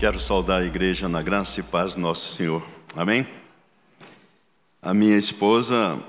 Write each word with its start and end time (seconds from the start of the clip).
Quero 0.00 0.18
saudar 0.18 0.62
a 0.62 0.64
igreja 0.64 1.10
na 1.10 1.20
graça 1.20 1.60
e 1.60 1.62
paz 1.62 1.94
do 1.94 2.00
nosso 2.00 2.32
Senhor. 2.32 2.66
Amém? 2.96 3.26
A 4.80 4.94
minha 4.94 5.18
esposa, 5.18 6.02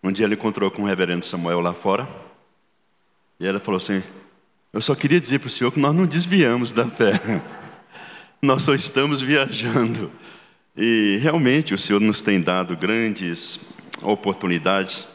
um 0.00 0.12
dia 0.12 0.24
ela 0.24 0.34
encontrou 0.34 0.70
com 0.70 0.82
o 0.82 0.86
reverendo 0.86 1.24
Samuel 1.24 1.58
lá 1.58 1.74
fora, 1.74 2.08
e 3.40 3.44
ela 3.44 3.58
falou 3.58 3.78
assim: 3.78 4.04
Eu 4.72 4.80
só 4.80 4.94
queria 4.94 5.20
dizer 5.20 5.40
para 5.40 5.48
o 5.48 5.50
senhor 5.50 5.72
que 5.72 5.80
nós 5.80 5.92
não 5.92 6.06
desviamos 6.06 6.70
da 6.70 6.88
fé, 6.88 7.42
nós 8.40 8.62
só 8.62 8.72
estamos 8.72 9.20
viajando. 9.20 10.08
E 10.76 11.18
realmente 11.20 11.74
o 11.74 11.78
Senhor 11.78 11.98
nos 11.98 12.22
tem 12.22 12.40
dado 12.40 12.76
grandes 12.76 13.58
oportunidades, 14.00 15.08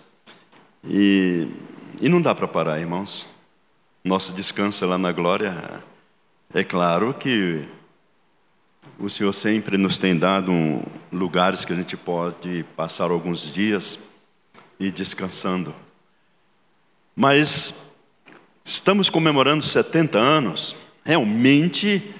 e, 0.84 1.48
e 2.02 2.10
não 2.10 2.22
dá 2.22 2.36
para 2.36 2.50
parar, 2.50 2.82
irmãos. 2.82 3.26
Nosso 4.04 4.34
descanso 4.34 4.84
é 4.84 4.88
lá 4.88 4.98
na 4.98 5.14
glória 5.14 5.82
é 6.54 6.64
claro 6.64 7.14
que 7.14 7.68
o 8.98 9.10
Senhor 9.10 9.34
sempre 9.34 9.78
nos 9.78 9.98
tem 9.98 10.18
dado 10.18 10.52
um, 10.52 10.82
lugares 11.12 11.66
que 11.66 11.74
a 11.74 11.76
gente 11.76 11.98
pode 11.98 12.64
passar 12.76 13.12
alguns 13.12 13.52
dias 13.52 14.00
e 14.80 14.92
descansando. 14.92 15.74
Mas 17.16 17.74
estamos 18.64 19.10
comemorando 19.10 19.64
70 19.64 20.18
anos. 20.18 20.76
Realmente, 21.04 22.14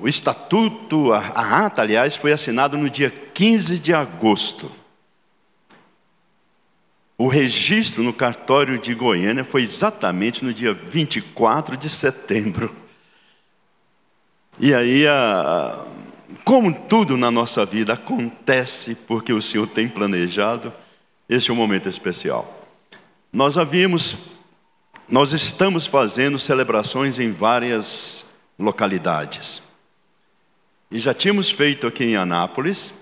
o 0.00 0.08
estatuto, 0.08 1.12
a, 1.12 1.18
a 1.18 1.66
ata, 1.66 1.82
aliás, 1.82 2.16
foi 2.16 2.32
assinado 2.32 2.76
no 2.76 2.90
dia 2.90 3.10
15 3.10 3.78
de 3.78 3.94
agosto. 3.94 4.70
O 7.18 7.28
registro 7.28 8.02
no 8.02 8.12
cartório 8.12 8.78
de 8.78 8.94
Goiânia 8.94 9.42
foi 9.42 9.62
exatamente 9.62 10.44
no 10.44 10.52
dia 10.52 10.74
24 10.74 11.76
de 11.76 11.88
setembro. 11.88 12.74
E 14.58 14.74
aí, 14.74 15.04
como 16.44 16.72
tudo 16.72 17.16
na 17.16 17.30
nossa 17.30 17.64
vida 17.64 17.94
acontece 17.94 18.94
porque 18.94 19.32
o 19.32 19.40
Senhor 19.40 19.66
tem 19.66 19.88
planejado, 19.88 20.72
este 21.28 21.50
é 21.50 21.54
um 21.54 21.56
momento 21.56 21.88
especial. 21.88 22.66
Nós 23.32 23.56
havíamos, 23.56 24.16
nós 25.08 25.32
estamos 25.32 25.86
fazendo 25.86 26.38
celebrações 26.38 27.18
em 27.18 27.32
várias 27.32 28.26
localidades. 28.58 29.62
E 30.90 30.98
já 30.98 31.14
tínhamos 31.14 31.50
feito 31.50 31.86
aqui 31.86 32.04
em 32.04 32.16
Anápolis, 32.16 32.92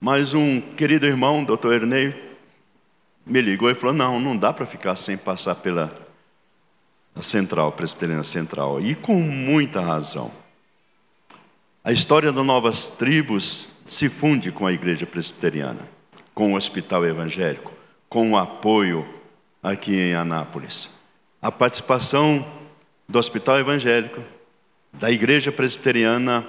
mas 0.00 0.32
um 0.32 0.60
querido 0.60 1.06
irmão, 1.06 1.44
doutor 1.44 1.74
Ernei, 1.74 2.29
me 3.26 3.40
ligou 3.40 3.70
e 3.70 3.74
falou: 3.74 3.94
não, 3.94 4.20
não 4.20 4.36
dá 4.36 4.52
para 4.52 4.66
ficar 4.66 4.96
sem 4.96 5.16
passar 5.16 5.56
pela 5.56 5.94
central, 7.20 7.72
presbiteriana 7.72 8.24
central, 8.24 8.80
e 8.80 8.94
com 8.94 9.14
muita 9.14 9.80
razão. 9.80 10.30
A 11.84 11.92
história 11.92 12.32
das 12.32 12.44
novas 12.44 12.90
tribos 12.90 13.68
se 13.86 14.08
funde 14.08 14.52
com 14.52 14.66
a 14.66 14.72
igreja 14.72 15.06
presbiteriana, 15.06 15.80
com 16.34 16.52
o 16.52 16.56
hospital 16.56 17.04
evangélico, 17.04 17.72
com 18.08 18.32
o 18.32 18.36
apoio 18.36 19.06
aqui 19.62 19.94
em 19.94 20.14
Anápolis. 20.14 20.90
A 21.42 21.50
participação 21.50 22.46
do 23.08 23.18
hospital 23.18 23.58
evangélico, 23.58 24.22
da 24.92 25.10
igreja 25.10 25.50
presbiteriana, 25.50 26.46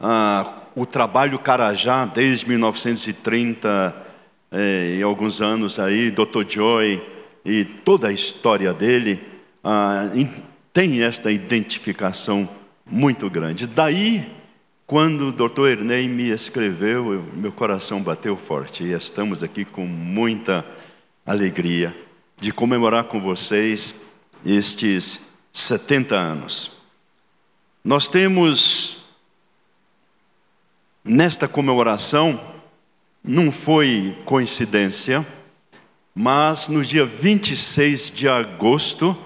ah, 0.00 0.62
o 0.74 0.86
trabalho 0.86 1.38
Carajá 1.38 2.04
desde 2.04 2.48
1930 2.48 4.03
e 4.98 5.02
alguns 5.02 5.40
anos 5.40 5.78
aí, 5.78 6.10
Dr. 6.10 6.48
Joy 6.48 7.02
e 7.44 7.64
toda 7.64 8.08
a 8.08 8.12
história 8.12 8.72
dele, 8.72 9.20
ah, 9.62 10.08
tem 10.72 11.02
esta 11.02 11.30
identificação 11.30 12.48
muito 12.86 13.28
grande. 13.28 13.66
Daí, 13.66 14.26
quando 14.86 15.28
o 15.28 15.32
doutor 15.32 15.70
Ernei 15.70 16.08
me 16.08 16.28
escreveu, 16.30 17.12
eu, 17.12 17.22
meu 17.34 17.52
coração 17.52 18.02
bateu 18.02 18.36
forte 18.36 18.84
e 18.84 18.92
estamos 18.92 19.42
aqui 19.42 19.64
com 19.64 19.86
muita 19.86 20.64
alegria 21.24 21.96
de 22.38 22.52
comemorar 22.52 23.04
com 23.04 23.20
vocês 23.20 23.94
estes 24.44 25.20
70 25.52 26.14
anos. 26.14 26.70
Nós 27.82 28.08
temos, 28.08 28.96
nesta 31.04 31.48
comemoração, 31.48 32.53
não 33.26 33.50
foi 33.50 34.18
coincidência, 34.26 35.26
mas 36.14 36.68
no 36.68 36.84
dia 36.84 37.06
26 37.06 38.10
de 38.10 38.28
agosto, 38.28 39.16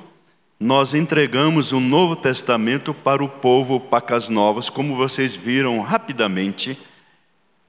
nós 0.60 0.94
entregamos 0.94 1.72
o 1.72 1.81
Novo 1.81 2.14
Testamento 2.14 2.94
para 2.94 3.25
o 3.25 3.28
povo 3.28 3.81
Pacas 3.81 4.28
Novas, 4.28 4.70
como 4.70 4.94
vocês 4.94 5.34
viram 5.34 5.81
rapidamente. 5.81 6.78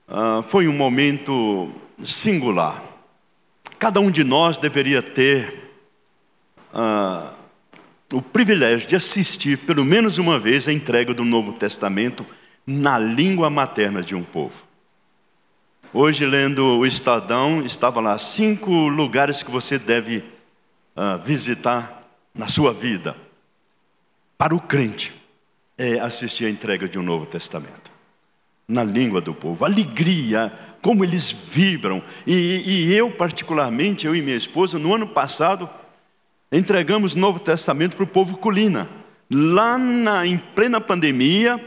Uh, 0.08 0.44
foi 0.44 0.68
um 0.68 0.74
momento 0.74 1.72
singular. 2.04 2.84
Cada 3.80 4.00
um 4.00 4.12
de 4.12 4.24
nós 4.24 4.60
deveria 4.60 5.02
ter 5.02 5.72
uh, 6.72 7.28
o 8.14 8.22
privilégio 8.22 8.88
de 8.88 8.96
assistir, 8.96 9.58
pelo 9.58 9.84
menos 9.84 10.20
uma 10.20 10.40
vez, 10.40 10.68
a 10.68 10.74
entrega 10.74 11.12
do 11.12 11.26
Novo 11.26 11.54
Testamento 11.54 12.24
na 12.68 13.00
língua 13.00 13.50
materna 13.50 14.04
de 14.04 14.16
um 14.16 14.24
povo. 14.24 14.69
Hoje, 15.92 16.24
lendo 16.24 16.64
o 16.78 16.86
Estadão, 16.86 17.64
estava 17.66 18.00
lá 18.00 18.16
cinco 18.20 18.70
lugares 18.72 19.42
que 19.42 19.50
você 19.50 19.80
deve 19.80 20.18
uh, 20.96 21.18
visitar 21.26 22.04
na 22.32 22.48
sua 22.48 22.72
vida, 22.72 23.16
para 24.38 24.54
o 24.54 24.62
crente, 24.62 25.12
é 25.76 26.00
assistir 26.00 26.46
a 26.46 26.50
entrega 26.50 26.88
de 26.88 27.00
um 27.00 27.02
Novo 27.02 27.26
Testamento. 27.26 27.90
Na 28.68 28.84
língua 28.84 29.20
do 29.20 29.34
povo, 29.34 29.66
alegria, 29.66 30.54
como 30.80 31.04
eles 31.04 31.32
vibram. 31.32 32.04
E, 32.28 32.62
e 32.68 32.94
eu, 32.94 33.10
particularmente, 33.10 34.06
eu 34.06 34.16
e 34.16 34.22
minha 34.22 34.38
esposa, 34.38 34.78
no 34.78 34.94
ano 34.94 35.08
passado, 35.08 35.68
entregamos 36.52 37.16
o 37.16 37.20
Novo 37.20 37.40
Testamento 37.40 37.96
para 37.96 38.04
o 38.04 38.08
povo 38.08 38.38
colina. 38.38 38.88
Lá 39.28 39.76
na, 39.76 40.24
em 40.24 40.38
plena 40.38 40.80
pandemia, 40.80 41.60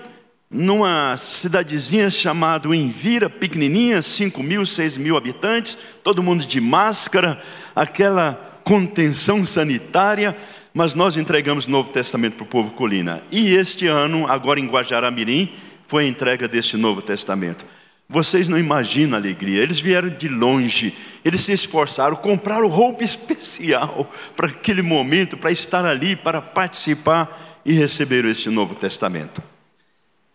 numa 0.52 1.16
cidadezinha 1.16 2.10
chamada 2.10 2.68
Envira, 2.76 3.30
pequenininha, 3.30 4.02
5 4.02 4.42
mil, 4.42 4.66
6 4.66 4.98
mil 4.98 5.16
habitantes, 5.16 5.78
todo 6.04 6.22
mundo 6.22 6.44
de 6.44 6.60
máscara, 6.60 7.40
aquela 7.74 8.60
contenção 8.62 9.44
sanitária, 9.44 10.36
mas 10.74 10.94
nós 10.94 11.16
entregamos 11.16 11.66
o 11.66 11.70
Novo 11.70 11.90
Testamento 11.90 12.34
para 12.36 12.44
o 12.44 12.46
povo 12.46 12.70
colina. 12.72 13.22
E 13.30 13.54
este 13.54 13.86
ano, 13.86 14.26
agora 14.26 14.60
em 14.60 14.66
Guajará-Mirim, 14.66 15.50
foi 15.86 16.04
a 16.04 16.08
entrega 16.08 16.46
deste 16.46 16.76
Novo 16.76 17.00
Testamento. 17.00 17.64
Vocês 18.08 18.46
não 18.46 18.58
imaginam 18.58 19.14
a 19.14 19.18
alegria. 19.18 19.62
Eles 19.62 19.78
vieram 19.78 20.10
de 20.10 20.28
longe, 20.28 20.94
eles 21.24 21.40
se 21.40 21.52
esforçaram, 21.52 22.14
compraram 22.14 22.68
roupa 22.68 23.02
especial 23.04 24.10
para 24.36 24.48
aquele 24.48 24.82
momento, 24.82 25.36
para 25.36 25.50
estar 25.50 25.84
ali, 25.86 26.14
para 26.14 26.42
participar 26.42 27.60
e 27.64 27.72
receber 27.72 28.26
este 28.26 28.50
Novo 28.50 28.74
Testamento. 28.74 29.42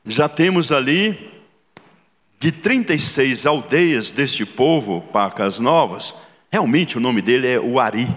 Já 0.08 0.28
temos 0.28 0.72
ali 0.72 1.32
de 2.40 2.52
36 2.52 3.46
aldeias 3.46 4.10
deste 4.10 4.46
povo, 4.46 5.02
Pacas 5.12 5.60
Novas, 5.60 6.14
Realmente 6.52 6.98
o 6.98 7.02
nome 7.02 7.22
dele 7.22 7.48
é 7.48 7.60
Uari, 7.60 8.08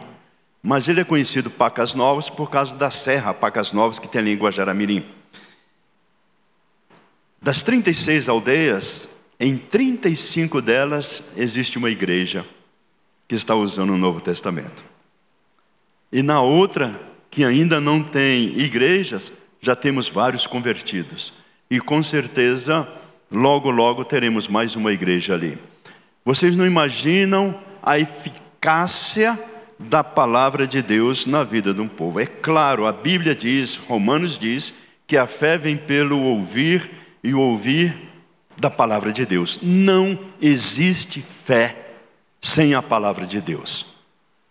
mas 0.63 0.89
ele 0.89 1.01
é 1.01 1.05
conhecido 1.05 1.51
Pacas 1.51 1.95
Novas 1.95 2.31
por 2.31 2.51
causa 2.51 2.77
da 2.77 2.91
serra 2.91 3.35
Pacas 3.35 3.73
Novas 3.73 3.99
que 3.99 4.09
tem 4.09 4.21
ali 4.21 4.33
em 4.33 4.37
Guajaramirim. 4.37 5.05
Das 7.43 7.63
36 7.63 8.29
aldeias, 8.29 9.09
em 9.39 9.57
35 9.57 10.61
delas 10.63 11.25
existe 11.37 11.79
uma 11.79 11.91
igreja 11.91 12.47
que 13.27 13.35
está 13.35 13.55
usando 13.55 13.91
o 13.91 13.99
Novo 13.99 14.21
Testamento. 14.21 14.85
E 16.13 16.23
na 16.23 16.41
outra, 16.41 17.01
que 17.31 17.45
ainda 17.45 17.81
não 17.81 18.03
tem 18.03 18.59
igrejas, 18.59 19.33
já 19.61 19.75
temos 19.75 20.09
vários 20.09 20.47
convertidos. 20.47 21.33
E 21.71 21.79
com 21.79 22.03
certeza, 22.03 22.89
logo, 23.31 23.71
logo 23.71 24.05
teremos 24.05 24.49
mais 24.49 24.75
uma 24.75 24.93
igreja 24.93 25.35
ali. 25.35 25.57
Vocês 26.25 26.57
não 26.57 26.67
imaginam 26.67 27.59
a 27.81 27.99
eficácia 27.99 29.39
da 29.79 30.03
palavra 30.03 30.67
de 30.67 30.83
Deus 30.83 31.27
na 31.27 31.45
vida 31.45 31.73
de 31.73 31.81
um 31.81 31.89
povo. 31.89 32.19
É 32.19 32.27
claro, 32.27 32.87
a 32.87 32.93
Bíblia 32.93 33.35
diz, 33.35 33.77
Romanos 33.77 34.37
diz, 34.37 34.75
que 35.07 35.17
a 35.17 35.27
fé 35.27 35.57
vem 35.57 35.77
pelo 35.77 36.21
ouvir 36.21 36.91
e 37.23 37.33
o 37.33 37.41
ouvir 37.41 37.97
da 38.59 38.69
palavra 38.69 39.13
de 39.13 39.25
Deus. 39.25 39.59
Não 39.63 40.19
existe 40.43 41.23
fé 41.23 41.95
sem 42.41 42.75
a 42.75 42.83
palavra 42.83 43.27
de 43.27 43.41
Deus. 43.41 43.87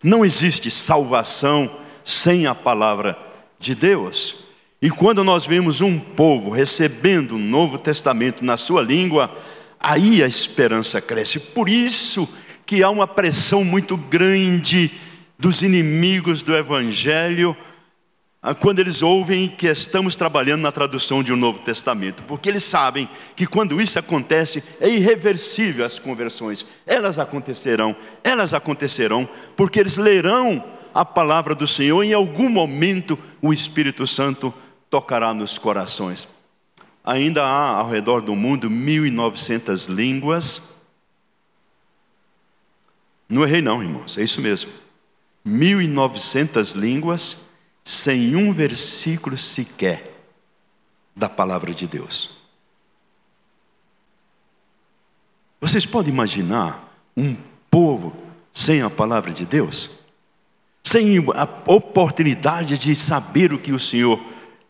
Não 0.02 0.24
existe 0.24 0.70
salvação 0.70 1.70
sem 2.04 2.46
a 2.46 2.54
palavra 2.54 3.16
de 3.58 3.74
Deus. 3.74 4.36
E 4.82 4.88
quando 4.88 5.22
nós 5.22 5.44
vemos 5.44 5.80
um 5.80 5.98
povo 5.98 6.50
recebendo 6.50 7.32
o 7.32 7.38
Novo 7.38 7.76
Testamento 7.76 8.44
na 8.44 8.56
sua 8.56 8.80
língua, 8.80 9.36
aí 9.78 10.22
a 10.22 10.26
esperança 10.26 11.00
cresce. 11.02 11.38
Por 11.38 11.68
isso 11.68 12.26
que 12.64 12.82
há 12.82 12.88
uma 12.88 13.06
pressão 13.06 13.62
muito 13.62 13.96
grande 13.96 14.90
dos 15.38 15.62
inimigos 15.62 16.42
do 16.42 16.56
Evangelho 16.56 17.56
ah, 18.42 18.54
quando 18.54 18.78
eles 18.78 19.02
ouvem 19.02 19.48
que 19.48 19.66
estamos 19.66 20.16
trabalhando 20.16 20.62
na 20.62 20.72
tradução 20.72 21.22
de 21.22 21.30
um 21.30 21.36
Novo 21.36 21.58
Testamento, 21.58 22.22
porque 22.22 22.48
eles 22.48 22.64
sabem 22.64 23.06
que 23.36 23.46
quando 23.46 23.82
isso 23.82 23.98
acontece 23.98 24.64
é 24.80 24.88
irreversível 24.88 25.84
as 25.84 25.98
conversões. 25.98 26.64
Elas 26.86 27.18
acontecerão, 27.18 27.94
elas 28.24 28.54
acontecerão, 28.54 29.28
porque 29.54 29.78
eles 29.78 29.98
lerão 29.98 30.64
a 30.94 31.04
palavra 31.04 31.54
do 31.54 31.66
Senhor 31.66 32.02
e 32.02 32.08
em 32.08 32.14
algum 32.14 32.48
momento 32.48 33.18
o 33.42 33.52
Espírito 33.52 34.06
Santo 34.06 34.54
tocará 34.90 35.32
nos 35.32 35.56
corações. 35.56 36.28
Ainda 37.04 37.44
há 37.44 37.76
ao 37.78 37.88
redor 37.88 38.20
do 38.20 38.34
mundo 38.34 38.68
1.900 38.68 39.88
línguas. 39.88 40.60
Não 43.28 43.44
errei 43.44 43.62
não, 43.62 43.82
irmãos, 43.82 44.18
é 44.18 44.22
isso 44.22 44.40
mesmo. 44.40 44.70
1.900 45.46 46.74
línguas 46.74 47.36
sem 47.82 48.36
um 48.36 48.52
versículo 48.52 49.38
sequer 49.38 50.14
da 51.16 51.28
palavra 51.28 51.72
de 51.72 51.86
Deus. 51.86 52.30
Vocês 55.60 55.86
podem 55.86 56.12
imaginar 56.12 56.92
um 57.16 57.36
povo 57.70 58.16
sem 58.52 58.82
a 58.82 58.90
palavra 58.90 59.32
de 59.32 59.44
Deus? 59.44 59.90
Sem 60.82 61.18
a 61.18 61.48
oportunidade 61.66 62.78
de 62.78 62.94
saber 62.94 63.52
o 63.52 63.58
que 63.58 63.72
o 63.72 63.78
Senhor 63.78 64.18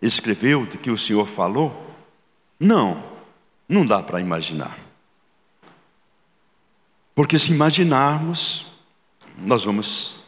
escreveu, 0.01 0.63
o 0.63 0.67
que 0.67 0.91
o 0.91 0.99
Senhor 0.99 1.27
falou? 1.27 1.95
Não, 2.59 3.03
não 3.69 3.85
dá 3.85 4.03
para 4.03 4.21
imaginar. 4.21 4.79
Porque 7.15 7.39
se 7.39 7.53
imaginarmos, 7.53 8.67
nós 9.37 9.65
vamos 9.65 10.21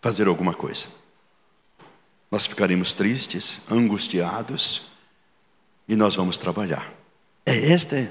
fazer 0.00 0.28
alguma 0.28 0.54
coisa 0.54 0.88
nós 2.30 2.46
ficaremos 2.46 2.92
tristes, 2.92 3.58
angustiados 3.70 4.82
e 5.88 5.94
nós 5.94 6.14
vamos 6.14 6.36
trabalhar. 6.36 6.92
É 7.44 7.72
esta, 7.72 8.10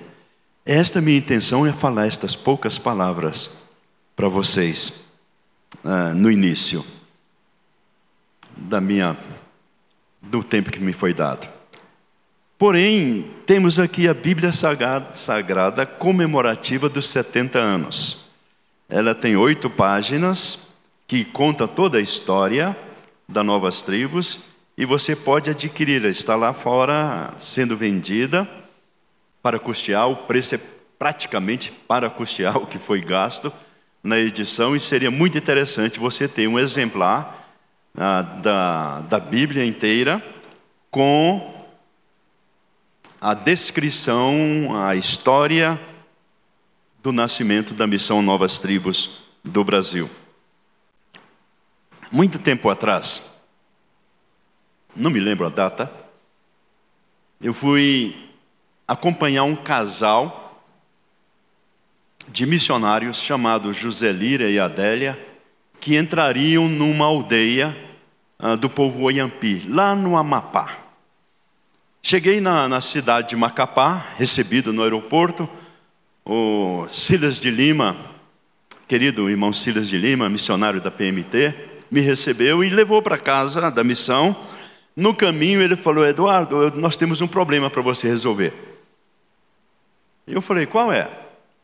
esta 0.66 1.02
minha 1.02 1.18
intenção 1.18 1.66
é 1.66 1.74
falar 1.74 2.08
estas 2.08 2.36
poucas 2.36 2.78
palavras 2.78 3.52
para 4.16 4.28
vocês 4.28 4.92
uh, 5.84 6.14
no 6.16 6.32
início 6.32 6.86
da 8.56 8.80
minha 8.80 9.18
do 10.30 10.44
tempo 10.44 10.72
que 10.72 10.80
me 10.80 10.94
foi 10.94 11.14
dado. 11.14 11.48
Porém, 12.58 13.26
temos 13.46 13.80
aqui 13.80 14.08
a 14.08 14.14
Bíblia 14.14 14.52
Sagrada, 14.52 15.16
Sagrada 15.16 15.86
comemorativa 15.86 16.88
dos 16.88 17.08
70 17.10 17.60
anos. 17.60 18.18
Ela 18.88 19.14
tem 19.14 19.36
oito 19.36 19.70
páginas 19.70 20.58
que 21.08 21.26
conta 21.26 21.68
toda 21.68 21.98
a 21.98 22.02
história 22.02 22.76
da 23.28 23.44
Novas 23.44 23.82
Tribos 23.82 24.40
e 24.78 24.86
você 24.86 25.16
pode 25.16 25.50
adquirir, 25.50 26.06
está 26.06 26.36
lá 26.36 26.54
fora 26.54 27.34
sendo 27.38 27.76
vendida 27.76 28.48
para 29.42 29.60
custear, 29.60 30.10
o 30.10 30.16
preço 30.16 30.56
é 30.56 30.60
praticamente 30.98 31.72
para 31.88 32.10
custear 32.10 32.58
o 32.58 32.66
que 32.66 32.80
foi 32.80 33.02
gasto 33.02 33.52
na 34.04 34.18
edição 34.18 34.76
e 34.76 34.80
seria 34.80 35.12
muito 35.12 35.38
interessante 35.38 36.00
você 36.00 36.28
ter 36.28 36.48
um 36.48 36.58
exemplar 36.58 37.45
da, 37.96 39.02
da 39.02 39.20
Bíblia 39.20 39.66
inteira 39.66 40.24
com 40.92 41.66
a 43.22 43.34
descrição, 43.34 44.26
a 44.86 44.96
história 44.96 45.80
do 47.02 47.12
nascimento 47.12 47.74
da 47.74 47.88
missão 47.88 48.22
Novas 48.22 48.60
Tribos 48.60 49.10
do 49.44 49.64
Brasil. 49.64 50.10
Muito 52.12 52.38
tempo 52.38 52.70
atrás, 52.70 53.22
não 54.96 55.10
me 55.10 55.20
lembro 55.20 55.46
a 55.46 55.50
data, 55.50 55.92
eu 57.42 57.54
fui 57.54 58.30
acompanhar 58.88 59.44
um 59.44 59.56
casal 59.56 60.62
de 62.28 62.46
missionários 62.46 63.18
chamado 63.18 63.74
José 63.74 64.12
Lira 64.12 64.50
e 64.50 64.60
Adélia, 64.60 65.20
que 65.86 65.96
entrariam 65.96 66.68
numa 66.68 67.06
aldeia 67.06 67.78
uh, 68.40 68.58
do 68.58 68.68
povo 68.68 69.04
Oyampi, 69.04 69.68
lá 69.70 69.94
no 69.94 70.18
Amapá. 70.18 70.80
Cheguei 72.02 72.42
na, 72.42 72.68
na 72.68 72.82
cidade 72.82 73.30
de 73.30 73.36
Macapá, 73.36 74.08
recebido 74.18 74.74
no 74.74 74.82
aeroporto, 74.82 75.48
o 76.26 76.88
Silas 76.90 77.40
de 77.40 77.52
Lima, 77.52 77.96
querido 78.88 79.30
irmão 79.30 79.54
Silas 79.54 79.88
de 79.88 79.96
Lima, 79.96 80.28
missionário 80.28 80.82
da 80.82 80.90
PMT, 80.90 81.54
me 81.92 82.02
recebeu 82.02 82.64
e 82.64 82.70
levou 82.72 83.00
para 83.00 83.16
casa 83.20 83.70
da 83.70 83.84
missão. 83.84 84.36
No 84.96 85.14
caminho 85.14 85.62
ele 85.62 85.76
falou: 85.76 86.04
Eduardo, 86.04 86.72
nós 86.80 86.98
temos 86.98 87.22
um 87.22 87.28
problema 87.28 87.70
para 87.70 87.84
você 87.84 88.08
resolver. 88.08 88.56
Eu 90.26 90.42
falei: 90.42 90.66
qual 90.66 90.92
é? 90.92 91.08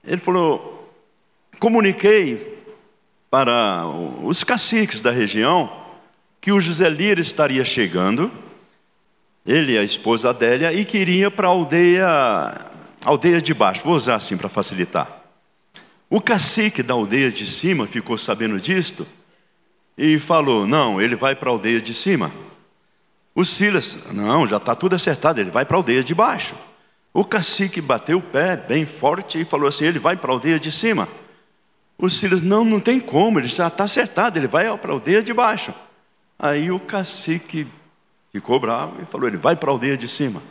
Ele 0.05 0.21
falou: 0.21 0.93
comuniquei 1.59 2.60
para 3.31 3.87
os 4.21 4.43
caciques 4.43 5.01
da 5.01 5.09
região 5.09 5.71
que 6.41 6.51
o 6.51 6.59
José 6.59 6.89
Lira 6.89 7.21
estaria 7.21 7.63
chegando, 7.63 8.29
ele 9.45 9.73
e 9.73 9.77
a 9.77 9.83
esposa 9.83 10.31
Adélia, 10.31 10.73
e 10.73 10.83
queria 10.83 11.31
para 11.31 11.47
a 11.47 11.51
aldeia, 11.51 12.65
aldeia 13.05 13.41
de 13.41 13.53
baixo, 13.53 13.85
vou 13.85 13.95
usar 13.95 14.15
assim 14.15 14.35
para 14.35 14.49
facilitar. 14.49 15.21
O 16.09 16.19
cacique 16.19 16.83
da 16.83 16.93
aldeia 16.93 17.31
de 17.31 17.47
cima 17.47 17.87
ficou 17.87 18.17
sabendo 18.17 18.59
disto 18.59 19.07
e 19.97 20.19
falou: 20.19 20.67
Não, 20.67 21.01
ele 21.01 21.15
vai 21.15 21.33
para 21.33 21.49
a 21.49 21.53
aldeia 21.53 21.79
de 21.79 21.93
cima. 21.93 22.33
O 23.33 23.45
Silas, 23.45 23.97
não, 24.11 24.45
já 24.45 24.57
está 24.57 24.75
tudo 24.75 24.93
acertado, 24.93 25.39
ele 25.39 25.49
vai 25.49 25.63
para 25.63 25.77
a 25.77 25.79
aldeia 25.79 26.03
de 26.03 26.13
baixo. 26.13 26.53
O 27.13 27.23
cacique 27.23 27.79
bateu 27.79 28.17
o 28.17 28.21
pé 28.21 28.57
bem 28.57 28.85
forte 28.85 29.39
e 29.39 29.45
falou 29.45 29.69
assim: 29.69 29.85
Ele 29.85 29.99
vai 29.99 30.17
para 30.17 30.31
a 30.31 30.33
aldeia 30.33 30.59
de 30.59 30.69
cima. 30.69 31.07
O 32.01 32.09
Silas, 32.09 32.41
não, 32.41 32.65
não 32.65 32.79
tem 32.79 32.99
como, 32.99 33.39
ele 33.39 33.47
já 33.47 33.67
está 33.67 33.83
acertado, 33.83 34.39
ele 34.39 34.47
vai 34.47 34.75
para 34.79 34.91
a 34.91 34.95
aldeia 34.95 35.21
de 35.21 35.31
baixo. 35.31 35.71
Aí 36.37 36.71
o 36.71 36.79
cacique 36.79 37.67
ficou 38.31 38.59
bravo 38.59 38.99
e 39.03 39.05
falou: 39.05 39.27
Ele 39.27 39.37
vai 39.37 39.55
para 39.55 39.69
a 39.69 39.73
aldeia 39.73 39.95
de 39.95 40.09
cima. 40.09 40.41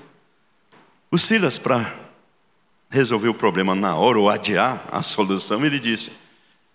O 1.11 1.19
Silas, 1.19 1.59
para 1.59 1.93
resolver 2.89 3.29
o 3.29 3.35
problema 3.35 3.75
na 3.75 3.97
hora 3.97 4.17
ou 4.17 4.31
adiar 4.31 4.89
a 4.93 5.03
solução, 5.03 5.67
ele 5.67 5.81
disse: 5.81 6.13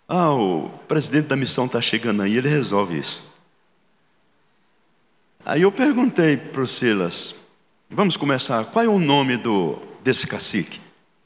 ah, 0.09 0.33
o 0.33 0.69
presidente 0.89 1.27
da 1.27 1.37
missão 1.37 1.67
está 1.67 1.79
chegando 1.79 2.21
aí, 2.21 2.35
ele 2.35 2.49
resolve 2.49 2.99
isso. 2.99 3.23
Aí 5.45 5.61
eu 5.61 5.71
perguntei 5.71 6.35
para 6.35 6.61
o 6.61 6.67
Silas, 6.67 7.33
vamos 7.89 8.17
começar, 8.17 8.65
qual 8.65 8.83
é 8.83 8.89
o 8.89 8.99
nome 8.99 9.37
do, 9.37 9.79
desse 10.03 10.27
cacique? 10.27 10.81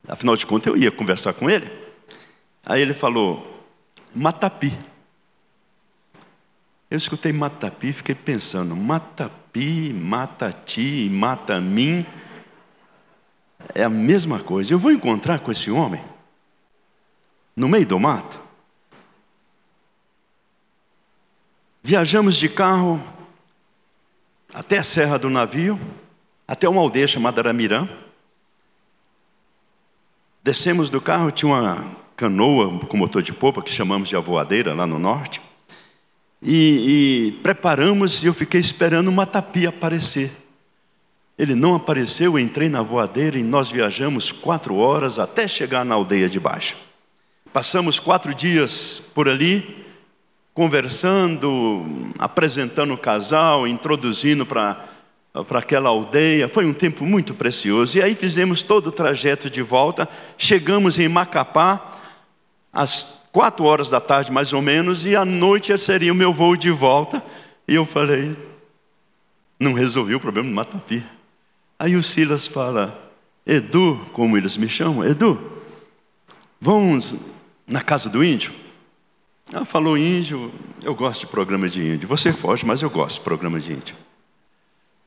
Afinal 0.07 0.35
de 0.35 0.45
contas, 0.45 0.71
eu 0.71 0.77
ia 0.77 0.91
conversar 0.91 1.33
com 1.33 1.49
ele. 1.49 1.88
Aí 2.69 2.83
ele 2.83 2.93
falou, 2.93 3.65
Matapi. 4.13 4.77
Eu 6.87 6.97
escutei 6.97 7.33
Matapi 7.33 7.87
e 7.87 7.93
fiquei 7.93 8.13
pensando, 8.13 8.75
Matapi, 8.75 9.91
Matati, 9.91 11.09
Matamim, 11.09 12.05
é 13.73 13.83
a 13.83 13.89
mesma 13.89 14.39
coisa. 14.39 14.71
Eu 14.71 14.77
vou 14.77 14.91
encontrar 14.91 15.39
com 15.39 15.49
esse 15.49 15.71
homem 15.71 16.03
no 17.55 17.67
meio 17.67 17.87
do 17.87 17.99
mato. 17.99 18.39
Viajamos 21.81 22.35
de 22.35 22.49
carro 22.49 23.03
até 24.53 24.77
a 24.77 24.83
Serra 24.83 25.17
do 25.17 25.29
Navio, 25.29 25.79
até 26.47 26.69
uma 26.69 26.81
aldeia 26.81 27.07
chamada 27.07 27.41
Aramirã. 27.41 27.89
Descemos 30.43 30.91
do 30.91 31.01
carro, 31.01 31.31
tinha 31.31 31.51
uma 31.51 31.97
canoa 32.19 32.79
com 32.79 32.97
motor 32.97 33.23
de 33.23 33.31
popa, 33.31 33.61
que 33.61 33.71
chamamos 33.71 34.09
de 34.09 34.15
avoadeira, 34.17 34.73
lá 34.73 34.85
no 34.85 34.99
norte. 34.99 35.41
E, 36.43 37.29
e 37.29 37.31
preparamos 37.41 38.21
e 38.23 38.27
eu 38.27 38.33
fiquei 38.33 38.59
esperando 38.59 39.07
uma 39.07 39.25
tapia 39.25 39.69
aparecer. 39.69 40.29
Ele 41.37 41.55
não 41.55 41.75
apareceu, 41.75 42.33
eu 42.33 42.39
entrei 42.39 42.67
na 42.67 42.81
voadeira 42.81 43.39
e 43.39 43.43
nós 43.43 43.69
viajamos 43.69 44.33
quatro 44.33 44.75
horas 44.75 45.17
até 45.17 45.47
chegar 45.47 45.85
na 45.85 45.95
aldeia 45.95 46.27
de 46.27 46.37
baixo. 46.41 46.75
Passamos 47.53 47.99
quatro 47.99 48.35
dias 48.35 49.01
por 49.15 49.29
ali, 49.29 49.85
conversando, 50.53 52.11
apresentando 52.19 52.93
o 52.93 52.97
casal, 52.97 53.65
introduzindo 53.65 54.45
para 54.45 54.89
para 55.47 55.59
aquela 55.59 55.89
aldeia. 55.89 56.49
Foi 56.49 56.65
um 56.65 56.73
tempo 56.73 57.05
muito 57.05 57.33
precioso. 57.35 57.97
E 57.97 58.01
aí 58.01 58.15
fizemos 58.15 58.63
todo 58.63 58.87
o 58.87 58.91
trajeto 58.91 59.47
de 59.47 59.61
volta. 59.61 60.09
Chegamos 60.37 60.99
em 60.99 61.07
Macapá 61.07 61.98
às 62.71 63.07
quatro 63.31 63.65
horas 63.65 63.89
da 63.89 63.99
tarde, 64.01 64.31
mais 64.31 64.53
ou 64.53 64.61
menos, 64.61 65.05
e 65.05 65.15
à 65.15 65.25
noite 65.25 65.77
seria 65.77 66.11
o 66.11 66.15
meu 66.15 66.33
voo 66.33 66.55
de 66.55 66.71
volta. 66.71 67.23
E 67.67 67.75
eu 67.75 67.85
falei, 67.85 68.35
não 69.59 69.73
resolvi 69.73 70.15
o 70.15 70.19
problema 70.19 70.47
do 70.47 70.55
Matapi. 70.55 71.03
Aí 71.77 71.95
o 71.95 72.03
Silas 72.03 72.47
fala, 72.47 73.11
Edu, 73.45 74.05
como 74.13 74.37
eles 74.37 74.57
me 74.57 74.67
chamam, 74.67 75.05
Edu, 75.05 75.39
vamos 76.59 77.15
na 77.67 77.81
casa 77.81 78.09
do 78.09 78.23
índio? 78.23 78.53
Ela 79.51 79.65
falou 79.65 79.97
índio, 79.97 80.51
eu 80.83 80.93
gosto 80.93 81.21
de 81.21 81.27
programa 81.27 81.67
de 81.67 81.83
índio. 81.83 82.07
Você 82.07 82.31
foge, 82.31 82.65
mas 82.65 82.81
eu 82.81 82.89
gosto 82.89 83.17
de 83.17 83.23
programa 83.23 83.59
de 83.59 83.73
índio. 83.73 83.95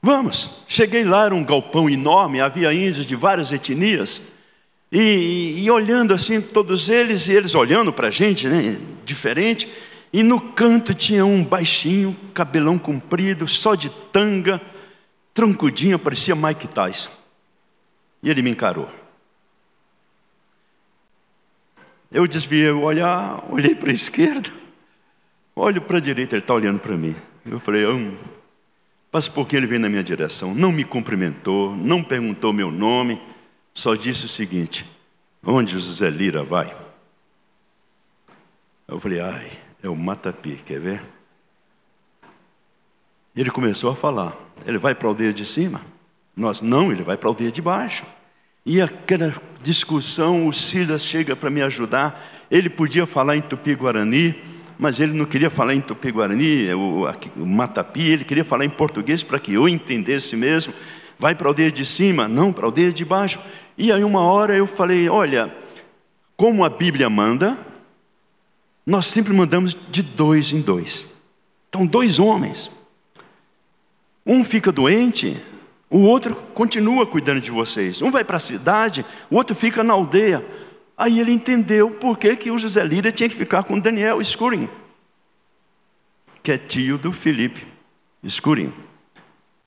Vamos. 0.00 0.50
Cheguei 0.66 1.04
lá, 1.04 1.26
era 1.26 1.34
um 1.34 1.44
galpão 1.44 1.88
enorme, 1.88 2.40
havia 2.40 2.72
índios 2.72 3.06
de 3.06 3.14
várias 3.14 3.52
etnias. 3.52 4.20
E, 4.92 5.64
e, 5.64 5.70
olhando 5.70 6.12
assim, 6.12 6.38
todos 6.38 6.90
eles, 6.90 7.26
e 7.26 7.32
eles 7.32 7.54
olhando 7.54 7.90
para 7.90 8.08
a 8.08 8.10
gente, 8.10 8.46
né, 8.46 8.78
diferente. 9.06 9.66
E 10.12 10.22
no 10.22 10.38
canto 10.38 10.92
tinha 10.92 11.24
um 11.24 11.42
baixinho, 11.42 12.14
cabelão 12.34 12.78
comprido, 12.78 13.48
só 13.48 13.74
de 13.74 13.88
tanga, 14.12 14.60
troncudinho, 15.32 15.98
parecia 15.98 16.36
Mike 16.36 16.68
Tyson. 16.68 17.10
E 18.22 18.28
ele 18.28 18.42
me 18.42 18.50
encarou. 18.50 18.86
Eu 22.10 22.26
desviei 22.26 22.70
o 22.70 22.82
olhar, 22.82 23.42
olhei 23.48 23.74
para 23.74 23.90
a 23.90 23.94
esquerda, 23.94 24.50
olho 25.56 25.80
para 25.80 25.96
a 25.96 26.00
direita, 26.00 26.34
ele 26.34 26.42
está 26.42 26.52
olhando 26.52 26.78
para 26.78 26.94
mim. 26.98 27.16
Eu 27.46 27.58
falei, 27.58 27.86
hum. 27.86 28.14
Mas 29.10 29.26
porque 29.26 29.56
ele 29.56 29.66
veio 29.66 29.80
na 29.80 29.88
minha 29.88 30.04
direção, 30.04 30.54
não 30.54 30.70
me 30.70 30.84
cumprimentou, 30.84 31.74
não 31.74 32.02
perguntou 32.02 32.52
meu 32.52 32.70
nome, 32.70 33.18
só 33.74 33.94
disse 33.94 34.26
o 34.26 34.28
seguinte: 34.28 34.84
onde 35.44 35.76
o 35.76 35.80
José 35.80 36.10
Lira 36.10 36.42
vai? 36.42 36.74
Eu 38.86 39.00
falei, 39.00 39.20
ai, 39.20 39.50
é 39.82 39.88
o 39.88 39.96
Matapi, 39.96 40.60
quer 40.64 40.80
ver? 40.80 41.02
Ele 43.34 43.50
começou 43.50 43.90
a 43.90 43.96
falar: 43.96 44.36
ele 44.66 44.78
vai 44.78 44.94
para 44.94 45.08
a 45.08 45.10
aldeia 45.10 45.32
de 45.32 45.44
cima? 45.44 45.80
Nós 46.36 46.62
não, 46.62 46.92
ele 46.92 47.02
vai 47.02 47.16
para 47.16 47.28
a 47.28 47.30
aldeia 47.30 47.50
de 47.50 47.62
baixo. 47.62 48.04
E 48.64 48.80
aquela 48.80 49.34
discussão, 49.62 50.46
o 50.46 50.52
Silas 50.52 51.04
chega 51.04 51.34
para 51.34 51.50
me 51.50 51.62
ajudar. 51.62 52.22
Ele 52.50 52.70
podia 52.70 53.06
falar 53.06 53.36
em 53.36 53.40
tupi-guarani, 53.40 54.34
mas 54.78 55.00
ele 55.00 55.12
não 55.12 55.24
queria 55.24 55.50
falar 55.50 55.74
em 55.74 55.80
tupi-guarani, 55.80 56.72
o, 56.74 57.06
o 57.36 57.46
matapi, 57.46 58.02
ele 58.02 58.24
queria 58.24 58.44
falar 58.44 58.64
em 58.64 58.70
português 58.70 59.22
para 59.22 59.38
que 59.38 59.54
eu 59.54 59.68
entendesse 59.68 60.36
mesmo. 60.36 60.72
Vai 61.22 61.36
para 61.36 61.46
a 61.46 61.50
aldeia 61.50 61.70
de 61.70 61.86
cima? 61.86 62.26
Não, 62.26 62.52
para 62.52 62.64
a 62.64 62.66
aldeia 62.66 62.92
de 62.92 63.04
baixo. 63.04 63.38
E 63.78 63.92
aí 63.92 64.02
uma 64.02 64.22
hora 64.22 64.56
eu 64.56 64.66
falei, 64.66 65.08
olha, 65.08 65.56
como 66.36 66.64
a 66.64 66.68
Bíblia 66.68 67.08
manda, 67.08 67.56
nós 68.84 69.06
sempre 69.06 69.32
mandamos 69.32 69.76
de 69.88 70.02
dois 70.02 70.52
em 70.52 70.60
dois. 70.60 71.08
Então, 71.68 71.86
dois 71.86 72.18
homens. 72.18 72.68
Um 74.26 74.42
fica 74.42 74.72
doente, 74.72 75.40
o 75.88 76.00
outro 76.00 76.34
continua 76.54 77.06
cuidando 77.06 77.40
de 77.40 77.52
vocês. 77.52 78.02
Um 78.02 78.10
vai 78.10 78.24
para 78.24 78.38
a 78.38 78.40
cidade, 78.40 79.06
o 79.30 79.36
outro 79.36 79.54
fica 79.54 79.84
na 79.84 79.92
aldeia. 79.92 80.44
Aí 80.98 81.20
ele 81.20 81.30
entendeu 81.30 81.88
por 81.88 82.18
que, 82.18 82.34
que 82.34 82.50
o 82.50 82.58
José 82.58 82.82
Lira 82.82 83.12
tinha 83.12 83.28
que 83.28 83.36
ficar 83.36 83.62
com 83.62 83.78
Daniel 83.78 84.20
Escurim, 84.20 84.68
que 86.42 86.50
é 86.50 86.58
tio 86.58 86.98
do 86.98 87.12
Felipe 87.12 87.64
Escurim. 88.24 88.72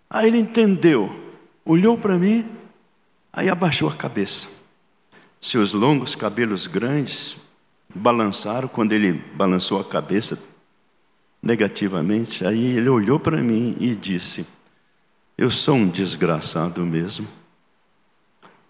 Aí 0.09 0.27
ele 0.27 0.39
entendeu, 0.39 1.23
olhou 1.65 1.97
para 1.97 2.17
mim, 2.17 2.49
aí 3.33 3.49
abaixou 3.49 3.89
a 3.89 3.95
cabeça. 3.95 4.47
Seus 5.41 5.73
longos 5.73 6.15
cabelos 6.15 6.67
grandes 6.67 7.35
balançaram 7.93 8.67
quando 8.67 8.93
ele 8.93 9.13
balançou 9.35 9.79
a 9.79 9.83
cabeça 9.83 10.39
negativamente. 11.41 12.45
Aí 12.45 12.77
ele 12.77 12.89
olhou 12.89 13.19
para 13.19 13.41
mim 13.41 13.75
e 13.79 13.95
disse: 13.95 14.45
eu 15.37 15.51
sou 15.51 15.75
um 15.75 15.89
desgraçado 15.89 16.85
mesmo. 16.85 17.27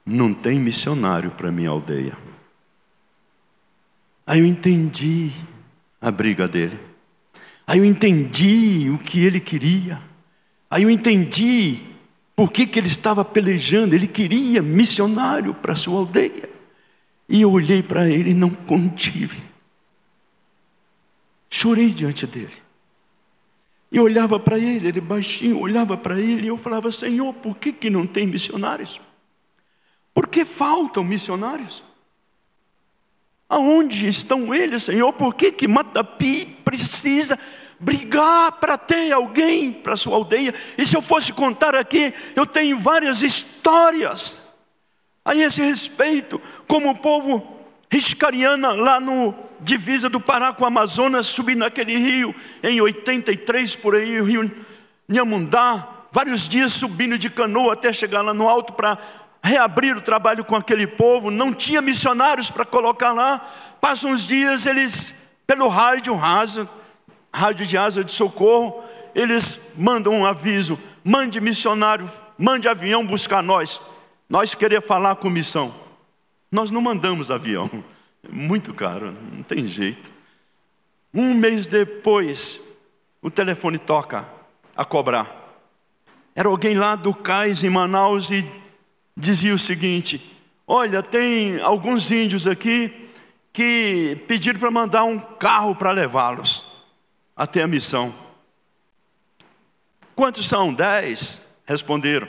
Não 0.04 0.34
tem 0.34 0.60
missionário 0.60 1.32
para 1.32 1.52
minha 1.52 1.70
aldeia. 1.70 2.18
Aí 4.26 4.40
eu 4.40 4.46
entendi 4.46 5.32
a 6.02 6.10
briga 6.10 6.48
dele. 6.48 6.80
Aí 7.68 7.80
eu 7.80 7.86
entendi 7.86 8.90
o 8.90 8.98
que 8.98 9.24
ele 9.24 9.40
queria. 9.40 10.02
Aí 10.70 10.84
eu 10.84 10.90
entendi 10.90 11.82
por 12.36 12.52
que, 12.52 12.68
que 12.68 12.78
ele 12.80 12.88
estava 12.88 13.24
pelejando. 13.24 13.96
Ele 13.96 14.08
queria 14.08 14.62
missionário 14.62 15.54
para 15.54 15.74
sua 15.74 16.00
aldeia. 16.00 16.50
E 17.30 17.42
eu 17.42 17.52
olhei 17.52 17.82
para 17.82 18.10
ele 18.10 18.32
e 18.32 18.34
não 18.34 18.50
contive. 18.50 19.42
Chorei 21.50 21.90
diante 21.90 22.28
dele. 22.28 22.54
E 23.92 24.00
olhava 24.00 24.38
para 24.40 24.60
ele, 24.60 24.90
ele 24.90 25.00
baixinho, 25.00 25.60
olhava 25.60 25.96
para 25.96 26.20
ele 26.20 26.44
e 26.44 26.48
eu 26.48 26.58
falava: 26.58 26.92
Senhor, 26.92 27.34
por 27.34 27.56
que, 27.56 27.72
que 27.72 27.90
não 27.90 28.06
tem 28.06 28.28
missionários? 28.28 29.00
Por 30.14 30.28
que 30.28 30.44
faltam 30.44 31.04
missionários? 31.04 31.84
Aonde 33.48 34.08
estão 34.08 34.54
eles, 34.54 34.84
Senhor? 34.84 35.14
Por 35.14 35.34
que, 35.36 35.52
que 35.52 35.68
Matapi 35.68 36.46
precisa 36.66 37.40
brigar 37.80 38.54
para 38.54 38.78
ter 38.78 39.12
alguém 39.12 39.72
para 39.72 39.98
sua 39.98 40.16
aldeia? 40.16 40.54
E 40.78 40.86
se 40.86 40.96
eu 40.96 41.02
fosse 41.02 41.34
contar 41.34 41.76
aqui, 41.76 42.14
eu 42.36 42.46
tenho 42.46 42.80
várias 42.80 43.22
histórias 43.22 44.42
a 45.24 45.36
esse 45.36 45.62
respeito, 45.62 46.40
como 46.68 46.92
o 46.92 46.96
povo 46.96 47.56
Riscariana, 47.92 48.72
lá 48.72 49.00
no 49.00 49.34
divisa 49.60 50.10
do 50.10 50.20
Pará 50.20 50.54
com 50.54 50.64
o 50.64 50.68
Amazonas, 50.68 51.28
subi 51.28 51.56
naquele 51.56 51.98
rio, 51.98 52.36
em 52.62 52.80
83 52.80 53.76
por 53.78 53.96
aí, 53.96 54.20
o 54.20 54.26
rio 54.26 54.52
Nhamundá, 55.08 55.88
vários 56.12 56.48
dias 56.48 56.74
subindo 56.74 57.18
de 57.18 57.30
canoa 57.30 57.74
até 57.74 57.92
chegar 57.92 58.22
lá 58.22 58.34
no 58.34 58.48
alto 58.48 58.74
para 58.74 58.98
reabrir 59.44 59.96
o 59.96 60.02
trabalho 60.02 60.44
com 60.44 60.56
aquele 60.56 60.88
povo, 60.88 61.32
não 61.32 61.54
tinha 61.54 61.82
missionários 61.82 62.50
para 62.50 62.66
colocar 62.66 63.12
lá, 63.12 63.40
passam 63.80 64.12
uns 64.12 64.28
dias, 64.28 64.66
eles, 64.66 65.14
pelo 65.46 65.68
rádio 65.68 66.16
raso, 66.16 66.68
rádio 67.36 67.66
de 67.66 67.78
asa 67.78 68.02
de 68.02 68.14
socorro, 68.14 68.82
eles 69.14 69.60
mandam 69.76 70.14
um 70.14 70.26
aviso, 70.26 70.80
mande 71.04 71.42
missionário, 71.42 72.10
mande 72.38 72.70
avião 72.70 73.06
buscar 73.06 73.44
nós, 73.44 73.82
nós 74.30 74.56
queremos 74.56 74.88
falar 74.88 75.18
com 75.18 75.30
missão. 75.30 75.76
Nós 76.50 76.72
não 76.72 76.82
mandamos 76.82 77.30
avião, 77.30 77.70
é 78.24 78.32
muito 78.32 78.74
caro, 78.74 79.14
não 79.34 79.44
tem 79.44 79.68
jeito. 79.68 80.10
Um 81.14 81.34
mês 81.34 81.68
depois, 81.68 82.60
o 83.22 83.30
telefone 83.30 83.78
toca 83.78 84.26
a 84.76 84.86
cobrar. 84.86 85.44
Era 86.34 86.48
alguém 86.48 86.74
lá 86.74 86.96
do 86.96 87.14
cais 87.14 87.64
em 87.64 87.70
Manaus 87.70 88.32
e 88.32 88.50
dizia 89.16 89.54
o 89.54 89.60
seguinte: 89.60 90.40
Olha, 90.66 91.04
tem 91.04 91.62
alguns 91.62 92.12
índios 92.12 92.48
aqui 92.48 93.10
que 93.52 94.24
pediram 94.28 94.60
para 94.60 94.72
mandar 94.72 95.04
um 95.04 95.20
carro 95.20 95.76
para 95.76 95.92
levá-los 95.92 96.65
até 97.36 97.62
a 97.62 97.68
missão. 97.68 98.14
Quantos 100.16 100.48
são? 100.48 100.74
Dez? 100.74 101.42
Responderam. 101.66 102.28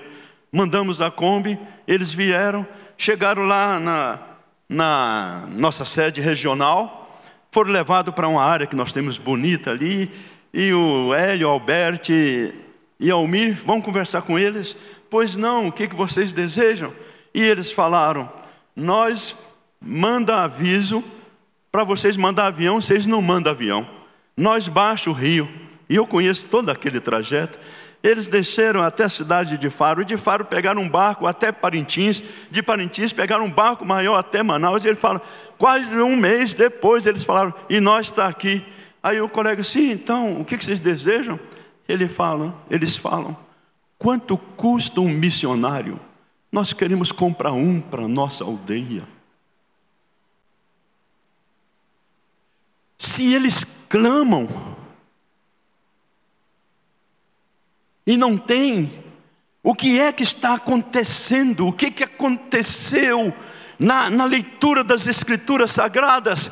Mandamos 0.51 1.01
a 1.01 1.11
Kombi, 1.11 1.59
eles 1.87 2.13
vieram, 2.13 2.67
chegaram 2.97 3.45
lá 3.45 3.79
na, 3.79 4.19
na 4.69 5.47
nossa 5.51 5.85
sede 5.85 6.21
regional, 6.21 7.21
foram 7.53 7.71
levados 7.71 8.15
para 8.15 8.29
uma 8.29 8.43
área 8.43 8.67
que 8.67 8.77
nós 8.77 8.93
temos 8.93 9.19
bonita 9.19 9.71
ali, 9.71 10.11
e 10.53 10.73
o 10.73 11.13
Hélio, 11.13 11.49
Alberto 11.49 12.13
e 12.13 13.11
Almir 13.11 13.63
vão 13.65 13.81
conversar 13.81 14.23
com 14.23 14.39
eles. 14.39 14.77
Pois 15.11 15.37
não, 15.37 15.69
o 15.69 15.73
que, 15.73 15.87
que 15.87 15.95
vocês 15.95 16.33
desejam? 16.33 16.93
E 17.35 17.43
eles 17.43 17.71
falaram: 17.71 18.33
Nós 18.75 19.37
manda 19.81 20.43
aviso 20.43 21.05
para 21.71 21.85
vocês 21.85 22.17
mandar 22.17 22.47
avião, 22.47 22.81
vocês 22.81 23.05
não 23.05 23.21
mandam 23.21 23.53
avião. 23.53 23.96
Nós 24.37 24.69
baixa 24.69 25.09
o 25.09 25.13
rio. 25.13 25.49
E 25.89 25.95
eu 25.95 26.07
conheço 26.07 26.47
todo 26.47 26.69
aquele 26.71 27.01
trajeto. 27.01 27.59
Eles 28.03 28.29
desceram 28.29 28.83
até 28.83 29.05
a 29.05 29.09
cidade 29.09 29.57
de 29.57 29.71
Faro, 29.71 30.05
de 30.05 30.17
Faro 30.17 30.45
pegaram 30.45 30.83
um 30.83 30.89
barco 30.89 31.27
até 31.27 31.51
Parintins, 31.51 32.23
de 32.51 32.63
Parintins 32.63 33.13
pegaram 33.13 33.45
um 33.47 33.51
barco 33.51 33.85
maior 33.85 34.17
até 34.17 34.43
Manaus, 34.43 34.85
e 34.85 34.89
ele 34.89 34.97
fala, 34.97 35.21
quase 35.59 35.97
um 35.97 36.15
mês 36.15 36.55
depois 36.55 37.07
eles 37.07 37.25
falaram, 37.25 37.53
e 37.69 37.81
nós 37.81 38.07
está 38.07 38.29
aqui. 38.29 38.65
Aí 39.03 39.21
o 39.21 39.29
colega, 39.29 39.63
sim, 39.65 39.91
então, 39.91 40.41
o 40.41 40.45
que 40.45 40.57
vocês 40.57 40.79
desejam? 40.79 41.41
Ele 41.89 42.07
fala, 42.07 42.55
eles 42.71 42.97
falam, 42.97 43.37
quanto 43.99 44.37
custa 44.37 45.01
um 45.01 45.09
missionário? 45.09 45.99
Nós 46.53 46.73
queremos 46.73 47.11
comprar 47.11 47.53
um 47.53 47.81
para 47.81 48.07
nossa 48.07 48.45
aldeia. 48.45 49.03
Se 52.99 53.35
eles 53.35 53.65
clamam, 53.89 54.49
e 58.07 58.17
não 58.17 58.39
tem, 58.39 59.05
o 59.63 59.75
que 59.75 59.99
é 59.99 60.13
que 60.13 60.23
está 60.23 60.55
acontecendo? 60.55 61.67
O 61.67 61.73
que, 61.73 61.91
que 61.91 62.05
aconteceu 62.05 63.35
na, 63.79 64.09
na 64.09 64.25
leitura 64.25 64.85
das 64.85 65.09
Escrituras 65.09 65.73
Sagradas 65.73 66.51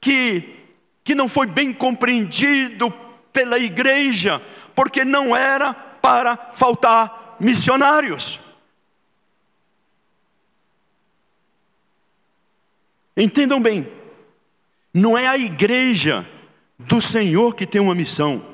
que, 0.00 0.66
que 1.04 1.14
não 1.14 1.28
foi 1.28 1.46
bem 1.46 1.72
compreendido 1.72 2.92
pela 3.32 3.58
igreja, 3.58 4.42
porque 4.74 5.04
não 5.04 5.36
era 5.36 5.72
para 5.72 6.36
faltar 6.52 7.36
missionários. 7.38 8.40
Entendam 13.16 13.60
bem, 13.60 13.86
não 14.92 15.16
é 15.16 15.26
a 15.26 15.38
igreja 15.38 16.26
do 16.78 17.00
Senhor 17.00 17.54
que 17.54 17.66
tem 17.66 17.80
uma 17.80 17.94
missão. 17.94 18.44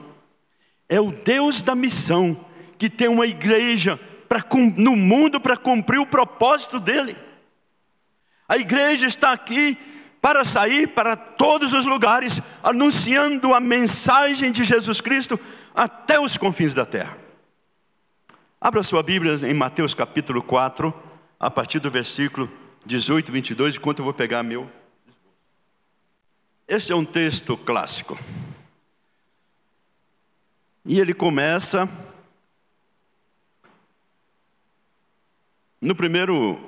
É 0.89 1.01
o 1.01 1.11
Deus 1.11 1.63
da 1.63 1.75
missão 1.75 2.45
que 2.79 2.91
tem 2.91 3.09
uma 3.09 3.27
igreja 3.27 3.99
pra, 4.29 4.45
no 4.77 4.97
mundo 4.97 5.41
para 5.41 5.57
cumprir 5.57 5.99
o 5.99 6.07
propósito 6.07 6.81
dele. 6.81 7.17
A 8.49 8.57
igreja 8.57 9.07
está 9.07 9.33
aqui 9.33 9.79
para 10.21 10.45
sair 10.45 10.89
para 10.89 11.17
todos 11.17 11.73
os 11.73 11.85
lugares, 11.85 12.41
anunciando 12.63 13.55
a 13.55 13.61
mensagem 13.61 14.53
de 14.53 14.63
Jesus 14.63 15.01
Cristo 15.01 15.39
até 15.75 16.21
os 16.21 16.37
confins 16.37 16.75
da 16.75 16.87
terra. 16.87 17.19
Abra 18.61 18.83
sua 18.85 19.03
Bíblia 19.03 19.35
em 19.43 19.55
Mateus 19.55 19.95
capítulo 19.95 20.41
4, 20.43 20.95
a 21.41 21.51
partir 21.51 21.81
do 21.81 21.91
versículo 21.91 22.49
18 22.87 23.29
e 23.29 23.33
22, 23.33 23.77
enquanto 23.77 23.99
eu 23.99 24.05
vou 24.05 24.15
pegar 24.15 24.43
meu. 24.43 24.71
Esse 26.75 26.91
é 26.91 26.97
um 26.97 27.05
texto 27.05 27.55
clássico. 27.55 28.19
E 30.87 30.99
ele 30.99 31.13
começa 31.13 31.87
no 35.79 35.95
primeiro 35.95 36.59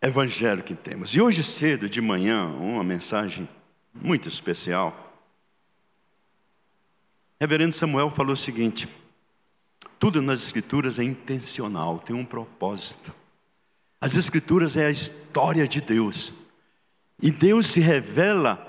evangelho 0.00 0.62
que 0.62 0.74
temos. 0.74 1.14
E 1.14 1.20
hoje 1.20 1.44
cedo, 1.44 1.90
de 1.90 2.00
manhã, 2.00 2.46
uma 2.46 2.82
mensagem 2.82 3.46
muito 3.92 4.30
especial. 4.30 5.12
Reverendo 7.38 7.74
Samuel 7.74 8.08
falou 8.08 8.32
o 8.32 8.34
seguinte: 8.34 8.88
tudo 9.98 10.22
nas 10.22 10.40
Escrituras 10.40 10.98
é 10.98 11.04
intencional, 11.04 11.98
tem 11.98 12.16
um 12.16 12.24
propósito. 12.24 13.14
As 14.00 14.16
Escrituras 14.16 14.74
é 14.74 14.86
a 14.86 14.90
história 14.90 15.68
de 15.68 15.82
Deus. 15.82 16.32
E 17.20 17.30
Deus 17.30 17.66
se 17.66 17.80
revela 17.80 18.67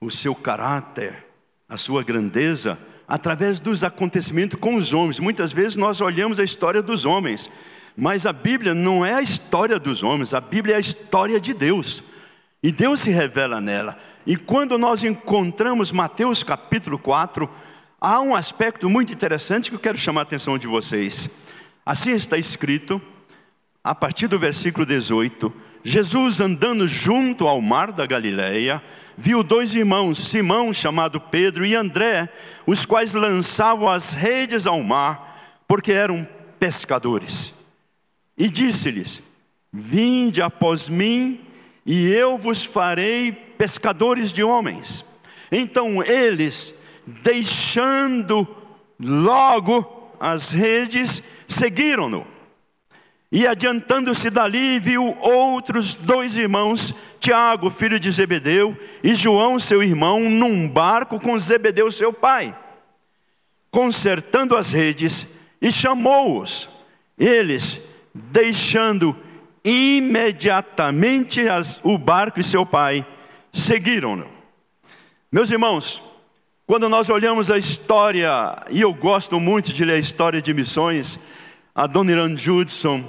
o 0.00 0.10
seu 0.10 0.34
caráter, 0.34 1.26
a 1.68 1.76
sua 1.76 2.02
grandeza, 2.02 2.78
através 3.06 3.58
dos 3.58 3.82
acontecimentos 3.82 4.60
com 4.60 4.76
os 4.76 4.92
homens. 4.92 5.18
Muitas 5.18 5.52
vezes 5.52 5.76
nós 5.76 6.00
olhamos 6.00 6.38
a 6.38 6.44
história 6.44 6.82
dos 6.82 7.04
homens, 7.04 7.50
mas 7.96 8.26
a 8.26 8.32
Bíblia 8.32 8.74
não 8.74 9.04
é 9.04 9.14
a 9.14 9.22
história 9.22 9.78
dos 9.78 10.02
homens, 10.02 10.34
a 10.34 10.40
Bíblia 10.40 10.74
é 10.74 10.76
a 10.76 10.80
história 10.80 11.40
de 11.40 11.52
Deus. 11.52 12.02
E 12.62 12.70
Deus 12.70 13.00
se 13.00 13.10
revela 13.10 13.60
nela. 13.60 13.98
E 14.26 14.36
quando 14.36 14.76
nós 14.76 15.04
encontramos 15.04 15.90
Mateus 15.90 16.42
capítulo 16.42 16.98
4, 16.98 17.48
há 18.00 18.20
um 18.20 18.34
aspecto 18.34 18.90
muito 18.90 19.12
interessante 19.12 19.70
que 19.70 19.76
eu 19.76 19.80
quero 19.80 19.96
chamar 19.96 20.20
a 20.20 20.24
atenção 20.24 20.58
de 20.58 20.66
vocês. 20.66 21.30
Assim 21.84 22.12
está 22.12 22.36
escrito, 22.36 23.00
a 23.82 23.94
partir 23.94 24.26
do 24.26 24.38
versículo 24.38 24.84
18: 24.84 25.50
Jesus 25.82 26.40
andando 26.40 26.86
junto 26.86 27.46
ao 27.46 27.62
mar 27.62 27.90
da 27.90 28.04
Galileia, 28.04 28.82
viu 29.18 29.42
dois 29.42 29.74
irmãos, 29.74 30.28
Simão, 30.28 30.72
chamado 30.72 31.20
Pedro, 31.20 31.66
e 31.66 31.74
André, 31.74 32.28
os 32.64 32.86
quais 32.86 33.14
lançavam 33.14 33.88
as 33.88 34.12
redes 34.12 34.64
ao 34.64 34.80
mar, 34.80 35.60
porque 35.66 35.90
eram 35.90 36.26
pescadores. 36.60 37.52
E 38.36 38.48
disse-lhes: 38.48 39.20
Vinde 39.72 40.40
após 40.40 40.88
mim, 40.88 41.40
e 41.84 42.06
eu 42.06 42.38
vos 42.38 42.64
farei 42.64 43.32
pescadores 43.32 44.32
de 44.32 44.44
homens. 44.44 45.04
Então 45.50 46.00
eles, 46.00 46.72
deixando 47.04 48.46
logo 49.00 50.12
as 50.20 50.52
redes, 50.52 51.20
seguiram-no. 51.48 52.24
E 53.32 53.46
adiantando-se 53.46 54.30
dali, 54.30 54.78
viu 54.78 55.16
outros 55.20 55.94
dois 55.94 56.38
irmãos, 56.38 56.94
Tiago, 57.28 57.68
filho 57.68 58.00
de 58.00 58.10
Zebedeu, 58.10 58.74
e 59.04 59.14
João, 59.14 59.60
seu 59.60 59.82
irmão, 59.82 60.18
num 60.30 60.66
barco 60.66 61.20
com 61.20 61.38
Zebedeu, 61.38 61.90
seu 61.90 62.10
pai, 62.10 62.56
consertando 63.70 64.56
as 64.56 64.72
redes, 64.72 65.26
e 65.60 65.70
chamou-os. 65.70 66.70
Eles, 67.18 67.82
deixando 68.14 69.14
imediatamente 69.62 71.46
as, 71.46 71.78
o 71.84 71.98
barco 71.98 72.40
e 72.40 72.44
seu 72.44 72.64
pai, 72.64 73.06
seguiram-no. 73.52 74.26
Meus 75.30 75.50
irmãos, 75.50 76.02
quando 76.66 76.88
nós 76.88 77.10
olhamos 77.10 77.50
a 77.50 77.58
história, 77.58 78.30
e 78.70 78.80
eu 78.80 78.94
gosto 78.94 79.38
muito 79.38 79.70
de 79.70 79.84
ler 79.84 79.96
a 79.96 79.98
história 79.98 80.40
de 80.40 80.54
missões, 80.54 81.20
a 81.74 81.86
Dona 81.86 82.10
Irã 82.10 82.34
Judson, 82.34 83.04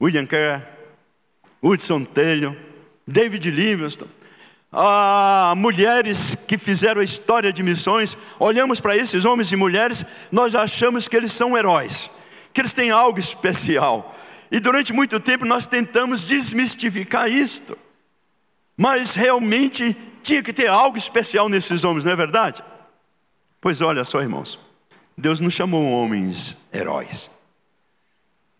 William 0.00 0.26
Kerr, 0.26 0.66
Hudson 1.62 2.04
Taylor, 2.04 2.56
David 3.06 3.50
Livingstone, 3.50 4.10
ah, 4.72 5.52
mulheres 5.56 6.34
que 6.34 6.56
fizeram 6.56 7.00
a 7.00 7.04
história 7.04 7.52
de 7.52 7.62
missões, 7.62 8.16
olhamos 8.38 8.80
para 8.80 8.96
esses 8.96 9.24
homens 9.24 9.52
e 9.52 9.56
mulheres, 9.56 10.04
nós 10.30 10.54
achamos 10.54 11.06
que 11.06 11.16
eles 11.16 11.32
são 11.32 11.56
heróis, 11.56 12.08
que 12.54 12.60
eles 12.60 12.72
têm 12.72 12.90
algo 12.90 13.18
especial. 13.18 14.16
E 14.50 14.58
durante 14.58 14.92
muito 14.92 15.20
tempo 15.20 15.44
nós 15.44 15.66
tentamos 15.66 16.24
desmistificar 16.24 17.30
isto. 17.30 17.76
Mas 18.76 19.14
realmente 19.14 19.96
tinha 20.22 20.42
que 20.42 20.52
ter 20.52 20.68
algo 20.68 20.96
especial 20.96 21.48
nesses 21.48 21.84
homens, 21.84 22.04
não 22.04 22.12
é 22.12 22.16
verdade? 22.16 22.62
Pois 23.60 23.80
olha 23.80 24.04
só, 24.04 24.20
irmãos. 24.20 24.58
Deus 25.16 25.40
não 25.40 25.50
chamou 25.50 25.84
homens 25.90 26.56
heróis. 26.72 27.30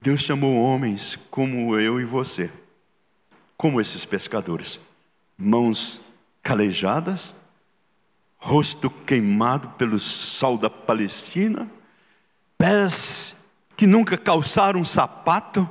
Deus 0.01 0.21
chamou 0.21 0.55
homens 0.61 1.19
como 1.31 1.79
eu 1.79 2.01
e 2.01 2.05
você, 2.05 2.51
como 3.57 3.81
esses 3.81 4.05
pescadores, 4.05 4.79
mãos 5.37 6.01
calejadas, 6.43 7.37
rosto 8.39 8.91
queimado 8.91 9.69
pelo 9.71 9.99
sol 9.99 10.59
da 10.59 10.69
Palestina, 10.69 11.71
pés 12.59 13.35
que 13.77 13.87
nunca 13.87 14.19
calçaram 14.19 14.85
sapato, 14.85 15.69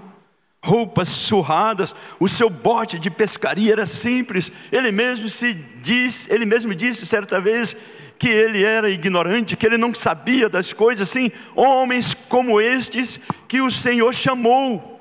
roupas 0.63 1.10
surradas, 1.10 1.96
o 2.20 2.28
seu 2.28 2.50
bote 2.50 3.00
de 3.00 3.10
pescaria 3.10 3.74
era 3.74 3.86
simples. 3.86 4.52
Ele 4.72 4.91
mesmo 4.91 5.28
se 5.28 5.54
diz, 5.54 6.30
ele 6.30 6.46
mesmo 6.46 6.74
disse 6.76 7.06
certa 7.06 7.41
vez 7.41 7.76
que 8.17 8.30
ele 8.30 8.63
era 8.63 8.89
ignorante, 8.89 9.58
que 9.58 9.65
ele 9.65 9.78
não 9.78 9.94
sabia 9.94 10.48
das 10.48 10.72
coisas, 10.72 11.10
assim, 11.10 11.32
homens 11.56 12.13
como 12.13 12.62
estes 12.62 13.20
que 13.48 13.60
o 13.62 13.72
Senhor 13.72 14.13
chamou 14.13 15.00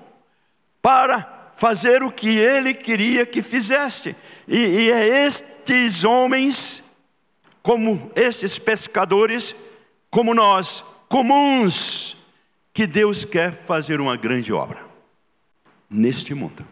para 0.80 1.39
fazer 1.60 2.02
o 2.02 2.10
que 2.10 2.38
ele 2.38 2.72
queria 2.72 3.26
que 3.26 3.42
fizesse. 3.42 4.16
E, 4.48 4.56
e 4.56 4.90
é 4.90 5.26
estes 5.26 6.04
homens, 6.04 6.82
como 7.62 8.10
estes 8.16 8.58
pescadores, 8.58 9.54
como 10.10 10.32
nós, 10.32 10.82
comuns, 11.06 12.16
que 12.72 12.86
Deus 12.86 13.26
quer 13.26 13.52
fazer 13.52 14.00
uma 14.00 14.16
grande 14.16 14.54
obra 14.54 14.80
neste 15.90 16.32
mundo. 16.32 16.66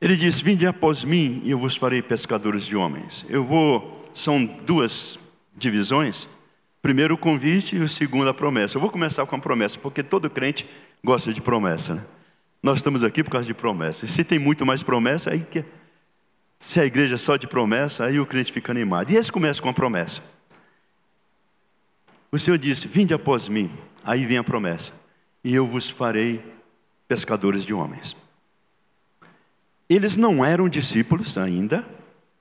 Ele 0.00 0.16
diz: 0.16 0.40
Vinde 0.40 0.66
após 0.66 1.04
mim 1.04 1.40
e 1.44 1.52
eu 1.52 1.58
vos 1.60 1.76
farei 1.76 2.02
pescadores 2.02 2.66
de 2.66 2.74
homens. 2.74 3.24
Eu 3.28 3.44
vou, 3.44 4.10
são 4.14 4.44
duas 4.44 5.16
divisões. 5.56 6.26
Primeiro 6.82 7.14
o 7.14 7.18
convite 7.18 7.76
e 7.76 7.78
o 7.78 7.88
segundo 7.88 8.28
a 8.28 8.34
promessa. 8.34 8.76
Eu 8.76 8.80
vou 8.80 8.90
começar 8.90 9.24
com 9.26 9.36
a 9.36 9.38
promessa, 9.38 9.78
porque 9.78 10.02
todo 10.02 10.28
crente 10.28 10.68
gosta 11.04 11.32
de 11.32 11.40
promessa. 11.40 11.94
Né? 11.94 12.04
Nós 12.62 12.78
estamos 12.78 13.02
aqui 13.02 13.24
por 13.24 13.30
causa 13.30 13.46
de 13.46 13.54
promessa. 13.54 14.04
E 14.04 14.08
se 14.08 14.22
tem 14.22 14.38
muito 14.38 14.64
mais 14.64 14.82
promessa, 14.82 15.30
aí 15.30 15.40
que 15.40 15.64
se 16.58 16.78
a 16.78 16.86
igreja 16.86 17.16
é 17.16 17.18
só 17.18 17.36
de 17.36 17.48
promessa, 17.48 18.04
aí 18.04 18.20
o 18.20 18.26
crente 18.26 18.52
fica 18.52 18.70
animado. 18.70 19.10
E 19.10 19.16
esse 19.16 19.32
começa 19.32 19.60
com 19.60 19.68
a 19.68 19.72
promessa. 19.72 20.22
O 22.30 22.38
Senhor 22.38 22.56
disse: 22.56 22.86
Vinde 22.86 23.12
após 23.12 23.48
mim. 23.48 23.70
Aí 24.04 24.24
vem 24.24 24.38
a 24.38 24.44
promessa. 24.44 24.92
E 25.42 25.52
eu 25.52 25.66
vos 25.66 25.90
farei 25.90 26.40
pescadores 27.08 27.64
de 27.64 27.74
homens. 27.74 28.16
Eles 29.88 30.16
não 30.16 30.44
eram 30.44 30.68
discípulos 30.68 31.36
ainda, 31.36 31.84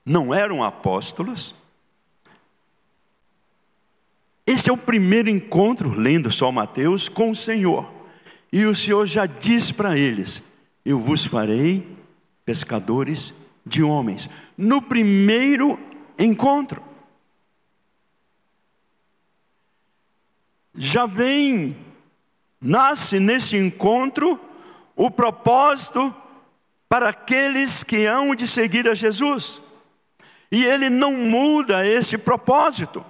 não 0.05 0.33
eram 0.33 0.63
apóstolos. 0.63 1.55
Esse 4.45 4.69
é 4.69 4.73
o 4.73 4.77
primeiro 4.77 5.29
encontro, 5.29 5.89
lendo 5.89 6.31
só 6.31 6.51
Mateus, 6.51 7.09
com 7.09 7.31
o 7.31 7.35
Senhor. 7.35 8.00
E 8.51 8.65
o 8.65 8.75
Senhor 8.75 9.05
já 9.05 9.25
diz 9.25 9.71
para 9.71 9.97
eles: 9.97 10.43
Eu 10.83 10.99
vos 10.99 11.25
farei 11.25 11.87
pescadores 12.43 13.33
de 13.65 13.81
homens. 13.81 14.29
No 14.57 14.81
primeiro 14.81 15.79
encontro. 16.17 16.83
Já 20.73 21.05
vem, 21.05 21.75
nasce 22.59 23.19
nesse 23.19 23.57
encontro 23.57 24.39
o 24.95 25.11
propósito 25.11 26.13
para 26.87 27.09
aqueles 27.09 27.83
que 27.83 28.05
hão 28.05 28.35
de 28.35 28.47
seguir 28.47 28.87
a 28.87 28.93
Jesus. 28.93 29.61
E 30.51 30.65
ele 30.65 30.89
não 30.89 31.13
muda 31.13 31.85
esse 31.85 32.17
propósito. 32.17 33.05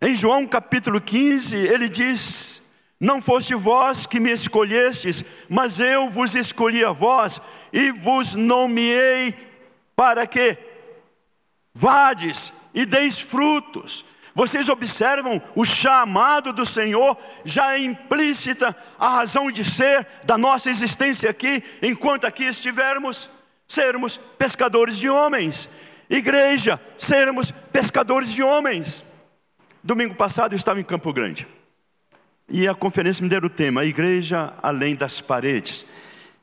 Em 0.00 0.14
João 0.14 0.46
capítulo 0.46 1.00
15, 1.00 1.56
ele 1.56 1.88
diz: 1.88 2.51
Não 3.02 3.20
foste 3.20 3.54
vós 3.54 4.06
que 4.06 4.18
me 4.18 4.30
escolhestes, 4.30 5.22
mas 5.48 5.78
eu 5.78 6.08
vos 6.08 6.34
escolhi 6.34 6.82
a 6.84 6.92
vós 6.92 7.38
e 7.70 7.90
vos 7.90 8.34
nomeei 8.34 9.34
para 9.94 10.26
quê? 10.26 10.56
vades 11.74 12.52
e 12.74 12.84
deis 12.84 13.20
frutos. 13.20 14.04
Vocês 14.34 14.68
observam 14.68 15.42
o 15.54 15.64
chamado 15.64 16.52
do 16.52 16.64
Senhor, 16.64 17.18
já 17.44 17.74
é 17.74 17.80
implícita 17.80 18.74
a 18.98 19.08
razão 19.08 19.50
de 19.50 19.64
ser 19.64 20.06
da 20.24 20.38
nossa 20.38 20.70
existência 20.70 21.28
aqui, 21.28 21.62
enquanto 21.82 22.26
aqui 22.26 22.44
estivermos, 22.44 23.28
sermos 23.68 24.16
pescadores 24.38 24.96
de 24.96 25.08
homens. 25.08 25.68
Igreja, 26.08 26.80
sermos 26.96 27.50
pescadores 27.50 28.32
de 28.32 28.42
homens. 28.42 29.04
Domingo 29.84 30.14
passado 30.14 30.54
eu 30.54 30.56
estava 30.56 30.80
em 30.80 30.84
Campo 30.84 31.12
Grande. 31.12 31.46
E 32.48 32.68
a 32.68 32.74
conferência 32.74 33.22
me 33.22 33.28
deu 33.28 33.40
o 33.40 33.48
tema, 33.48 33.80
a 33.80 33.84
igreja 33.84 34.52
além 34.62 34.94
das 34.94 35.20
paredes. 35.20 35.86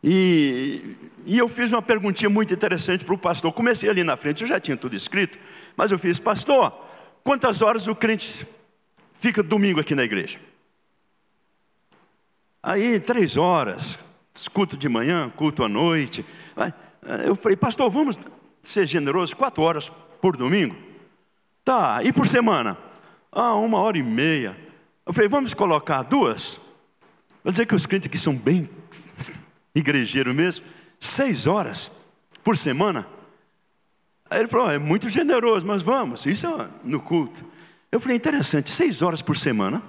E, 0.04 0.96
e 1.26 1.38
eu 1.38 1.48
fiz 1.48 1.72
uma 1.72 1.82
perguntinha 1.82 2.30
muito 2.30 2.54
interessante 2.54 3.04
para 3.04 3.14
o 3.14 3.18
pastor. 3.18 3.52
Comecei 3.52 3.90
ali 3.90 4.04
na 4.04 4.16
frente, 4.16 4.42
eu 4.42 4.48
já 4.48 4.60
tinha 4.60 4.78
tudo 4.78 4.96
escrito, 4.96 5.38
mas 5.76 5.92
eu 5.92 6.00
fiz, 6.00 6.18
pastor, 6.18 6.72
quantas 7.24 7.62
horas 7.62 7.88
o 7.88 7.96
crente 7.96 8.48
fica 9.20 9.44
domingo 9.44 9.80
aqui 9.80 9.94
na 9.94 10.04
igreja? 10.04 10.40
Aí, 12.62 13.00
três 13.00 13.38
horas, 13.38 13.98
culto 14.54 14.76
de 14.76 14.90
manhã, 14.90 15.30
culto 15.36 15.64
à 15.64 15.70
noite. 15.70 16.26
Eu 17.26 17.36
falei, 17.36 17.56
pastor, 17.56 17.90
vamos 17.90 18.20
ser 18.62 18.86
generoso, 18.86 19.36
quatro 19.36 19.64
horas 19.64 19.92
por 20.22 20.36
domingo? 20.36 20.76
Tá, 21.64 22.02
e 22.04 22.12
por 22.12 22.28
semana? 22.28 22.78
Ah, 23.32 23.54
uma 23.54 23.78
hora 23.80 23.98
e 23.98 24.04
meia. 24.04 24.69
Eu 25.10 25.14
falei, 25.14 25.28
vamos 25.28 25.56
colocar 25.56 26.04
duas? 26.04 26.60
Vou 27.44 27.50
dizer 27.50 27.66
que 27.66 27.74
os 27.74 27.88
crentes 27.88 28.06
aqui 28.06 28.18
são 28.20 28.36
bem 28.36 28.70
igrejeiros 29.74 30.36
mesmo. 30.36 30.64
Seis 31.00 31.48
horas 31.48 31.90
por 32.44 32.56
semana. 32.56 33.08
Aí 34.30 34.38
ele 34.38 34.48
falou, 34.48 34.70
é 34.70 34.78
muito 34.78 35.10
generoso, 35.10 35.66
mas 35.66 35.82
vamos, 35.82 36.28
isso 36.28 36.46
é 36.46 36.70
no 36.84 37.02
culto. 37.02 37.44
Eu 37.92 38.00
falei, 38.00 38.18
interessante, 38.18 38.70
seis 38.70 39.02
horas 39.02 39.20
por 39.20 39.36
semana, 39.36 39.82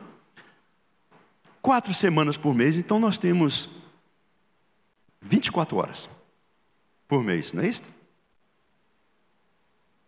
quatro 1.61 1.93
semanas 1.93 2.39
por 2.39 2.55
mês, 2.55 2.75
então 2.75 2.99
nós 2.99 3.19
temos 3.19 3.69
24 5.21 5.77
horas 5.77 6.09
por 7.07 7.23
mês, 7.23 7.53
não 7.53 7.63
é 7.63 7.69
isso? 7.69 7.85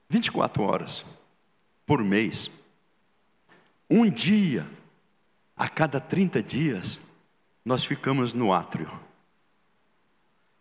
24 0.08 0.62
horas 0.62 1.04
por 1.84 2.02
mês. 2.02 2.50
Um 3.90 4.08
dia 4.08 4.66
a 5.56 5.68
cada 5.68 6.00
30 6.00 6.42
dias, 6.42 7.00
nós 7.64 7.84
ficamos 7.84 8.34
no 8.34 8.52
átrio. 8.52 8.90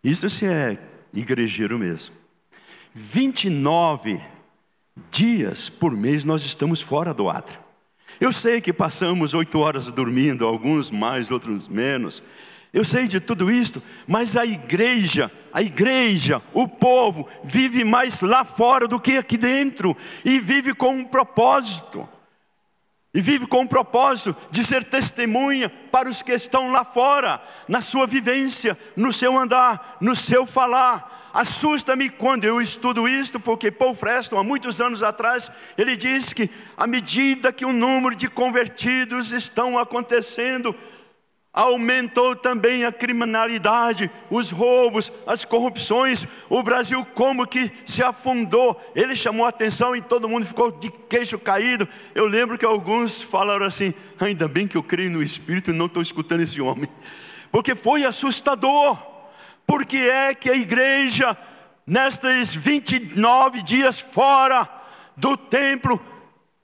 Isso 0.02 0.28
se 0.28 0.46
é 0.46 0.78
igrejeiro 1.12 1.78
mesmo. 1.78 2.14
29 2.94 4.20
dias 5.10 5.68
por 5.68 5.92
mês 5.92 6.24
nós 6.24 6.42
estamos 6.42 6.80
fora 6.80 7.14
do 7.14 7.28
átrio. 7.28 7.60
Eu 8.20 8.32
sei 8.32 8.60
que 8.60 8.72
passamos 8.72 9.34
oito 9.34 9.58
horas 9.58 9.90
dormindo, 9.90 10.46
alguns 10.46 10.90
mais, 10.90 11.30
outros 11.30 11.66
menos. 11.66 12.22
Eu 12.72 12.84
sei 12.84 13.06
de 13.06 13.20
tudo 13.20 13.50
isto, 13.50 13.82
mas 14.06 14.36
a 14.36 14.46
igreja, 14.46 15.30
a 15.52 15.60
igreja, 15.60 16.40
o 16.54 16.66
povo, 16.66 17.28
vive 17.44 17.84
mais 17.84 18.20
lá 18.20 18.44
fora 18.44 18.88
do 18.88 19.00
que 19.00 19.18
aqui 19.18 19.36
dentro, 19.36 19.96
e 20.24 20.40
vive 20.40 20.72
com 20.72 20.94
um 20.94 21.04
propósito. 21.04 22.08
E 23.14 23.20
vive 23.20 23.46
com 23.46 23.62
o 23.62 23.68
propósito 23.68 24.34
de 24.50 24.64
ser 24.64 24.84
testemunha 24.84 25.68
para 25.68 26.08
os 26.08 26.22
que 26.22 26.32
estão 26.32 26.72
lá 26.72 26.82
fora, 26.82 27.42
na 27.68 27.82
sua 27.82 28.06
vivência, 28.06 28.78
no 28.96 29.12
seu 29.12 29.38
andar, 29.38 29.98
no 30.00 30.16
seu 30.16 30.46
falar. 30.46 31.30
Assusta-me 31.34 32.08
quando 32.08 32.44
eu 32.44 32.60
estudo 32.60 33.06
isto, 33.06 33.38
porque 33.38 33.70
Paul 33.70 33.94
Freston, 33.94 34.38
há 34.38 34.42
muitos 34.42 34.80
anos 34.80 35.02
atrás, 35.02 35.50
ele 35.76 35.94
diz 35.94 36.32
que 36.32 36.50
à 36.76 36.86
medida 36.86 37.52
que 37.52 37.66
o 37.66 37.72
número 37.72 38.16
de 38.16 38.28
convertidos 38.28 39.32
estão 39.32 39.78
acontecendo, 39.78 40.74
aumentou 41.52 42.34
também 42.34 42.84
a 42.84 42.90
criminalidade, 42.90 44.10
os 44.30 44.50
roubos, 44.50 45.12
as 45.26 45.44
corrupções. 45.44 46.26
O 46.48 46.62
Brasil 46.62 47.04
como 47.14 47.46
que 47.46 47.70
se 47.84 48.02
afundou. 48.02 48.80
Ele 48.94 49.14
chamou 49.14 49.44
a 49.44 49.50
atenção 49.50 49.94
e 49.94 50.00
todo 50.00 50.28
mundo 50.28 50.46
ficou 50.46 50.70
de 50.72 50.90
queixo 50.90 51.38
caído. 51.38 51.86
Eu 52.14 52.26
lembro 52.26 52.56
que 52.56 52.64
alguns 52.64 53.20
falaram 53.20 53.66
assim: 53.66 53.92
ainda 54.18 54.48
bem 54.48 54.66
que 54.66 54.76
eu 54.76 54.82
creio 54.82 55.10
no 55.10 55.22
Espírito 55.22 55.70
e 55.70 55.74
não 55.74 55.86
estou 55.86 56.02
escutando 56.02 56.40
esse 56.40 56.60
homem, 56.60 56.88
porque 57.50 57.74
foi 57.74 58.04
assustador. 58.04 59.12
Porque 59.64 59.96
é 59.96 60.34
que 60.34 60.50
a 60.50 60.56
igreja, 60.56 61.36
nestes 61.86 62.52
29 62.52 63.62
dias 63.62 64.00
fora 64.00 64.68
do 65.16 65.36
templo, 65.36 66.00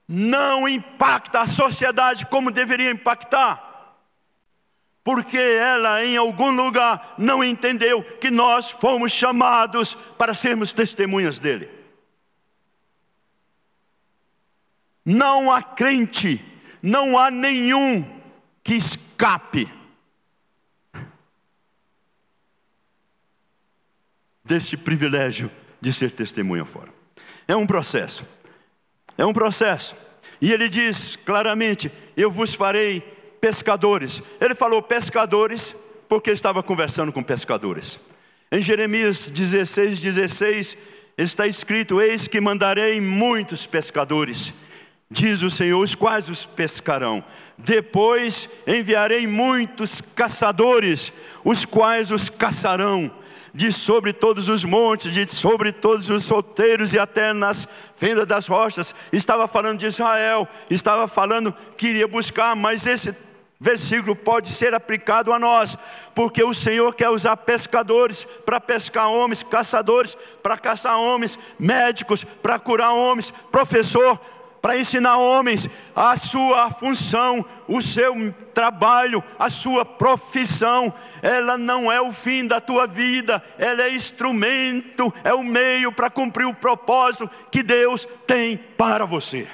não 0.06 0.68
impacta 0.68 1.40
a 1.40 1.46
sociedade 1.46 2.26
como 2.26 2.50
deveria 2.50 2.90
impactar 2.90 3.67
porque 5.08 5.38
ela 5.38 6.04
em 6.04 6.18
algum 6.18 6.50
lugar 6.50 7.14
não 7.16 7.42
entendeu 7.42 8.02
que 8.02 8.30
nós 8.30 8.68
fomos 8.68 9.10
chamados 9.10 9.94
para 10.18 10.34
sermos 10.34 10.74
testemunhas 10.74 11.38
dele. 11.38 11.70
Não 15.02 15.50
há 15.50 15.62
crente, 15.62 16.44
não 16.82 17.16
há 17.16 17.30
nenhum 17.30 18.04
que 18.62 18.74
escape 18.74 19.66
deste 24.44 24.76
privilégio 24.76 25.50
de 25.80 25.90
ser 25.90 26.10
testemunha 26.10 26.66
fora. 26.66 26.92
É 27.46 27.56
um 27.56 27.66
processo. 27.66 28.26
É 29.16 29.24
um 29.24 29.32
processo. 29.32 29.96
E 30.38 30.52
ele 30.52 30.68
diz 30.68 31.16
claramente: 31.16 31.90
Eu 32.14 32.30
vos 32.30 32.52
farei 32.52 33.16
pescadores. 33.40 34.22
Ele 34.40 34.54
falou 34.54 34.82
pescadores 34.82 35.74
porque 36.08 36.30
estava 36.30 36.62
conversando 36.62 37.12
com 37.12 37.22
pescadores. 37.22 37.98
Em 38.50 38.62
Jeremias 38.62 39.28
16, 39.30 40.00
16, 40.00 40.76
está 41.16 41.46
escrito: 41.46 42.00
Eis 42.00 42.26
que 42.26 42.40
mandarei 42.40 43.00
muitos 43.00 43.66
pescadores, 43.66 44.52
diz 45.10 45.42
o 45.42 45.50
Senhor, 45.50 45.82
os 45.82 45.94
quais 45.94 46.28
os 46.28 46.46
pescarão. 46.46 47.22
Depois 47.58 48.48
enviarei 48.66 49.26
muitos 49.26 50.00
caçadores, 50.14 51.12
os 51.44 51.64
quais 51.64 52.10
os 52.10 52.30
caçarão 52.30 53.10
de 53.52 53.72
sobre 53.72 54.12
todos 54.12 54.48
os 54.48 54.64
montes, 54.64 55.12
de 55.12 55.26
sobre 55.26 55.72
todos 55.72 56.08
os 56.08 56.24
solteiros 56.24 56.94
e 56.94 56.98
até 56.98 57.32
nas 57.32 57.66
fendas 57.96 58.26
das 58.26 58.46
rochas. 58.46 58.94
Estava 59.12 59.48
falando 59.48 59.80
de 59.80 59.86
Israel, 59.86 60.46
estava 60.70 61.08
falando 61.08 61.52
que 61.76 61.88
iria 61.88 62.06
buscar, 62.06 62.54
mas 62.54 62.86
esse 62.86 63.12
versículo 63.60 64.14
pode 64.14 64.48
ser 64.48 64.74
aplicado 64.74 65.32
a 65.32 65.38
nós, 65.38 65.76
porque 66.14 66.42
o 66.42 66.54
Senhor 66.54 66.94
quer 66.94 67.08
usar 67.08 67.36
pescadores 67.38 68.24
para 68.44 68.60
pescar 68.60 69.10
homens, 69.10 69.42
caçadores 69.42 70.16
para 70.42 70.56
caçar 70.56 70.98
homens, 70.98 71.38
médicos 71.58 72.24
para 72.24 72.58
curar 72.58 72.92
homens, 72.92 73.32
professor 73.50 74.20
para 74.60 74.76
ensinar 74.76 75.18
homens 75.18 75.68
a 75.94 76.16
sua 76.16 76.70
função, 76.70 77.44
o 77.66 77.80
seu 77.80 78.34
trabalho, 78.52 79.22
a 79.38 79.48
sua 79.48 79.84
profissão. 79.84 80.92
Ela 81.22 81.56
não 81.56 81.90
é 81.90 82.00
o 82.00 82.12
fim 82.12 82.46
da 82.46 82.60
tua 82.60 82.86
vida, 82.86 83.42
ela 83.56 83.82
é 83.82 83.94
instrumento, 83.94 85.12
é 85.24 85.32
o 85.32 85.44
meio 85.44 85.92
para 85.92 86.10
cumprir 86.10 86.46
o 86.46 86.54
propósito 86.54 87.30
que 87.50 87.62
Deus 87.62 88.06
tem 88.26 88.56
para 88.56 89.04
você. 89.04 89.48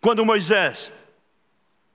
Quando 0.00 0.24
Moisés 0.24 0.92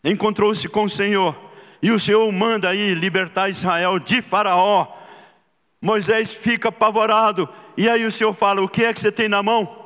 encontrou-se 0.04 0.68
com 0.68 0.84
o 0.84 0.89
Senhor, 0.89 1.36
e 1.82 1.92
o 1.92 2.00
Senhor 2.00 2.30
manda 2.32 2.70
aí 2.70 2.94
libertar 2.94 3.50
Israel 3.50 4.00
de 4.00 4.22
Faraó, 4.22 4.88
Moisés 5.82 6.34
fica 6.34 6.70
apavorado, 6.70 7.48
e 7.76 7.89
aí 7.89 8.06
o 8.06 8.12
Senhor 8.12 8.34
fala: 8.34 8.62
O 8.62 8.70
que 8.70 8.86
é 8.86 8.94
que 8.94 9.00
você 9.00 9.12
tem 9.12 9.28
na 9.28 9.42
mão? 9.44 9.86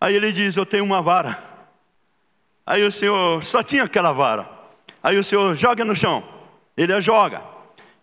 Aí 0.00 0.14
ele 0.14 0.32
diz: 0.32 0.56
Eu 0.56 0.66
tenho 0.66 0.84
uma 0.84 1.02
vara. 1.02 1.38
Aí 2.66 2.84
o 2.84 2.92
Senhor 2.92 3.42
só 3.42 3.62
tinha 3.62 3.84
aquela 3.84 4.12
vara. 4.12 4.48
Aí 5.02 5.18
o 5.18 5.24
Senhor 5.24 5.54
joga 5.56 5.84
no 5.84 5.96
chão, 5.96 6.22
ele 6.76 6.92
a 6.92 7.00
joga, 7.00 7.42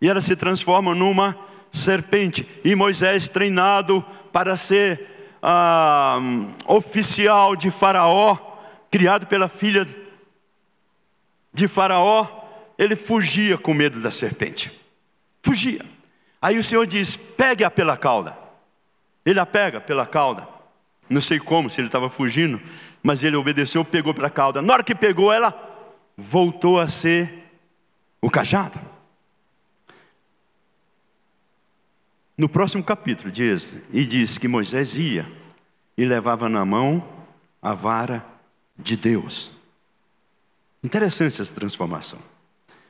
e 0.01 0.09
ela 0.09 0.21
se 0.21 0.35
transforma 0.35 0.93
numa 0.93 1.37
serpente. 1.71 2.47
E 2.63 2.75
Moisés, 2.75 3.29
treinado 3.29 4.03
para 4.33 4.57
ser 4.57 5.37
ah, 5.41 6.19
oficial 6.67 7.55
de 7.55 7.71
Faraó, 7.71 8.37
criado 8.89 9.27
pela 9.27 9.47
filha 9.47 9.87
de 11.53 11.67
Faraó, 11.67 12.27
ele 12.77 12.95
fugia 12.95 13.57
com 13.57 13.73
medo 13.73 13.99
da 13.99 14.11
serpente. 14.11 14.71
Fugia. 15.43 15.85
Aí 16.41 16.57
o 16.57 16.63
Senhor 16.63 16.85
diz: 16.87 17.15
pegue-a 17.15 17.69
pela 17.69 17.97
cauda. 17.97 18.37
Ele 19.25 19.39
a 19.39 19.45
pega 19.45 19.79
pela 19.81 20.05
cauda. 20.05 20.47
Não 21.09 21.21
sei 21.21 21.39
como, 21.39 21.69
se 21.69 21.81
ele 21.81 21.87
estava 21.87 22.09
fugindo, 22.09 22.61
mas 23.01 23.23
ele 23.23 23.35
obedeceu, 23.35 23.83
pegou 23.83 24.13
pela 24.13 24.29
cauda. 24.29 24.61
Na 24.61 24.73
hora 24.73 24.83
que 24.83 24.95
pegou, 24.95 25.31
ela 25.31 25.53
voltou 26.15 26.79
a 26.79 26.87
ser 26.87 27.45
o 28.21 28.29
cajado. 28.29 28.79
no 32.39 32.47
próximo 32.47 32.81
capítulo 32.81 33.33
Êxodo, 33.35 33.81
e 33.91 34.05
diz 34.05 34.37
que 34.37 34.47
Moisés 34.47 34.97
ia 34.97 35.29
e 35.97 36.05
levava 36.05 36.47
na 36.47 36.63
mão 36.63 37.05
a 37.61 37.73
vara 37.73 38.25
de 38.79 38.95
Deus. 38.95 39.51
Interessante 40.83 41.41
essa 41.41 41.53
transformação. 41.53 42.19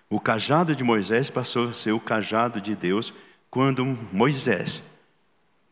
O 0.09 0.19
cajado 0.19 0.75
de 0.75 0.83
Moisés 0.83 1.29
passou 1.29 1.69
a 1.69 1.73
ser 1.73 1.91
o 1.91 1.99
cajado 1.99 2.61
de 2.61 2.75
Deus 2.75 3.13
quando 3.49 3.85
Moisés 4.11 4.81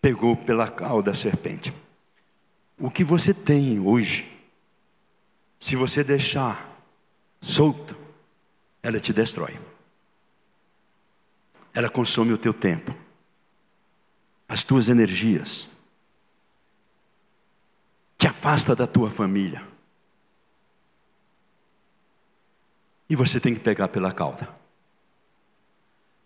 pegou 0.01 0.35
pela 0.35 0.69
cauda 0.69 1.11
a 1.11 1.15
serpente. 1.15 1.73
O 2.79 2.91
que 2.91 3.03
você 3.03 3.33
tem 3.33 3.79
hoje, 3.79 4.27
se 5.59 5.75
você 5.75 6.03
deixar 6.03 6.69
solto, 7.41 7.95
ela 8.81 8.99
te 8.99 9.11
destrói. 9.11 9.59
Ela 11.73 11.89
consome 11.89 12.33
o 12.33 12.37
teu 12.37 12.53
tempo, 12.53 12.95
as 14.47 14.63
tuas 14.63 14.89
energias, 14.89 15.67
te 18.17 18.27
afasta 18.27 18.75
da 18.75 18.87
tua 18.87 19.11
família. 19.11 19.76
E 23.09 23.15
você 23.15 23.39
tem 23.39 23.53
que 23.53 23.59
pegar 23.59 23.87
pela 23.87 24.11
cauda. 24.11 24.49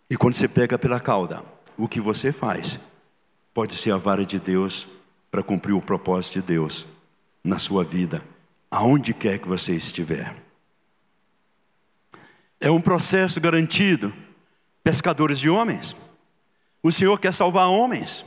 E 0.10 0.18
quando 0.18 0.34
você 0.34 0.48
pega 0.48 0.78
pela 0.78 1.00
cauda, 1.00 1.44
o 1.78 1.88
que 1.88 2.02
você 2.02 2.32
faz 2.32 2.80
pode 3.54 3.76
ser 3.76 3.92
a 3.92 3.98
vara 3.98 4.26
de 4.26 4.40
Deus 4.40 4.88
para 5.30 5.44
cumprir 5.44 5.74
o 5.74 5.82
propósito 5.82 6.34
de 6.34 6.42
Deus 6.42 6.86
na 7.44 7.58
sua 7.58 7.84
vida, 7.84 8.22
aonde 8.70 9.14
quer 9.14 9.40
que 9.40 9.48
você 9.48 9.74
estiver. 9.74 10.36
É 12.60 12.70
um 12.70 12.82
processo 12.82 13.40
garantido. 13.40 14.14
Pescadores 14.84 15.40
de 15.40 15.50
homens. 15.50 15.96
O 16.84 16.92
Senhor 16.92 17.20
quer 17.20 17.34
salvar 17.34 17.70
homens. 17.70 18.26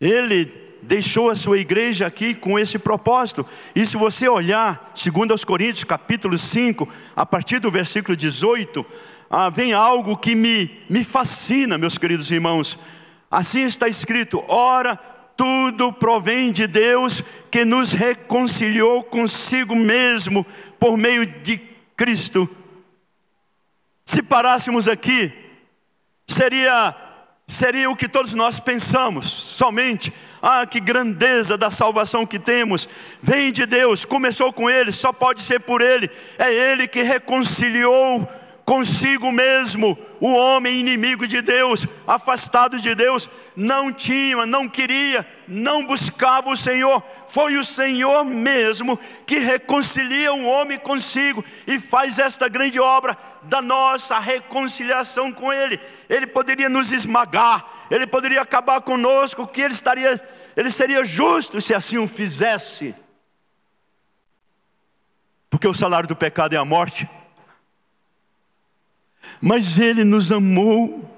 Ele 0.00 0.46
deixou 0.84 1.30
a 1.30 1.34
sua 1.34 1.58
igreja 1.58 2.06
aqui 2.06 2.34
com 2.34 2.58
esse 2.58 2.78
propósito. 2.78 3.46
E 3.74 3.84
se 3.84 3.96
você 3.96 4.28
olhar, 4.28 4.92
segundo 4.94 5.32
aos 5.32 5.44
Coríntios, 5.44 5.84
capítulo 5.84 6.38
5, 6.38 6.88
a 7.16 7.26
partir 7.26 7.58
do 7.58 7.70
versículo 7.70 8.16
18, 8.16 8.84
ah, 9.30 9.48
vem 9.50 9.72
algo 9.72 10.16
que 10.16 10.34
me, 10.34 10.70
me 10.88 11.02
fascina, 11.02 11.78
meus 11.78 11.98
queridos 11.98 12.30
irmãos. 12.30 12.78
Assim 13.30 13.62
está 13.62 13.88
escrito: 13.88 14.44
ora, 14.46 14.96
tudo 15.36 15.92
provém 15.92 16.52
de 16.52 16.66
Deus 16.66 17.22
que 17.50 17.64
nos 17.64 17.92
reconciliou 17.92 19.02
consigo 19.02 19.74
mesmo 19.74 20.46
por 20.78 20.96
meio 20.96 21.26
de 21.26 21.60
Cristo. 21.96 22.48
Se 24.04 24.22
parássemos 24.22 24.86
aqui, 24.86 25.32
seria 26.26 26.94
seria 27.46 27.90
o 27.90 27.96
que 27.96 28.08
todos 28.08 28.34
nós 28.34 28.58
pensamos, 28.58 29.30
somente 29.30 30.12
ah, 30.46 30.66
que 30.66 30.78
grandeza 30.78 31.56
da 31.56 31.70
salvação 31.70 32.26
que 32.26 32.38
temos, 32.38 32.86
vem 33.22 33.50
de 33.50 33.64
Deus, 33.64 34.04
começou 34.04 34.52
com 34.52 34.68
Ele, 34.68 34.92
só 34.92 35.10
pode 35.10 35.40
ser 35.40 35.60
por 35.60 35.80
Ele, 35.80 36.10
é 36.38 36.52
Ele 36.52 36.86
que 36.86 37.02
reconciliou 37.02 38.28
consigo 38.64 39.30
mesmo, 39.30 39.98
o 40.20 40.32
homem 40.32 40.80
inimigo 40.80 41.26
de 41.26 41.42
Deus, 41.42 41.86
afastado 42.06 42.78
de 42.78 42.94
Deus, 42.94 43.28
não 43.54 43.92
tinha, 43.92 44.46
não 44.46 44.68
queria, 44.68 45.26
não 45.46 45.84
buscava 45.84 46.50
o 46.50 46.56
Senhor. 46.56 47.02
Foi 47.30 47.56
o 47.56 47.64
Senhor 47.64 48.24
mesmo 48.24 48.98
que 49.26 49.38
reconcilia 49.38 50.32
o 50.32 50.44
homem 50.44 50.78
consigo 50.78 51.44
e 51.66 51.78
faz 51.78 52.18
esta 52.18 52.48
grande 52.48 52.80
obra 52.80 53.18
da 53.42 53.60
nossa 53.60 54.18
reconciliação 54.18 55.30
com 55.30 55.52
Ele. 55.52 55.78
Ele 56.08 56.26
poderia 56.26 56.68
nos 56.68 56.92
esmagar, 56.92 57.66
Ele 57.90 58.06
poderia 58.06 58.40
acabar 58.40 58.80
conosco, 58.80 59.46
que 59.46 59.60
Ele 59.60 59.74
estaria, 59.74 60.20
Ele 60.56 60.70
seria 60.70 61.04
justo 61.04 61.60
se 61.60 61.74
assim 61.74 61.98
o 61.98 62.06
fizesse. 62.06 62.94
Porque 65.50 65.68
o 65.68 65.74
salário 65.74 66.08
do 66.08 66.16
pecado 66.16 66.54
é 66.54 66.56
a 66.56 66.64
morte 66.64 67.08
mas 69.44 69.78
Ele 69.78 70.04
nos 70.04 70.32
amou 70.32 71.10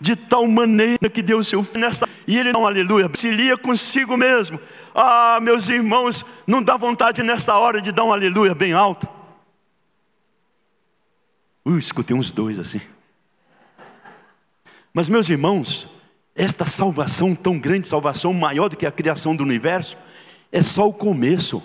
de 0.00 0.16
tal 0.16 0.46
maneira 0.46 1.10
que 1.10 1.20
deu 1.20 1.38
o 1.38 1.44
seu 1.44 1.66
nessa. 1.74 2.08
E 2.26 2.38
Ele 2.38 2.56
um 2.56 2.66
aleluia, 2.66 3.10
se 3.14 3.30
lia 3.30 3.58
consigo 3.58 4.16
mesmo. 4.16 4.58
Ah, 4.94 5.38
meus 5.40 5.68
irmãos, 5.68 6.24
não 6.46 6.62
dá 6.62 6.78
vontade 6.78 7.22
nessa 7.22 7.54
hora 7.56 7.80
de 7.80 7.92
dar 7.92 8.04
um 8.04 8.12
aleluia 8.12 8.54
bem 8.54 8.72
alto. 8.72 9.06
Ui, 11.62 11.78
escutei 11.78 12.16
uns 12.16 12.32
dois 12.32 12.58
assim. 12.58 12.80
Mas, 14.92 15.08
meus 15.10 15.28
irmãos, 15.28 15.86
esta 16.38 16.64
salvação 16.64 17.34
tão 17.34 17.58
grande, 17.58 17.88
salvação 17.88 18.32
maior 18.32 18.68
do 18.68 18.76
que 18.76 18.86
a 18.86 18.92
criação 18.92 19.34
do 19.34 19.42
universo, 19.42 19.98
é 20.52 20.62
só 20.62 20.86
o 20.86 20.94
começo. 20.94 21.60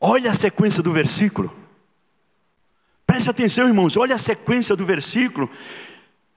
Olha 0.00 0.30
a 0.30 0.34
sequência 0.34 0.82
do 0.82 0.90
versículo. 0.90 1.54
Preste 3.06 3.28
atenção, 3.28 3.68
irmãos, 3.68 3.98
olha 3.98 4.14
a 4.14 4.18
sequência 4.18 4.74
do 4.74 4.86
versículo. 4.86 5.48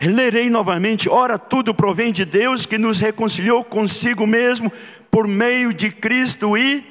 Lerei 0.01 0.49
novamente: 0.49 1.07
Ora, 1.07 1.39
tudo 1.39 1.73
provém 1.73 2.11
de 2.11 2.25
Deus 2.25 2.65
que 2.65 2.77
nos 2.77 2.99
reconciliou 2.99 3.63
consigo 3.63 4.27
mesmo 4.27 4.69
por 5.09 5.25
meio 5.25 5.73
de 5.73 5.89
Cristo 5.89 6.57
e 6.57 6.85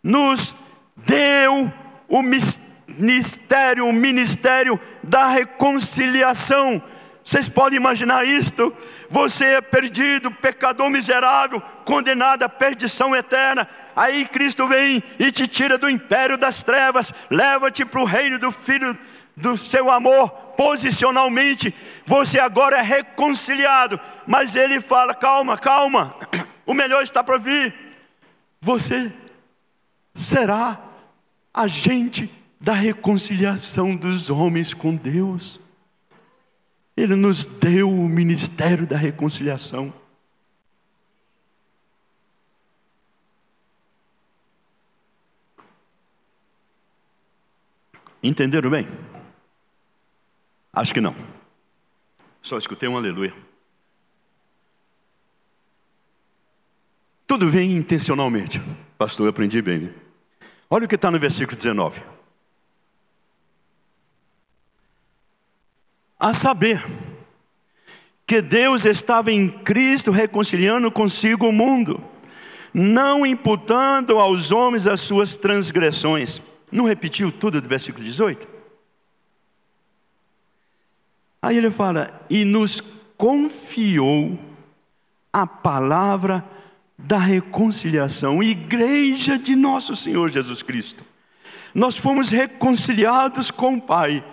nos 0.00 0.54
deu 0.96 1.72
o 2.08 2.22
mistério, 2.22 3.86
o 3.86 3.92
ministério 3.92 4.78
da 5.02 5.26
reconciliação. 5.26 6.80
Vocês 7.24 7.48
podem 7.48 7.78
imaginar 7.78 8.24
isto? 8.24 8.72
Você 9.14 9.44
é 9.44 9.60
perdido, 9.60 10.28
pecador 10.28 10.90
miserável, 10.90 11.62
condenado 11.84 12.42
à 12.42 12.48
perdição 12.48 13.14
eterna. 13.14 13.68
Aí 13.94 14.26
Cristo 14.26 14.66
vem 14.66 15.00
e 15.20 15.30
te 15.30 15.46
tira 15.46 15.78
do 15.78 15.88
império 15.88 16.36
das 16.36 16.64
trevas, 16.64 17.14
leva-te 17.30 17.84
para 17.84 18.00
o 18.00 18.04
reino 18.04 18.40
do 18.40 18.50
Filho 18.50 18.98
do 19.36 19.56
seu 19.56 19.88
amor 19.88 20.30
posicionalmente, 20.56 21.72
você 22.04 22.40
agora 22.40 22.78
é 22.78 22.82
reconciliado, 22.82 24.00
mas 24.26 24.56
ele 24.56 24.80
fala: 24.80 25.14
calma, 25.14 25.56
calma, 25.56 26.16
o 26.66 26.74
melhor 26.74 27.04
está 27.04 27.22
para 27.22 27.38
vir. 27.38 27.72
Você 28.60 29.12
será 30.12 30.76
agente 31.52 32.28
da 32.60 32.72
reconciliação 32.72 33.94
dos 33.94 34.28
homens 34.28 34.74
com 34.74 34.96
Deus. 34.96 35.60
Ele 36.96 37.16
nos 37.16 37.44
deu 37.44 37.90
o 37.90 38.08
ministério 38.08 38.86
da 38.86 38.96
reconciliação. 38.96 39.92
Entenderam 48.22 48.70
bem? 48.70 48.88
Acho 50.72 50.94
que 50.94 51.00
não. 51.00 51.14
Só 52.40 52.56
escutei 52.56 52.88
um 52.88 52.96
aleluia. 52.96 53.34
Tudo 57.26 57.50
vem 57.50 57.72
intencionalmente. 57.72 58.60
Pastor, 58.96 59.26
eu 59.26 59.30
aprendi 59.30 59.60
bem. 59.60 59.92
Olha 60.70 60.86
o 60.86 60.88
que 60.88 60.94
está 60.94 61.10
no 61.10 61.18
versículo 61.18 61.56
19. 61.56 62.13
A 66.24 66.32
saber, 66.32 66.82
que 68.26 68.40
Deus 68.40 68.86
estava 68.86 69.30
em 69.30 69.46
Cristo 69.46 70.10
reconciliando 70.10 70.90
consigo 70.90 71.46
o 71.46 71.52
mundo, 71.52 72.02
não 72.72 73.26
imputando 73.26 74.18
aos 74.18 74.50
homens 74.50 74.86
as 74.86 75.02
suas 75.02 75.36
transgressões. 75.36 76.40
Não 76.72 76.86
repetiu 76.86 77.30
tudo 77.30 77.60
do 77.60 77.68
versículo 77.68 78.02
18? 78.02 78.48
Aí 81.42 81.58
ele 81.58 81.70
fala: 81.70 82.24
e 82.30 82.42
nos 82.42 82.80
confiou 83.18 84.38
a 85.30 85.46
palavra 85.46 86.42
da 86.96 87.18
reconciliação, 87.18 88.42
igreja 88.42 89.36
de 89.36 89.54
nosso 89.54 89.94
Senhor 89.94 90.30
Jesus 90.30 90.62
Cristo. 90.62 91.04
Nós 91.74 91.98
fomos 91.98 92.30
reconciliados 92.30 93.50
com 93.50 93.74
o 93.74 93.82
Pai, 93.82 94.24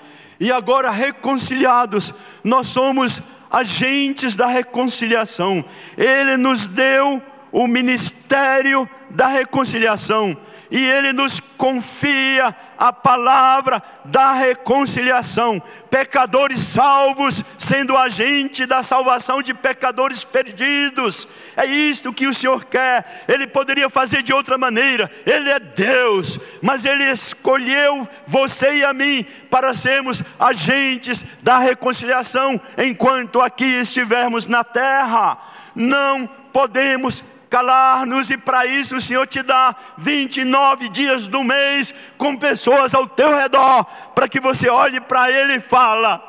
e 0.42 0.52
agora 0.52 0.90
reconciliados, 0.90 2.12
nós 2.44 2.66
somos 2.66 3.22
agentes 3.52 4.36
da 4.36 4.48
reconciliação. 4.48 5.64
Ele 5.96 6.36
nos 6.36 6.68
deu 6.68 7.22
o 7.52 7.68
ministério 7.68 8.90
da 9.12 9.28
reconciliação 9.28 10.36
e 10.72 10.84
Ele 10.84 11.14
nos 11.14 11.40
confia 11.58 12.56
a 12.82 12.92
palavra 12.92 13.80
da 14.04 14.32
reconciliação. 14.32 15.62
Pecadores 15.88 16.62
salvos, 16.62 17.46
sendo 17.56 17.96
agente 17.96 18.66
da 18.66 18.82
salvação 18.82 19.40
de 19.44 19.54
pecadores 19.54 20.24
perdidos. 20.24 21.28
É 21.56 21.64
isto 21.64 22.12
que 22.12 22.26
o 22.26 22.34
Senhor 22.34 22.66
quer. 22.66 23.24
Ele 23.28 23.46
poderia 23.46 23.88
fazer 23.88 24.24
de 24.24 24.34
outra 24.34 24.58
maneira. 24.58 25.12
Ele 25.28 25.52
é 25.52 25.60
Deus, 25.60 26.40
mas 26.60 26.84
Ele 26.84 27.04
escolheu 27.04 28.10
você 28.26 28.78
e 28.78 28.84
a 28.84 28.92
mim 28.92 29.24
para 29.52 29.76
sermos 29.76 30.24
agentes 30.40 31.24
da 31.44 31.60
reconciliação 31.60 32.60
enquanto 32.80 33.42
aqui 33.42 33.64
estivermos 33.64 34.48
na 34.48 34.64
terra. 34.64 35.38
não 35.76 36.28
podemos 36.52 37.24
calar-nos, 37.52 38.30
e 38.30 38.38
para 38.38 38.66
isso 38.66 38.96
o 38.96 39.02
Senhor 39.02 39.28
te 39.28 39.44
dá 39.44 39.76
29 39.98 40.88
dias 40.88 41.28
do 41.28 41.44
mês 41.44 41.94
com 42.18 42.38
pessoas 42.38 42.96
ao 42.96 43.06
teu 43.06 43.36
redor, 43.36 43.84
para 44.16 44.30
que 44.30 44.40
você 44.40 44.70
olhe 44.70 45.02
para 45.02 45.30
Ele 45.30 45.56
e 45.56 45.60
fala, 45.60 46.24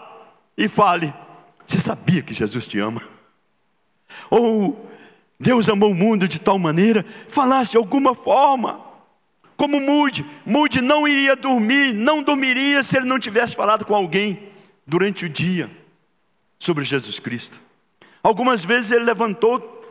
e 0.59 0.69
fale: 0.69 1.15
Você 1.65 1.79
sabia 1.79 2.23
que 2.23 2.35
Jesus 2.35 2.67
te 2.67 2.81
ama? 2.81 3.01
Ou 4.29 4.91
Deus 5.39 5.69
amou 5.69 5.93
o 5.93 5.95
mundo 5.95 6.27
de 6.27 6.41
tal 6.41 6.59
maneira, 6.59 7.07
falasse 7.29 7.71
de 7.71 7.77
alguma 7.77 8.17
forma, 8.17 8.81
como 9.57 9.81
Mude, 9.81 10.27
Mude 10.45 10.81
não 10.81 11.07
iria 11.07 11.37
dormir, 11.37 11.95
não 11.95 12.21
dormiria 12.21 12.83
se 12.83 12.97
ele 12.97 13.07
não 13.07 13.19
tivesse 13.19 13.55
falado 13.55 13.85
com 13.85 13.95
alguém 13.95 14.51
durante 14.85 15.25
o 15.25 15.29
dia 15.29 15.71
sobre 16.59 16.83
Jesus 16.83 17.21
Cristo. 17.21 17.61
Algumas 18.25 18.65
vezes 18.65 18.91
ele 18.91 19.05
levantou, 19.05 19.82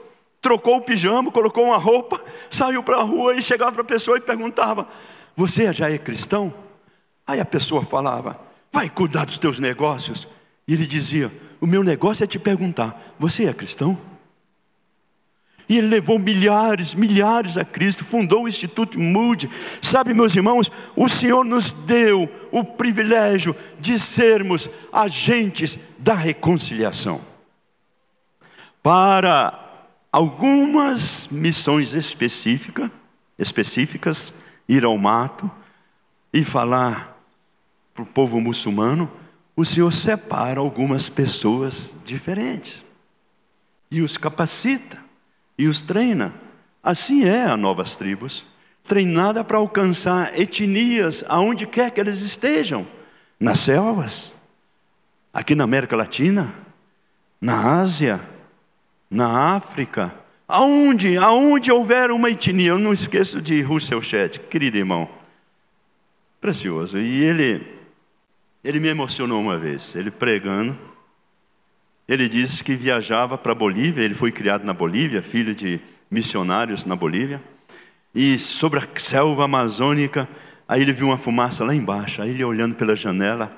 trocou 0.42 0.78
o 0.78 0.82
pijama, 0.82 1.32
colocou 1.32 1.66
uma 1.66 1.78
roupa, 1.78 2.20
saiu 2.50 2.82
para 2.82 2.98
a 2.98 3.04
rua 3.04 3.36
e 3.36 3.44
chegava 3.44 3.72
para 3.72 3.82
a 3.82 3.86
pessoa 3.86 4.18
e 4.18 4.22
perguntava: 4.22 4.88
Você 5.36 5.72
já 5.72 5.90
é 5.90 5.98
cristão? 5.98 6.54
Aí 7.26 7.40
a 7.40 7.46
pessoa 7.46 7.84
falava: 7.84 8.40
Vai 8.72 8.90
cuidar 8.90 9.26
dos 9.26 9.38
teus 9.38 9.60
negócios. 9.60 10.28
E 10.68 10.74
ele 10.74 10.88
dizia: 10.88 11.32
O 11.62 11.68
meu 11.68 11.84
negócio 11.84 12.24
é 12.24 12.28
te 12.28 12.40
perguntar: 12.40 13.16
Você 13.20 13.46
é 13.46 13.54
cristão? 13.54 13.98
E 15.70 15.78
ele 15.78 15.88
levou 15.88 16.20
milhares, 16.20 16.94
milhares 16.94 17.58
a 17.58 17.64
Cristo, 17.64 18.04
fundou 18.04 18.44
o 18.44 18.48
Instituto 18.48 19.00
Moody. 19.00 19.50
Sabe, 19.82 20.14
meus 20.14 20.36
irmãos, 20.36 20.70
o 20.98 21.08
Senhor 21.08 21.46
nos 21.46 21.72
deu 21.72 22.30
o 22.52 22.62
privilégio 22.62 23.56
de 23.80 23.98
sermos 23.98 24.70
agentes 24.92 25.80
da 25.98 26.14
reconciliação. 26.14 27.22
Para 28.84 29.61
algumas 30.12 31.28
missões 31.28 31.94
específicas, 31.94 32.92
específicas, 33.38 34.34
ir 34.68 34.84
ao 34.84 34.98
mato 34.98 35.50
e 36.34 36.44
falar 36.44 37.18
para 37.94 38.04
o 38.04 38.06
povo 38.06 38.40
muçulmano, 38.42 39.10
o 39.56 39.64
Senhor 39.64 39.92
separa 39.92 40.60
algumas 40.60 41.10
pessoas 41.10 41.96
diferentes 42.06 42.86
e 43.90 44.02
os 44.02 44.18
capacita 44.18 44.98
e 45.58 45.68
os 45.68 45.82
treina. 45.82 46.34
Assim 46.82 47.24
é 47.26 47.44
a 47.44 47.58
novas 47.58 47.96
tribos, 47.96 48.46
treinada 48.88 49.44
para 49.44 49.58
alcançar 49.58 50.38
etnias 50.40 51.24
aonde 51.28 51.68
quer 51.68 51.92
que 51.92 52.00
eles 52.00 52.22
estejam, 52.22 52.88
nas 53.40 53.60
selvas, 53.60 54.34
aqui 55.34 55.54
na 55.56 55.64
América 55.64 55.96
Latina, 55.96 56.54
na 57.40 57.80
Ásia, 57.80 58.22
na 59.12 59.56
África, 59.56 60.16
aonde, 60.48 61.18
aonde 61.18 61.70
houver 61.70 62.12
uma 62.12 62.30
etnia, 62.30 62.70
eu 62.70 62.80
não 62.80 62.94
esqueço 62.94 63.42
de 63.42 63.62
Russell 63.62 64.02
Shedd, 64.02 64.40
querido 64.50 64.78
irmão, 64.78 65.10
precioso, 66.40 66.98
e 66.98 67.22
ele, 67.22 67.62
ele 68.64 68.80
me 68.80 68.88
emocionou 68.88 69.42
uma 69.42 69.60
vez, 69.60 69.94
ele 69.94 70.10
pregando, 70.10 70.78
ele 72.08 72.30
disse 72.30 72.64
que 72.64 72.74
viajava 72.74 73.38
para 73.38 73.52
a 73.52 73.56
Bolívia, 73.56 74.02
ele 74.02 74.14
foi 74.14 74.32
criado 74.32 74.64
na 74.64 74.74
Bolívia, 74.74 75.22
filho 75.22 75.54
de 75.54 75.80
missionários 76.10 76.86
na 76.86 76.96
Bolívia. 76.96 77.42
E 78.14 78.38
sobre 78.38 78.80
a 78.80 78.88
selva 78.98 79.46
amazônica, 79.46 80.28
aí 80.68 80.82
ele 80.82 80.92
viu 80.92 81.08
uma 81.08 81.18
fumaça 81.18 81.64
lá 81.64 81.74
embaixo. 81.74 82.22
Aí 82.22 82.32
ele 82.32 82.44
olhando 82.44 82.76
pela 82.76 82.98
janela, 82.98 83.56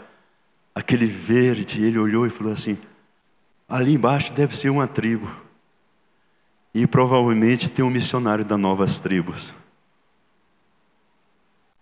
aquele 0.75 1.07
verde, 1.07 1.83
ele 1.83 1.97
olhou 1.97 2.27
e 2.27 2.29
falou 2.29 2.53
assim: 2.53 2.77
ali 3.67 3.93
embaixo 3.93 4.31
deve 4.33 4.55
ser 4.55 4.69
uma 4.69 4.87
tribo. 4.87 5.42
E 6.73 6.87
provavelmente 6.87 7.69
tem 7.69 7.85
um 7.85 7.89
missionário 7.89 8.43
das 8.43 8.59
novas 8.59 8.99
tribos. 8.99 9.53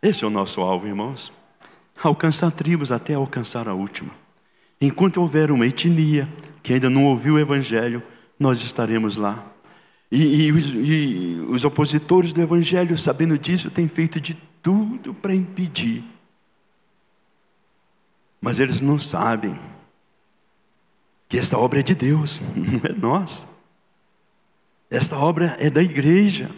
Esse 0.02 0.24
é 0.24 0.28
o 0.28 0.32
nosso 0.32 0.62
alvo, 0.62 0.88
irmãos. 0.88 1.32
Alcançar 2.04 2.52
tribos 2.52 2.92
até 2.92 3.14
alcançar 3.14 3.68
a 3.70 3.74
última. 3.74 4.12
Enquanto 4.82 5.22
houver 5.22 5.52
uma 5.52 5.68
etnia, 5.68 6.28
que 6.64 6.74
ainda 6.74 6.90
não 6.90 7.06
ouviu 7.06 7.36
o 7.36 7.40
Evangelho, 7.40 8.02
nós 8.40 8.60
estaremos 8.62 9.16
lá. 9.16 9.46
E, 10.12 10.24
e, 10.24 10.50
e, 10.50 11.40
os 11.42 11.64
opositores 11.64 12.34
do 12.34 12.42
Evangelho, 12.42 12.98
sabendo 12.98 13.38
disso, 13.38 13.70
têm 13.70 13.88
feito 13.88 14.20
de 14.20 14.36
tudo 14.62 15.14
para 15.14 15.34
impedir. 15.34 16.04
Mas 18.42 18.60
eles 18.60 18.82
não 18.82 18.98
sabem 18.98 19.58
que 21.30 21.38
esta 21.38 21.58
obra 21.58 21.80
é 21.80 21.84
de 21.84 21.96
Deus, 21.96 22.44
não 22.58 22.82
é 22.84 22.94
nossa. 22.94 23.48
Esta 24.92 25.18
obra 25.18 25.56
é 25.58 25.70
da 25.70 25.82
igreja. 25.82 26.52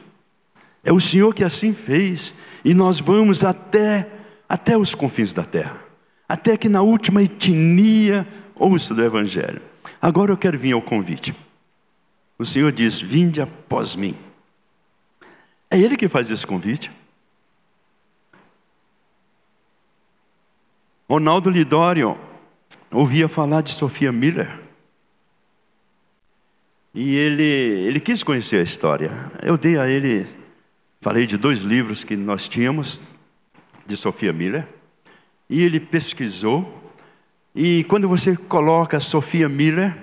É 0.84 0.92
o 0.92 1.00
Senhor 1.00 1.36
que 1.36 1.44
assim 1.44 1.72
fez. 1.72 2.34
E 2.66 2.74
nós 2.74 3.00
vamos 3.00 3.44
até, 3.44 4.10
até 4.50 4.76
os 4.76 4.96
confins 4.96 5.32
da 5.32 5.44
terra. 5.44 5.80
Até 6.28 6.58
que 6.58 6.68
na 6.68 6.82
última 6.82 7.22
etnia 7.22 8.28
ouça 8.56 8.96
do 8.96 9.04
Evangelho. 9.04 9.62
Agora 10.02 10.32
eu 10.32 10.38
quero 10.38 10.58
vir 10.58 10.74
ao 10.74 10.82
convite. 10.82 11.36
O 12.40 12.44
Senhor 12.44 12.72
diz: 12.72 13.00
Vinde 13.00 13.40
após 13.40 13.96
mim. 13.96 14.18
É 15.70 15.78
Ele 15.78 15.96
que 15.96 16.10
faz 16.10 16.32
esse 16.32 16.46
convite. 16.46 16.92
Ronaldo 21.08 21.52
Lidório 21.52 22.18
ouvia 22.92 23.28
falar 23.28 23.62
de 23.62 23.74
Sofia 23.74 24.12
Miller. 24.12 24.63
E 26.94 27.16
ele, 27.16 27.44
ele 27.44 28.00
quis 28.00 28.24
conhecer 28.24 28.58
a 28.58 28.64
história. 28.64 29.12
Eu 29.42 29.58
dei 29.58 29.78
a 29.78 29.88
ele, 29.88 30.28
falei 31.02 31.26
de 31.26 31.38
dois 31.38 31.60
livros 31.60 32.04
que 32.04 32.16
nós 32.16 32.48
tínhamos, 32.48 33.02
de 33.86 33.98
Sofia 33.98 34.32
Miller. 34.32 34.68
E 35.50 35.62
ele 35.62 35.80
pesquisou 35.80 36.84
e 37.56 37.84
quando 37.84 38.10
você 38.10 38.36
coloca 38.36 39.00
Sofia 39.00 39.48
Miller, 39.48 39.96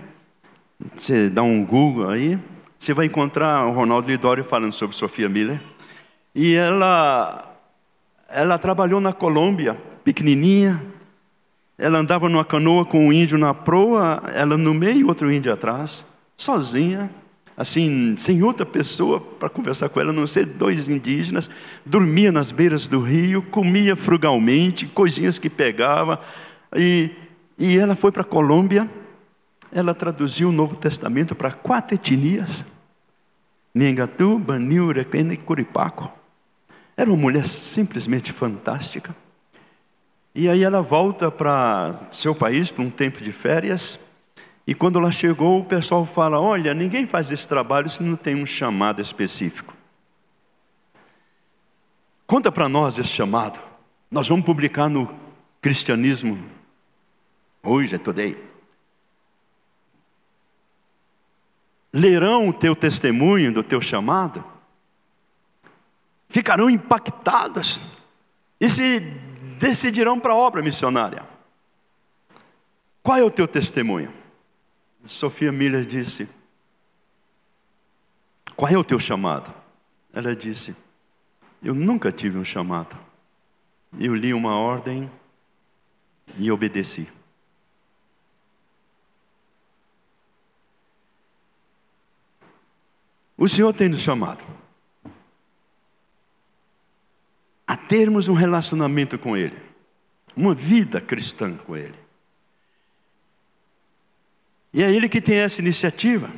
você 0.97 1.29
dá 1.29 1.43
um 1.43 1.65
Google 1.67 2.09
aí, 2.09 2.39
você 2.79 2.95
vai 2.95 3.07
encontrar 3.07 3.67
o 3.67 3.73
Ronaldo 3.73 4.07
Lidório 4.07 4.45
falando 4.45 4.73
sobre 4.73 4.95
Sofia 4.95 5.29
Miller. 5.29 5.61
E 6.33 6.55
ela, 6.55 7.43
ela 8.29 8.57
trabalhou 8.57 9.01
na 9.01 9.13
Colômbia, 9.13 9.77
pequenininha. 10.05 10.81
Ela 11.77 11.99
andava 11.99 12.29
numa 12.29 12.45
canoa 12.45 12.85
com 12.85 13.09
um 13.09 13.13
índio 13.13 13.37
na 13.37 13.53
proa, 13.53 14.23
ela 14.33 14.57
no 14.57 14.73
meio 14.73 15.01
e 15.01 15.05
outro 15.05 15.33
índio 15.33 15.53
atrás, 15.53 16.05
sozinha, 16.41 17.11
assim, 17.57 18.15
sem 18.17 18.43
outra 18.43 18.65
pessoa 18.65 19.21
para 19.21 19.49
conversar 19.49 19.89
com 19.89 20.01
ela, 20.01 20.11
a 20.11 20.13
não 20.13 20.27
ser 20.27 20.47
dois 20.47 20.89
indígenas. 20.89 21.51
Dormia 21.85 22.33
nas 22.33 22.51
beiras 22.51 22.89
do 22.89 23.01
rio, 23.01 23.43
comia 23.43 23.95
frugalmente, 23.95 24.87
coisinhas 24.87 25.39
que 25.39 25.51
pegava. 25.51 26.21
E 26.75 27.11
e 27.61 27.77
ela 27.77 27.95
foi 27.95 28.11
para 28.11 28.23
a 28.23 28.25
Colômbia, 28.25 28.89
ela 29.71 29.95
traduziu 29.95 30.49
o 30.49 30.53
Novo 30.53 30.75
Testamento 30.75 31.35
para 31.35 31.53
quatro 31.53 31.95
etnias: 31.95 32.65
Nengatu, 33.75 34.39
Banil, 34.39 34.91
Requena 34.91 35.35
e 35.35 35.37
Curipaco. 35.37 36.11
Era 36.97 37.11
uma 37.11 37.19
mulher 37.19 37.45
simplesmente 37.45 38.33
fantástica. 38.33 39.15
E 40.35 40.49
aí 40.49 40.65
ela 40.65 40.81
volta 40.81 41.31
para 41.31 42.01
seu 42.11 42.35
país 42.35 42.71
para 42.71 42.83
um 42.83 42.89
tempo 42.89 43.23
de 43.23 43.31
férias. 43.31 43.99
E 44.67 44.75
quando 44.75 44.99
ela 44.99 45.11
chegou, 45.11 45.61
o 45.61 45.65
pessoal 45.65 46.05
fala: 46.05 46.41
Olha, 46.41 46.73
ninguém 46.75 47.07
faz 47.07 47.31
esse 47.31 47.47
trabalho 47.49 47.89
se 47.89 48.03
não 48.03 48.17
tem 48.17 48.35
um 48.35 48.47
chamado 48.47 49.01
específico. 49.01 49.75
Conta 52.27 52.53
para 52.53 52.69
nós 52.69 52.99
esse 52.99 53.11
chamado. 53.11 53.61
Nós 54.11 54.29
vamos 54.29 54.45
publicar 54.45 54.89
no 54.89 55.13
Cristianismo 55.61 56.39
Hoje 57.63 57.95
é 57.95 57.99
today. 57.99 58.37
Lerão 61.93 62.49
o 62.49 62.53
teu 62.53 62.75
testemunho 62.75 63.53
do 63.53 63.63
teu 63.63 63.81
chamado, 63.81 64.45
ficarão 66.29 66.71
impactados 66.71 67.83
e 68.61 68.69
se 68.69 69.01
decidirão 69.59 70.19
para 70.19 70.33
a 70.33 70.37
obra 70.37 70.63
missionária. 70.63 71.27
Qual 73.03 73.19
é 73.19 73.25
o 73.25 73.31
teu 73.31 73.49
testemunho? 73.49 74.13
Sofia 75.05 75.51
Miller 75.51 75.85
disse: 75.85 76.29
Qual 78.55 78.71
é 78.71 78.77
o 78.77 78.85
teu 78.85 78.99
chamado? 78.99 79.53
Ela 80.13 80.35
disse: 80.35 80.77
Eu 81.63 81.75
nunca 81.75 82.13
tive 82.13 82.39
um 82.39 82.45
chamado. 82.45 82.97
Eu 83.99 84.15
li 84.15 84.33
uma 84.33 84.57
ordem 84.57 85.11
e 86.37 86.51
obedeci. 86.51 87.09
O 93.37 93.49
Senhor 93.49 93.73
tem 93.73 93.89
nos 93.89 94.01
chamado 94.01 94.45
a 97.67 97.77
termos 97.77 98.27
um 98.27 98.35
relacionamento 98.35 99.17
com 99.17 99.37
Ele, 99.37 99.57
uma 100.37 100.53
vida 100.53 101.01
cristã 101.01 101.57
com 101.57 101.77
Ele. 101.77 101.95
E 104.73 104.83
é 104.83 104.91
Ele 104.91 105.09
que 105.09 105.21
tem 105.21 105.37
essa 105.37 105.61
iniciativa. 105.61 106.31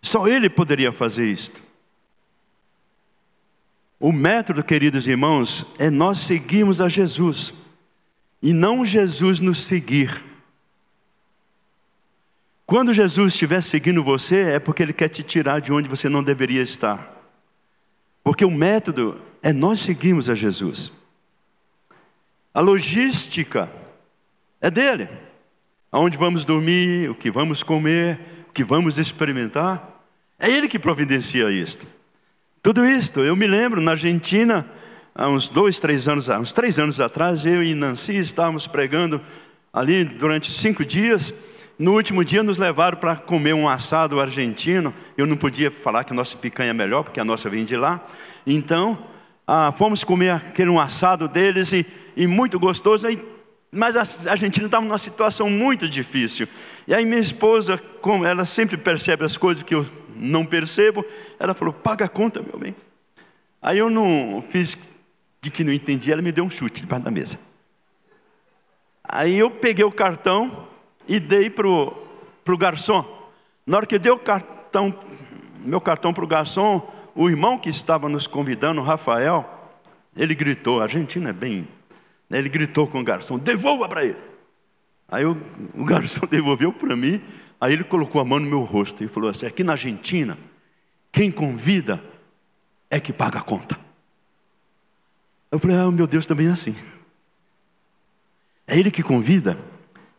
Só 0.00 0.28
Ele 0.28 0.48
poderia 0.48 0.92
fazer 0.92 1.30
isto. 1.30 1.62
O 3.98 4.12
método, 4.12 4.62
queridos 4.62 5.08
irmãos, 5.08 5.64
é 5.78 5.88
nós 5.88 6.18
seguirmos 6.18 6.80
a 6.80 6.88
Jesus 6.88 7.54
e 8.42 8.52
não 8.52 8.84
Jesus 8.84 9.40
nos 9.40 9.62
seguir. 9.62 10.22
Quando 12.66 12.92
Jesus 12.92 13.32
estiver 13.32 13.62
seguindo 13.62 14.04
você, 14.04 14.52
é 14.52 14.58
porque 14.58 14.82
Ele 14.82 14.92
quer 14.92 15.08
te 15.08 15.22
tirar 15.22 15.60
de 15.60 15.72
onde 15.72 15.88
você 15.88 16.08
não 16.08 16.22
deveria 16.22 16.62
estar. 16.62 17.12
Porque 18.22 18.44
o 18.44 18.50
método 18.50 19.20
é 19.42 19.52
nós 19.52 19.80
seguirmos 19.80 20.30
a 20.30 20.34
Jesus. 20.34 20.90
A 22.52 22.60
logística 22.60 23.70
é 24.60 24.70
dele. 24.70 25.08
Aonde 25.94 26.18
vamos 26.18 26.44
dormir, 26.44 27.08
o 27.08 27.14
que 27.14 27.30
vamos 27.30 27.62
comer, 27.62 28.18
o 28.48 28.52
que 28.52 28.64
vamos 28.64 28.98
experimentar, 28.98 30.04
é 30.40 30.50
ele 30.50 30.66
que 30.66 30.76
providencia 30.76 31.48
isto. 31.52 31.86
Tudo 32.60 32.84
isto, 32.84 33.20
eu 33.20 33.36
me 33.36 33.46
lembro 33.46 33.80
na 33.80 33.92
Argentina, 33.92 34.68
há 35.14 35.28
uns 35.28 35.48
dois, 35.48 35.78
três 35.78 36.08
anos, 36.08 36.28
uns 36.28 36.52
três 36.52 36.80
anos 36.80 37.00
atrás, 37.00 37.46
eu 37.46 37.62
e 37.62 37.76
Nancy 37.76 38.16
estávamos 38.18 38.66
pregando 38.66 39.20
ali 39.72 40.02
durante 40.02 40.50
cinco 40.50 40.84
dias. 40.84 41.32
No 41.78 41.92
último 41.92 42.24
dia 42.24 42.42
nos 42.42 42.58
levaram 42.58 42.98
para 42.98 43.14
comer 43.14 43.54
um 43.54 43.68
assado 43.68 44.18
argentino. 44.18 44.92
Eu 45.16 45.26
não 45.26 45.36
podia 45.36 45.70
falar 45.70 46.02
que 46.02 46.12
a 46.12 46.16
nossa 46.16 46.36
picanha 46.36 46.70
é 46.70 46.74
melhor, 46.74 47.04
porque 47.04 47.20
a 47.20 47.24
nossa 47.24 47.48
vem 47.48 47.64
de 47.64 47.76
lá. 47.76 48.04
Então, 48.44 48.98
ah, 49.46 49.70
fomos 49.70 50.02
comer 50.02 50.30
aquele 50.30 50.70
um 50.70 50.80
assado 50.80 51.28
deles 51.28 51.72
e, 51.72 51.86
e 52.16 52.26
muito 52.26 52.58
gostoso. 52.58 53.06
Aí, 53.06 53.33
mas 53.74 53.96
a 53.96 54.30
Argentina 54.30 54.66
estava 54.66 54.84
numa 54.84 54.98
situação 54.98 55.50
muito 55.50 55.88
difícil. 55.88 56.46
E 56.86 56.94
aí 56.94 57.04
minha 57.04 57.20
esposa, 57.20 57.76
como 58.00 58.24
ela 58.24 58.44
sempre 58.44 58.76
percebe 58.76 59.24
as 59.24 59.36
coisas 59.36 59.62
que 59.62 59.74
eu 59.74 59.84
não 60.16 60.46
percebo, 60.46 61.04
ela 61.38 61.54
falou: 61.54 61.74
paga 61.74 62.04
a 62.04 62.08
conta, 62.08 62.40
meu 62.40 62.58
bem. 62.58 62.74
Aí 63.60 63.78
eu 63.78 63.90
não 63.90 64.44
fiz 64.48 64.78
de 65.40 65.50
que 65.50 65.64
não 65.64 65.72
entendi, 65.72 66.12
ela 66.12 66.22
me 66.22 66.32
deu 66.32 66.44
um 66.44 66.50
chute 66.50 66.80
debaixo 66.80 67.04
da 67.04 67.10
mesa. 67.10 67.38
Aí 69.02 69.38
eu 69.38 69.50
peguei 69.50 69.84
o 69.84 69.92
cartão 69.92 70.66
e 71.06 71.20
dei 71.20 71.50
para 71.50 71.68
o 71.68 72.58
garçom. 72.58 73.04
Na 73.66 73.78
hora 73.78 73.86
que 73.86 73.98
deu 73.98 74.14
o 74.14 74.18
cartão, 74.18 74.94
meu 75.58 75.80
cartão 75.80 76.14
para 76.14 76.24
o 76.24 76.26
garçom, 76.26 76.90
o 77.14 77.28
irmão 77.28 77.58
que 77.58 77.68
estava 77.68 78.08
nos 78.08 78.26
convidando, 78.26 78.80
o 78.80 78.84
Rafael, 78.84 79.48
ele 80.16 80.34
gritou, 80.34 80.80
a 80.80 80.84
Argentina 80.84 81.30
é 81.30 81.32
bem. 81.32 81.68
Ele 82.38 82.48
gritou 82.48 82.86
com 82.86 83.00
o 83.00 83.04
garçom, 83.04 83.38
devolva 83.38 83.88
para 83.88 84.04
ele. 84.04 84.18
Aí 85.08 85.24
o, 85.24 85.36
o 85.74 85.84
garçom 85.86 86.26
devolveu 86.26 86.72
para 86.72 86.96
mim, 86.96 87.20
Aí 87.64 87.72
ele 87.72 87.84
colocou 87.84 88.20
a 88.20 88.24
mão 88.26 88.38
no 88.38 88.46
meu 88.46 88.62
rosto 88.62 89.02
e 89.02 89.08
falou 89.08 89.30
assim: 89.30 89.46
aqui 89.46 89.64
na 89.64 89.72
Argentina, 89.72 90.36
quem 91.10 91.30
convida 91.30 92.02
é 92.90 93.00
que 93.00 93.10
paga 93.10 93.38
a 93.38 93.42
conta. 93.42 93.78
Eu 95.50 95.58
falei: 95.58 95.74
ah, 95.74 95.90
meu 95.90 96.06
Deus, 96.06 96.26
também 96.26 96.48
é 96.48 96.50
assim. 96.50 96.76
É 98.66 98.78
Ele 98.78 98.90
que 98.90 99.02
convida, 99.02 99.58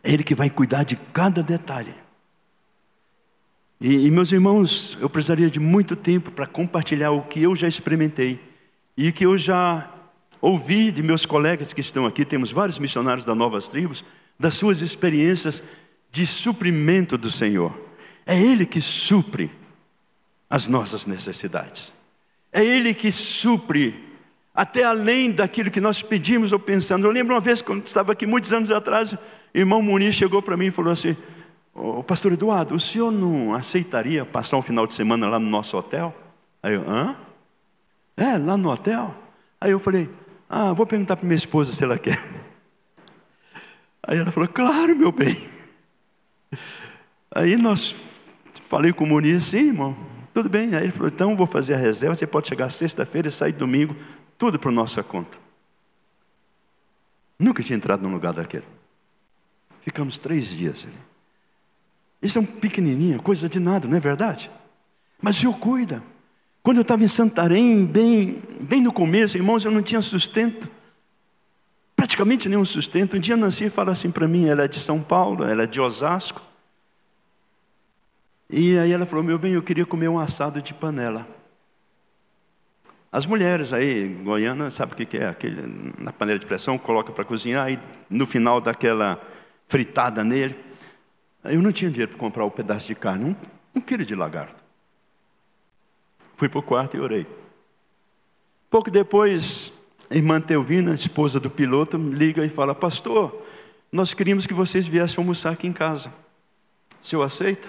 é 0.03 0.11
Ele 0.11 0.23
que 0.23 0.33
vai 0.33 0.49
cuidar 0.49 0.83
de 0.83 0.95
cada 0.95 1.43
detalhe. 1.43 1.93
E, 3.79 4.07
e 4.07 4.09
meus 4.09 4.31
irmãos, 4.31 4.97
eu 4.99 5.07
precisaria 5.07 5.49
de 5.49 5.59
muito 5.59 5.95
tempo 5.95 6.31
para 6.31 6.47
compartilhar 6.47 7.11
o 7.11 7.21
que 7.21 7.43
eu 7.43 7.55
já 7.55 7.67
experimentei 7.67 8.39
e 8.97 9.11
que 9.11 9.23
eu 9.23 9.37
já 9.37 9.87
ouvi 10.45 10.91
de 10.91 11.01
meus 11.01 11.25
colegas 11.25 11.73
que 11.73 11.81
estão 11.81 12.05
aqui. 12.05 12.23
Temos 12.23 12.51
vários 12.51 12.77
missionários 12.77 13.25
da 13.25 13.33
Novas 13.33 13.67
Tribos, 13.67 14.05
das 14.39 14.53
suas 14.53 14.81
experiências 14.81 15.63
de 16.11 16.27
suprimento 16.27 17.17
do 17.17 17.31
Senhor. 17.31 17.75
É 18.27 18.39
Ele 18.39 18.65
que 18.65 18.79
supre 18.79 19.51
as 20.47 20.67
nossas 20.67 21.07
necessidades. 21.07 21.91
É 22.53 22.63
Ele 22.63 22.93
que 22.93 23.11
supre 23.11 24.03
até 24.53 24.83
além 24.83 25.31
daquilo 25.31 25.71
que 25.71 25.81
nós 25.81 26.03
pedimos 26.03 26.53
ou 26.53 26.59
pensamos. 26.59 27.03
Eu 27.03 27.11
lembro 27.11 27.33
uma 27.33 27.41
vez, 27.41 27.61
quando 27.61 27.85
estava 27.87 28.11
aqui 28.11 28.27
muitos 28.27 28.53
anos 28.53 28.69
atrás, 28.69 29.13
o 29.13 29.19
irmão 29.53 29.81
Muniz 29.81 30.13
chegou 30.13 30.43
para 30.43 30.55
mim 30.55 30.67
e 30.67 30.71
falou 30.71 30.91
assim: 30.91 31.17
oh, 31.73 32.03
Pastor 32.03 32.33
Eduardo, 32.33 32.75
o 32.75 32.79
senhor 32.79 33.11
não 33.11 33.55
aceitaria 33.55 34.23
passar 34.23 34.57
um 34.57 34.61
final 34.61 34.85
de 34.85 34.93
semana 34.93 35.27
lá 35.27 35.39
no 35.39 35.49
nosso 35.49 35.75
hotel? 35.75 36.15
Aí 36.61 36.75
eu, 36.75 36.87
hã? 36.87 37.15
É, 38.15 38.37
lá 38.37 38.55
no 38.55 38.71
hotel? 38.71 39.13
Aí 39.59 39.71
eu 39.71 39.79
falei: 39.79 40.07
Ah, 40.57 40.71
vou 40.71 40.85
perguntar 40.85 41.17
para 41.17 41.25
minha 41.25 41.35
esposa 41.35 41.73
se 41.73 41.83
ela 41.83 41.99
quer. 41.99 42.17
Aí 44.01 44.17
ela 44.17 44.31
falou: 44.31 44.47
Claro, 44.47 44.95
meu 44.95 45.11
bem. 45.11 45.35
Aí 47.29 47.57
nós 47.57 47.93
falei 48.69 48.93
com 48.93 49.03
o 49.03 49.07
Muniz, 49.07 49.43
sim, 49.43 49.67
irmão, 49.67 49.97
tudo 50.33 50.47
bem. 50.47 50.73
Aí 50.73 50.85
ele 50.85 50.93
falou, 50.93 51.09
então 51.09 51.35
vou 51.35 51.45
fazer 51.45 51.73
a 51.73 51.77
reserva, 51.77 52.15
você 52.15 52.25
pode 52.25 52.47
chegar 52.47 52.69
sexta-feira 52.69 53.27
e 53.27 53.31
sair 53.33 53.51
domingo, 53.51 53.97
tudo 54.37 54.57
por 54.57 54.71
nossa 54.71 55.03
conta. 55.03 55.37
Nunca 57.37 57.61
tinha 57.61 57.75
entrado 57.75 58.03
num 58.03 58.13
lugar 58.13 58.31
daquele. 58.31 58.63
Ficamos 59.81 60.17
três 60.17 60.47
dias 60.47 60.85
ali. 60.85 60.95
Isso 62.21 62.37
é 62.37 62.41
um 62.41 62.45
pequenininho, 62.45 63.21
coisa 63.21 63.49
de 63.49 63.59
nada, 63.59 63.89
não 63.89 63.97
é 63.97 63.99
verdade? 63.99 64.49
Mas 65.21 65.35
o 65.35 65.39
Senhor 65.41 65.57
cuida. 65.57 66.01
Quando 66.65 66.77
eu 66.77 66.81
estava 66.81 67.03
em 67.03 67.07
Santarém, 67.07 67.85
bem, 67.85 68.41
bem 68.59 68.81
no 68.81 68.91
começo, 68.91 69.37
irmãos, 69.37 69.63
eu 69.63 69.69
não 69.69 69.83
tinha 69.83 70.01
sustento 70.01 70.67
praticamente 71.95 72.49
nenhum 72.49 72.65
sustento. 72.65 73.15
Um 73.15 73.19
dia 73.19 73.37
Nancy 73.37 73.69
fala 73.69 73.91
assim 73.91 74.09
para 74.09 74.27
mim, 74.27 74.47
ela 74.47 74.63
é 74.63 74.67
de 74.67 74.79
São 74.79 74.99
Paulo, 74.99 75.43
ela 75.43 75.61
é 75.61 75.67
de 75.67 75.79
Osasco. 75.79 76.41
E 78.49 78.79
aí 78.79 78.91
ela 78.91 79.05
falou, 79.05 79.23
meu 79.23 79.37
bem, 79.37 79.53
eu 79.53 79.61
queria 79.61 79.85
comer 79.85 80.07
um 80.07 80.17
assado 80.17 80.59
de 80.59 80.73
panela. 80.73 81.27
As 83.11 83.27
mulheres 83.27 83.71
aí, 83.71 84.07
Goiânia, 84.23 84.71
sabe 84.71 84.93
o 84.93 84.95
que 84.95 85.17
é? 85.17 85.27
Aquele, 85.27 85.93
na 85.99 86.11
panela 86.11 86.39
de 86.39 86.47
pressão, 86.47 86.79
coloca 86.79 87.13
para 87.13 87.23
cozinhar 87.23 87.71
e 87.71 87.77
no 88.09 88.25
final 88.25 88.59
daquela 88.59 89.21
fritada 89.67 90.23
nele. 90.23 90.55
Eu 91.43 91.61
não 91.61 91.71
tinha 91.71 91.91
dinheiro 91.91 92.13
para 92.13 92.19
comprar 92.19 92.43
o 92.43 92.47
um 92.47 92.49
pedaço 92.49 92.87
de 92.87 92.95
carne, 92.95 93.23
um, 93.23 93.35
um 93.75 93.79
quilo 93.79 94.03
de 94.03 94.15
lagarto. 94.15 94.64
Fui 96.35 96.49
para 96.49 96.59
o 96.59 96.63
quarto 96.63 96.97
e 96.97 96.99
orei. 96.99 97.25
Pouco 98.69 98.91
depois, 98.91 99.71
a 100.09 100.15
irmã 100.15 100.41
Teovina, 100.41 100.93
esposa 100.93 101.39
do 101.39 101.49
piloto, 101.49 101.97
me 101.97 102.13
liga 102.13 102.45
e 102.45 102.49
fala: 102.49 102.75
Pastor, 102.75 103.41
nós 103.91 104.13
queríamos 104.13 104.45
que 104.45 104.53
vocês 104.53 104.85
viessem 104.85 105.19
almoçar 105.19 105.53
aqui 105.53 105.67
em 105.67 105.73
casa. 105.73 106.13
O 107.01 107.05
senhor 107.05 107.23
aceita? 107.23 107.67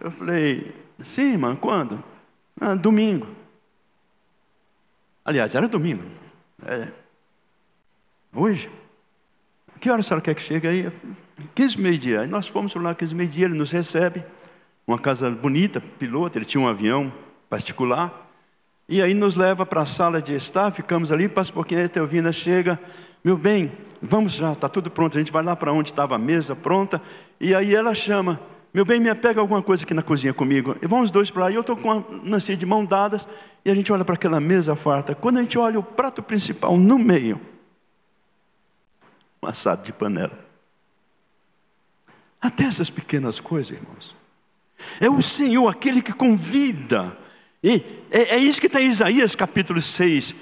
Eu 0.00 0.10
falei: 0.10 0.74
Sim, 1.00 1.32
irmã, 1.32 1.54
quando? 1.54 2.02
Ah, 2.60 2.74
domingo. 2.74 3.26
Aliás, 5.24 5.54
era 5.54 5.68
domingo. 5.68 6.04
É. 6.64 6.88
Hoje? 8.32 8.70
Que 9.80 9.90
hora 9.90 10.00
a 10.00 10.02
senhora 10.02 10.22
quer 10.22 10.34
que 10.34 10.40
chegue 10.40 10.66
aí? 10.66 10.90
15 11.54 11.78
meio-dia. 11.78 12.26
Nós 12.26 12.48
fomos 12.48 12.74
lá 12.74 12.94
15 12.94 13.14
meio-dia, 13.14 13.44
ele 13.44 13.54
nos 13.54 13.70
recebe. 13.70 14.24
Uma 14.86 14.98
casa 14.98 15.30
bonita, 15.30 15.80
piloto, 15.80 16.38
ele 16.38 16.44
tinha 16.44 16.60
um 16.60 16.68
avião 16.68 17.12
particular. 17.48 18.28
E 18.88 19.02
aí 19.02 19.14
nos 19.14 19.34
leva 19.34 19.66
para 19.66 19.82
a 19.82 19.86
sala 19.86 20.22
de 20.22 20.34
estar, 20.34 20.70
ficamos 20.70 21.10
ali, 21.10 21.26
um 21.26 21.52
pouquinho, 21.52 21.84
a 21.84 21.88
Teovina 21.88 22.32
chega, 22.32 22.78
meu 23.24 23.36
bem, 23.36 23.72
vamos 24.00 24.32
já, 24.32 24.52
está 24.52 24.68
tudo 24.68 24.90
pronto, 24.90 25.16
a 25.16 25.20
gente 25.20 25.32
vai 25.32 25.42
lá 25.42 25.56
para 25.56 25.72
onde 25.72 25.90
estava 25.90 26.14
a 26.14 26.18
mesa 26.18 26.54
pronta, 26.54 27.02
e 27.40 27.52
aí 27.52 27.74
ela 27.74 27.94
chama, 27.94 28.40
meu 28.72 28.84
bem, 28.84 29.00
me 29.00 29.12
pega 29.14 29.40
alguma 29.40 29.62
coisa 29.62 29.84
aqui 29.84 29.94
na 29.94 30.02
cozinha 30.02 30.34
comigo. 30.34 30.76
E 30.82 30.86
vamos 30.86 31.10
dois 31.10 31.30
para 31.30 31.44
lá, 31.44 31.50
e 31.50 31.54
eu 31.54 31.62
estou 31.62 31.76
com 31.76 31.90
a 31.90 32.04
Nancy 32.22 32.56
de 32.56 32.66
mão 32.66 32.84
dadas, 32.84 33.26
e 33.64 33.70
a 33.70 33.74
gente 33.74 33.92
olha 33.92 34.04
para 34.04 34.14
aquela 34.14 34.38
mesa 34.38 34.76
farta. 34.76 35.14
Quando 35.14 35.38
a 35.38 35.40
gente 35.40 35.58
olha 35.58 35.78
o 35.78 35.82
prato 35.82 36.22
principal 36.22 36.76
no 36.76 36.98
meio, 36.98 37.40
um 39.42 39.46
assado 39.48 39.82
de 39.82 39.92
panela. 39.92 40.38
Até 42.40 42.64
essas 42.64 42.90
pequenas 42.90 43.40
coisas, 43.40 43.76
irmãos. 43.76 44.14
É 45.00 45.08
o 45.08 45.22
Senhor 45.22 45.68
aquele 45.68 46.02
que 46.02 46.12
convida 46.12 47.16
e 47.66 47.82
é, 48.12 48.36
é 48.36 48.38
isso 48.38 48.60
que 48.60 48.68
está 48.68 48.80
em 48.80 48.88
Isaías 48.88 49.34
capítulo 49.34 49.82
6. 49.82 50.32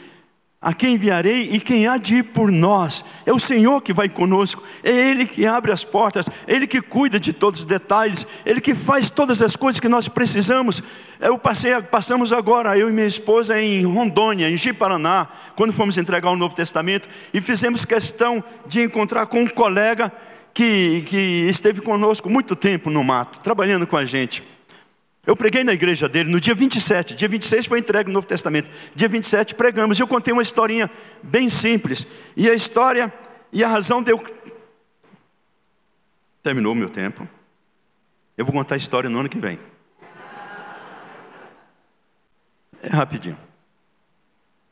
A 0.61 0.75
quem 0.75 0.95
enviarei 0.95 1.51
e 1.53 1.59
quem 1.59 1.87
há 1.87 1.97
de 1.97 2.17
ir 2.17 2.23
por 2.23 2.51
nós? 2.53 3.03
É 3.25 3.33
o 3.33 3.39
Senhor 3.39 3.81
que 3.81 3.95
vai 3.95 4.11
conosco, 4.11 4.63
é 4.83 4.91
Ele 4.91 5.27
que 5.27 5.47
abre 5.47 5.73
as 5.73 5.85
portas, 5.85 6.27
é 6.47 6.55
Ele 6.55 6.67
que 6.67 6.83
cuida 6.83 7.19
de 7.19 7.33
todos 7.33 7.61
os 7.61 7.67
detalhes, 7.67 8.27
Ele 8.45 8.61
que 8.61 8.75
faz 8.75 9.09
todas 9.09 9.41
as 9.41 9.57
coisas 9.57 9.81
que 9.81 9.89
nós 9.89 10.07
precisamos. 10.07 10.83
Eu 11.19 11.39
passei, 11.39 11.81
passamos 11.83 12.31
agora, 12.31 12.77
eu 12.77 12.91
e 12.91 12.93
minha 12.93 13.07
esposa, 13.07 13.59
em 13.61 13.85
Rondônia, 13.85 14.51
em 14.51 14.57
Ji-Paraná, 14.57 15.27
quando 15.57 15.73
fomos 15.73 15.97
entregar 15.97 16.31
o 16.31 16.37
Novo 16.37 16.55
Testamento, 16.55 17.09
e 17.33 17.41
fizemos 17.41 17.87
questão 17.87 18.45
de 18.67 18.83
encontrar 18.83 19.27
com 19.27 19.41
um 19.41 19.49
colega 19.49 20.13
que, 20.53 21.05
que 21.07 21.17
esteve 21.49 21.81
conosco 21.81 22.29
muito 22.29 22.55
tempo 22.55 22.91
no 22.91 23.03
mato, 23.03 23.41
trabalhando 23.41 23.87
com 23.87 23.97
a 23.97 24.05
gente. 24.05 24.54
Eu 25.27 25.35
preguei 25.35 25.65
na 25.65 25.73
igreja 25.73 26.09
dele 26.09 26.31
no 26.31 26.39
dia 26.39 26.55
27, 26.55 27.15
dia 27.15 27.29
26 27.29 27.67
foi 27.67 27.79
entregue 27.79 28.11
o 28.11 28.13
Novo 28.13 28.27
Testamento. 28.27 28.69
Dia 28.95 29.09
27 29.09 29.55
pregamos, 29.55 29.99
e 29.99 30.03
eu 30.03 30.07
contei 30.07 30.33
uma 30.33 30.43
historinha 30.43 30.91
bem 31.23 31.49
simples. 31.49 32.07
E 32.37 32.49
a 32.49 32.55
história 32.55 33.13
e 33.51 33.65
a 33.65 33.69
razão 33.69 34.03
deu. 34.03 34.23
Terminou 36.43 36.73
o 36.73 36.77
meu 36.77 36.91
tempo. 36.91 37.27
Eu 38.37 38.45
vou 38.45 38.53
contar 38.53 38.75
a 38.75 38.79
história 38.79 39.09
no 39.09 39.19
ano 39.19 39.29
que 39.29 39.39
vem. 39.39 39.59
É 42.83 42.89
rapidinho. 42.89 43.39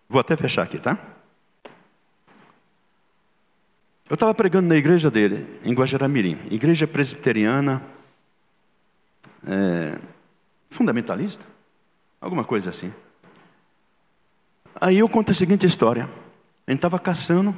Vou 0.06 0.20
até 0.20 0.36
fechar 0.36 0.64
aqui, 0.64 0.78
tá? 0.78 0.98
Eu 4.10 4.14
estava 4.14 4.34
pregando 4.34 4.68
na 4.68 4.76
igreja 4.76 5.10
dele, 5.10 5.46
em 5.64 5.72
Guajaramirim, 5.72 6.38
igreja 6.50 6.86
presbiteriana, 6.86 7.82
é, 9.46 9.98
fundamentalista, 10.72 11.44
alguma 12.20 12.44
coisa 12.44 12.70
assim. 12.70 12.92
Aí 14.80 14.98
eu 14.98 15.08
conto 15.08 15.30
a 15.30 15.34
seguinte 15.34 15.66
história: 15.66 16.08
a 16.66 16.70
gente 16.70 16.78
estava 16.78 16.98
caçando, 16.98 17.54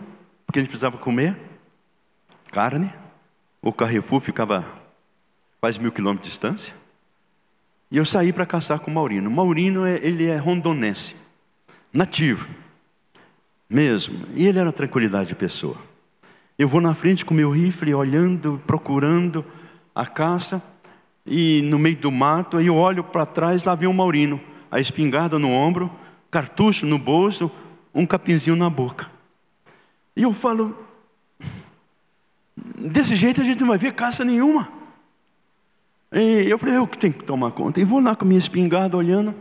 porque 0.46 0.58
a 0.58 0.62
gente 0.62 0.70
precisava 0.70 0.98
comer 0.98 1.36
carne, 2.50 2.92
o 3.60 3.72
Carrefour 3.72 4.20
ficava 4.20 4.64
quase 5.60 5.80
mil 5.80 5.90
quilômetros 5.90 6.26
de 6.26 6.30
distância, 6.30 6.74
e 7.90 7.96
eu 7.96 8.04
saí 8.04 8.32
para 8.32 8.46
caçar 8.46 8.78
com 8.78 8.90
o 8.90 8.94
Maurino. 8.94 9.28
O 9.28 9.32
Maurino, 9.32 9.84
é, 9.86 9.96
ele 10.02 10.26
é 10.26 10.36
rondonense, 10.36 11.16
nativo, 11.92 12.48
mesmo, 13.68 14.26
e 14.34 14.46
ele 14.46 14.58
era 14.58 14.72
tranquilidade 14.72 15.28
de 15.28 15.34
pessoa. 15.34 15.76
Eu 16.56 16.68
vou 16.68 16.80
na 16.80 16.94
frente 16.94 17.24
com 17.24 17.34
meu 17.34 17.50
rifle, 17.50 17.94
olhando, 17.94 18.60
procurando 18.66 19.44
a 19.94 20.06
caça, 20.06 20.62
e 21.26 21.62
no 21.62 21.78
meio 21.78 21.96
do 21.96 22.12
mato, 22.12 22.56
aí 22.56 22.66
eu 22.66 22.76
olho 22.76 23.02
para 23.02 23.24
trás, 23.24 23.64
lá 23.64 23.74
vem 23.74 23.88
o 23.88 23.94
Maurino, 23.94 24.40
a 24.70 24.78
espingarda 24.78 25.38
no 25.38 25.50
ombro, 25.50 25.90
cartucho 26.30 26.84
no 26.84 26.98
bolso, 26.98 27.50
um 27.94 28.04
capinzinho 28.04 28.56
na 28.56 28.68
boca. 28.68 29.10
E 30.16 30.22
eu 30.22 30.32
falo, 30.34 30.76
desse 32.56 33.16
jeito 33.16 33.40
a 33.40 33.44
gente 33.44 33.60
não 33.60 33.68
vai 33.68 33.78
ver 33.78 33.92
caça 33.92 34.24
nenhuma. 34.24 34.68
E 36.12 36.48
eu 36.48 36.58
falei, 36.58 36.76
eu 36.76 36.86
que 36.86 36.98
tenho 36.98 37.12
que 37.12 37.24
tomar 37.24 37.50
conta. 37.52 37.80
E 37.80 37.84
vou 37.84 38.00
lá 38.00 38.14
com 38.14 38.24
minha 38.24 38.38
espingarda 38.38 38.96
olhando. 38.96 39.34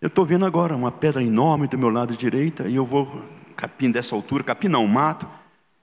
Eu 0.00 0.08
estou 0.08 0.24
vendo 0.26 0.44
agora 0.44 0.76
uma 0.76 0.92
pedra 0.92 1.22
enorme 1.22 1.66
do 1.66 1.78
meu 1.78 1.88
lado 1.88 2.16
direito, 2.16 2.68
e 2.68 2.76
eu 2.76 2.84
vou 2.84 3.22
capim 3.56 3.90
dessa 3.90 4.14
altura, 4.14 4.44
capim 4.44 4.68
não, 4.68 4.86
mato 4.86 5.26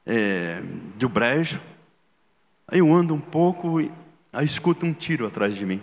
é, 0.05 0.61
do 0.95 1.09
brejo. 1.09 1.59
Aí 2.67 2.79
eu 2.79 2.93
ando 2.93 3.15
um 3.15 3.19
pouco 3.19 3.81
aí 4.33 4.45
escuto 4.45 4.85
um 4.85 4.93
tiro 4.93 5.25
atrás 5.25 5.55
de 5.55 5.65
mim. 5.65 5.81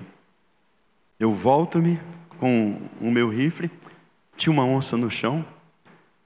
Eu 1.18 1.32
volto-me 1.32 1.98
com 2.38 2.78
o 3.00 3.10
meu 3.10 3.28
rifle, 3.28 3.70
tinha 4.36 4.52
uma 4.52 4.64
onça 4.64 4.96
no 4.96 5.10
chão, 5.10 5.44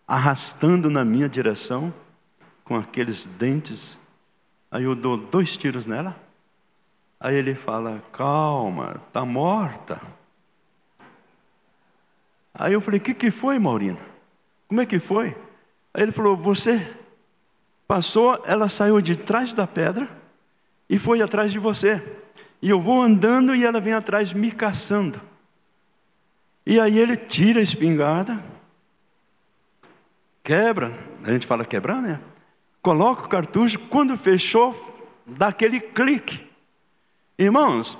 arrastando 0.08 0.88
na 0.88 1.04
minha 1.04 1.28
direção, 1.28 1.92
com 2.64 2.76
aqueles 2.76 3.26
dentes. 3.26 3.98
Aí 4.70 4.84
eu 4.84 4.94
dou 4.94 5.16
dois 5.16 5.56
tiros 5.56 5.86
nela. 5.86 6.16
Aí 7.20 7.36
ele 7.36 7.54
fala: 7.54 8.02
Calma, 8.12 9.00
está 9.06 9.24
morta. 9.24 10.00
Aí 12.52 12.72
eu 12.72 12.80
falei: 12.80 12.98
O 12.98 13.02
que, 13.02 13.14
que 13.14 13.30
foi, 13.30 13.58
Maurino? 13.58 13.98
Como 14.66 14.80
é 14.80 14.86
que 14.86 14.98
foi? 14.98 15.36
Aí 15.92 16.02
ele 16.02 16.12
falou: 16.12 16.36
Você 16.36 16.96
Passou, 17.86 18.42
ela 18.46 18.68
saiu 18.68 19.00
de 19.00 19.14
trás 19.14 19.52
da 19.52 19.66
pedra 19.66 20.08
e 20.88 20.98
foi 20.98 21.20
atrás 21.22 21.52
de 21.52 21.58
você. 21.58 22.02
E 22.60 22.70
eu 22.70 22.80
vou 22.80 23.02
andando 23.02 23.54
e 23.54 23.64
ela 23.64 23.80
vem 23.80 23.92
atrás 23.92 24.32
me 24.32 24.50
caçando. 24.50 25.20
E 26.66 26.80
aí 26.80 26.98
ele 26.98 27.16
tira 27.16 27.60
a 27.60 27.62
espingarda, 27.62 28.42
quebra, 30.42 30.92
a 31.22 31.30
gente 31.30 31.46
fala 31.46 31.64
quebrar, 31.64 32.00
né? 32.00 32.20
Coloca 32.80 33.26
o 33.26 33.28
cartucho, 33.28 33.78
quando 33.78 34.16
fechou, 34.16 34.74
dá 35.26 35.48
aquele 35.48 35.80
clique. 35.80 36.46
Irmãos, 37.38 37.98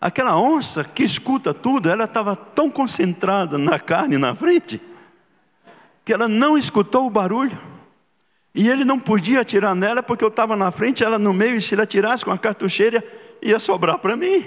aquela 0.00 0.36
onça 0.36 0.82
que 0.82 1.04
escuta 1.04 1.54
tudo, 1.54 1.88
ela 1.88 2.04
estava 2.04 2.34
tão 2.34 2.70
concentrada 2.70 3.56
na 3.56 3.78
carne 3.78 4.18
na 4.18 4.34
frente, 4.34 4.80
que 6.04 6.12
ela 6.12 6.26
não 6.26 6.58
escutou 6.58 7.06
o 7.06 7.10
barulho. 7.10 7.71
E 8.54 8.68
ele 8.68 8.84
não 8.84 8.98
podia 8.98 9.40
atirar 9.40 9.74
nela 9.74 10.02
porque 10.02 10.24
eu 10.24 10.28
estava 10.28 10.54
na 10.54 10.70
frente, 10.70 11.02
ela 11.02 11.18
no 11.18 11.32
meio, 11.32 11.56
e 11.56 11.62
se 11.62 11.74
ele 11.74 11.82
atirasse 11.82 12.24
com 12.24 12.30
a 12.30 12.38
cartucheira, 12.38 13.02
ia 13.40 13.58
sobrar 13.58 13.98
para 13.98 14.16
mim. 14.16 14.46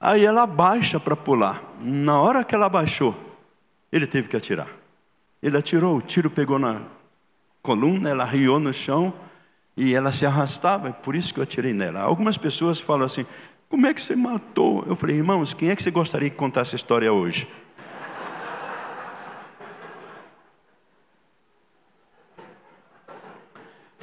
Aí 0.00 0.24
ela 0.24 0.46
baixa 0.46 1.00
para 1.00 1.16
pular. 1.16 1.62
Na 1.80 2.20
hora 2.20 2.44
que 2.44 2.54
ela 2.54 2.68
baixou, 2.68 3.16
ele 3.90 4.06
teve 4.06 4.28
que 4.28 4.36
atirar. 4.36 4.68
Ele 5.42 5.56
atirou, 5.56 5.96
o 5.96 6.02
tiro 6.02 6.30
pegou 6.30 6.58
na 6.58 6.82
coluna, 7.62 8.10
ela 8.10 8.24
riou 8.24 8.60
no 8.60 8.72
chão 8.72 9.12
e 9.76 9.94
ela 9.94 10.12
se 10.12 10.26
arrastava, 10.26 10.88
é 10.88 10.92
por 10.92 11.14
isso 11.14 11.32
que 11.32 11.40
eu 11.40 11.44
atirei 11.44 11.72
nela. 11.72 12.00
Algumas 12.00 12.36
pessoas 12.36 12.80
falam 12.80 13.04
assim: 13.04 13.26
como 13.68 13.86
é 13.86 13.94
que 13.94 14.00
você 14.00 14.16
matou? 14.16 14.84
Eu 14.86 14.96
falei, 14.96 15.16
irmãos, 15.16 15.52
quem 15.52 15.70
é 15.70 15.76
que 15.76 15.82
você 15.82 15.90
gostaria 15.90 16.30
que 16.30 16.36
contasse 16.36 16.70
essa 16.70 16.76
história 16.76 17.12
hoje? 17.12 17.46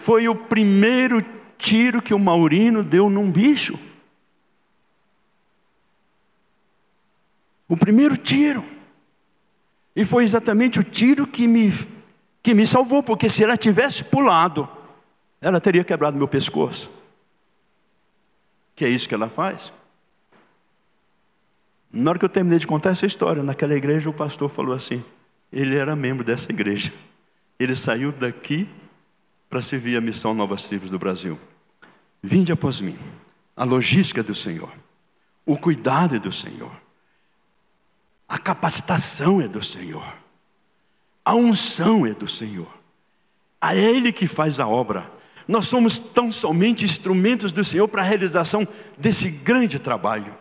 Foi 0.05 0.29
o 0.29 0.35
primeiro 0.35 1.25
tiro 1.57 1.99
que 1.99 2.13
o 2.13 2.19
Maurino 2.19 2.83
deu 2.83 3.09
num 3.09 3.31
bicho. 3.31 3.75
O 7.67 7.75
primeiro 7.75 8.15
tiro. 8.15 8.63
E 9.95 10.05
foi 10.05 10.23
exatamente 10.23 10.79
o 10.79 10.83
tiro 10.83 11.25
que 11.25 11.47
me, 11.47 11.73
que 12.43 12.53
me 12.53 12.67
salvou, 12.67 13.01
porque 13.01 13.27
se 13.27 13.43
ela 13.43 13.57
tivesse 13.57 14.03
pulado, 14.03 14.69
ela 15.41 15.59
teria 15.59 15.83
quebrado 15.83 16.15
meu 16.15 16.27
pescoço. 16.27 16.87
Que 18.75 18.85
é 18.85 18.89
isso 18.89 19.09
que 19.09 19.15
ela 19.15 19.27
faz. 19.27 19.73
Na 21.91 22.11
hora 22.11 22.19
que 22.19 22.25
eu 22.25 22.29
terminei 22.29 22.59
de 22.59 22.67
contar 22.67 22.91
essa 22.91 23.07
história, 23.07 23.41
naquela 23.41 23.73
igreja, 23.73 24.07
o 24.07 24.13
pastor 24.13 24.49
falou 24.49 24.75
assim: 24.75 25.03
ele 25.51 25.75
era 25.75 25.95
membro 25.95 26.23
dessa 26.23 26.51
igreja. 26.51 26.93
Ele 27.57 27.75
saiu 27.75 28.11
daqui 28.11 28.69
para 29.49 29.61
servir 29.61 29.97
a 29.97 30.01
missão 30.01 30.33
Novas 30.33 30.67
Tribos 30.67 30.89
do 30.89 30.99
Brasil. 30.99 31.39
Vinde 32.21 32.51
após 32.51 32.81
mim. 32.81 32.97
A 33.55 33.63
logística 33.63 34.21
do 34.21 34.35
Senhor, 34.35 34.69
o 35.45 35.57
cuidado 35.57 36.15
é 36.15 36.19
do 36.19 36.31
Senhor, 36.31 36.71
a 38.27 38.37
capacitação 38.37 39.39
é 39.39 39.47
do 39.47 39.63
Senhor, 39.63 40.05
a 41.23 41.33
unção 41.35 42.05
é 42.05 42.13
do 42.13 42.27
Senhor. 42.27 42.67
A 43.61 43.73
Ele 43.73 44.11
que 44.11 44.27
faz 44.27 44.59
a 44.59 44.67
obra. 44.67 45.09
Nós 45.47 45.67
somos 45.67 45.99
tão 45.99 46.31
somente 46.31 46.83
instrumentos 46.83 47.53
do 47.53 47.63
Senhor 47.63 47.87
para 47.87 48.01
a 48.01 48.05
realização 48.05 48.67
desse 48.97 49.29
grande 49.29 49.79
trabalho. 49.79 50.37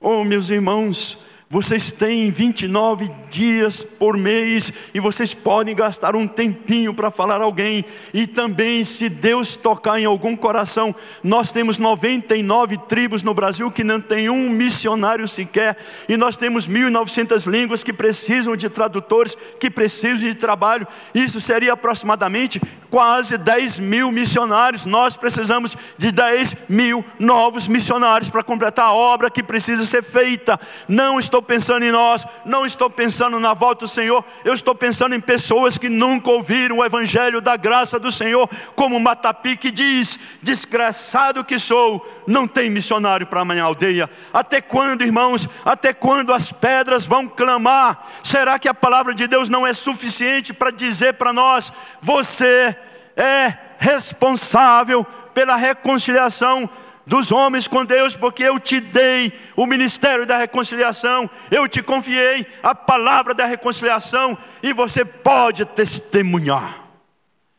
Oh, 0.00 0.22
meus 0.24 0.50
irmãos, 0.50 1.18
vocês 1.50 1.90
têm 1.90 2.30
29 2.30 3.10
dias 3.30 3.82
por 3.82 4.18
mês 4.18 4.70
e 4.92 5.00
vocês 5.00 5.32
podem 5.32 5.74
gastar 5.74 6.14
um 6.14 6.26
tempinho 6.26 6.92
para 6.92 7.10
falar 7.10 7.40
alguém. 7.40 7.86
E 8.12 8.26
também, 8.26 8.84
se 8.84 9.08
Deus 9.08 9.56
tocar 9.56 9.98
em 9.98 10.04
algum 10.04 10.36
coração, 10.36 10.94
nós 11.22 11.50
temos 11.50 11.78
99 11.78 12.76
tribos 12.86 13.22
no 13.22 13.32
Brasil 13.32 13.70
que 13.70 13.82
não 13.82 13.98
tem 13.98 14.28
um 14.28 14.50
missionário 14.50 15.26
sequer, 15.26 15.78
e 16.06 16.18
nós 16.18 16.36
temos 16.36 16.68
1.900 16.68 17.50
línguas 17.50 17.82
que 17.82 17.94
precisam 17.94 18.54
de 18.54 18.68
tradutores, 18.68 19.34
que 19.58 19.70
precisam 19.70 20.28
de 20.28 20.34
trabalho. 20.34 20.86
Isso 21.14 21.40
seria 21.40 21.72
aproximadamente 21.72 22.60
quase 22.90 23.38
10 23.38 23.78
mil 23.80 24.12
missionários. 24.12 24.84
Nós 24.84 25.16
precisamos 25.16 25.76
de 25.96 26.12
10 26.12 26.56
mil 26.68 27.04
novos 27.18 27.68
missionários 27.68 28.30
para 28.30 28.42
completar 28.42 28.86
a 28.86 28.92
obra 28.92 29.30
que 29.30 29.42
precisa 29.42 29.84
ser 29.84 30.02
feita. 30.02 30.58
Não 30.86 31.18
estou 31.18 31.37
pensando 31.42 31.84
em 31.84 31.90
nós, 31.90 32.26
não 32.44 32.64
estou 32.64 32.88
pensando 32.88 33.38
na 33.38 33.54
volta 33.54 33.84
do 33.84 33.88
Senhor, 33.88 34.24
eu 34.44 34.54
estou 34.54 34.74
pensando 34.74 35.14
em 35.14 35.20
pessoas 35.20 35.78
que 35.78 35.88
nunca 35.88 36.30
ouviram 36.30 36.78
o 36.78 36.84
Evangelho 36.84 37.40
da 37.40 37.56
graça 37.56 37.98
do 37.98 38.10
Senhor, 38.10 38.48
como 38.74 38.98
Matapi 38.98 39.56
que 39.56 39.70
diz: 39.70 40.18
desgraçado 40.42 41.44
que 41.44 41.58
sou, 41.58 42.06
não 42.26 42.46
tem 42.46 42.70
missionário 42.70 43.26
para 43.26 43.40
a 43.40 43.44
minha 43.44 43.62
aldeia. 43.62 44.10
Até 44.32 44.60
quando, 44.60 45.02
irmãos? 45.02 45.48
Até 45.64 45.92
quando 45.92 46.32
as 46.32 46.52
pedras 46.52 47.06
vão 47.06 47.28
clamar? 47.28 48.06
Será 48.22 48.58
que 48.58 48.68
a 48.68 48.74
palavra 48.74 49.14
de 49.14 49.26
Deus 49.26 49.48
não 49.48 49.66
é 49.66 49.72
suficiente 49.72 50.52
para 50.52 50.70
dizer 50.70 51.14
para 51.14 51.32
nós: 51.32 51.72
você 52.00 52.76
é 53.16 53.54
responsável 53.78 55.04
pela 55.32 55.56
reconciliação 55.56 56.68
dos 57.08 57.32
homens 57.32 57.66
com 57.66 57.86
Deus, 57.86 58.14
porque 58.14 58.44
eu 58.44 58.60
te 58.60 58.80
dei 58.80 59.32
o 59.56 59.66
ministério 59.66 60.26
da 60.26 60.36
reconciliação, 60.36 61.28
eu 61.50 61.66
te 61.66 61.82
confiei 61.82 62.46
a 62.62 62.74
palavra 62.74 63.32
da 63.32 63.46
reconciliação 63.46 64.36
e 64.62 64.74
você 64.74 65.06
pode 65.06 65.64
testemunhar. 65.64 66.86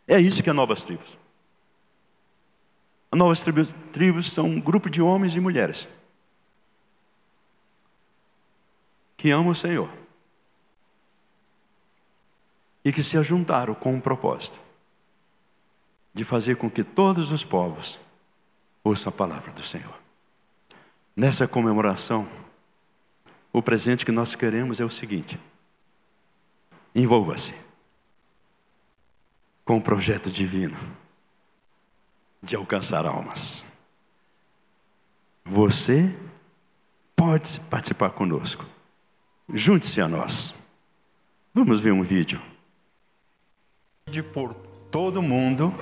É 0.08 0.20
isso 0.20 0.44
que 0.44 0.52
é 0.52 0.54
Novas 0.54 0.84
Tribos. 0.84 1.18
As 3.12 3.18
Novas 3.18 3.42
tribos, 3.42 3.74
tribos 3.92 4.28
são 4.28 4.46
um 4.46 4.62
grupo 4.62 4.88
de 4.88 5.02
homens 5.02 5.36
e 5.36 5.40
mulheres 5.40 5.88
que 9.18 9.32
amam 9.32 9.50
o 9.50 9.56
Senhor 9.56 9.90
e 12.86 12.94
que 12.94 13.02
se 13.02 13.18
ajuntaram 13.18 13.74
com 13.74 13.96
um 13.96 14.00
propósito 14.00 14.60
de 16.14 16.24
fazer 16.24 16.56
com 16.56 16.70
que 16.70 16.84
todos 16.84 17.32
os 17.32 17.44
povos 17.44 18.00
ouçam 18.84 19.10
a 19.10 19.16
palavra 19.16 19.52
do 19.52 19.64
Senhor. 19.64 19.98
Nessa 21.16 21.48
comemoração, 21.48 22.30
o 23.52 23.62
presente 23.62 24.06
que 24.06 24.12
nós 24.12 24.36
queremos 24.36 24.80
é 24.80 24.86
o 24.86 24.90
seguinte: 24.90 25.40
envolva-se 26.94 27.54
com 29.66 29.78
o 29.78 29.82
projeto 29.82 30.32
divino 30.32 30.78
de 32.42 32.56
alcançar 32.56 33.06
almas. 33.06 33.66
Você 35.44 36.16
pode 37.16 37.60
participar 37.62 38.12
conosco. 38.12 38.66
Junte-se 39.52 40.00
a 40.00 40.08
nós. 40.08 40.54
Vamos 41.54 41.82
ver 41.82 41.92
um 41.92 42.04
vídeo. 42.04 42.42
Por 44.34 44.54
todo 44.90 45.22
mundo 45.22 45.74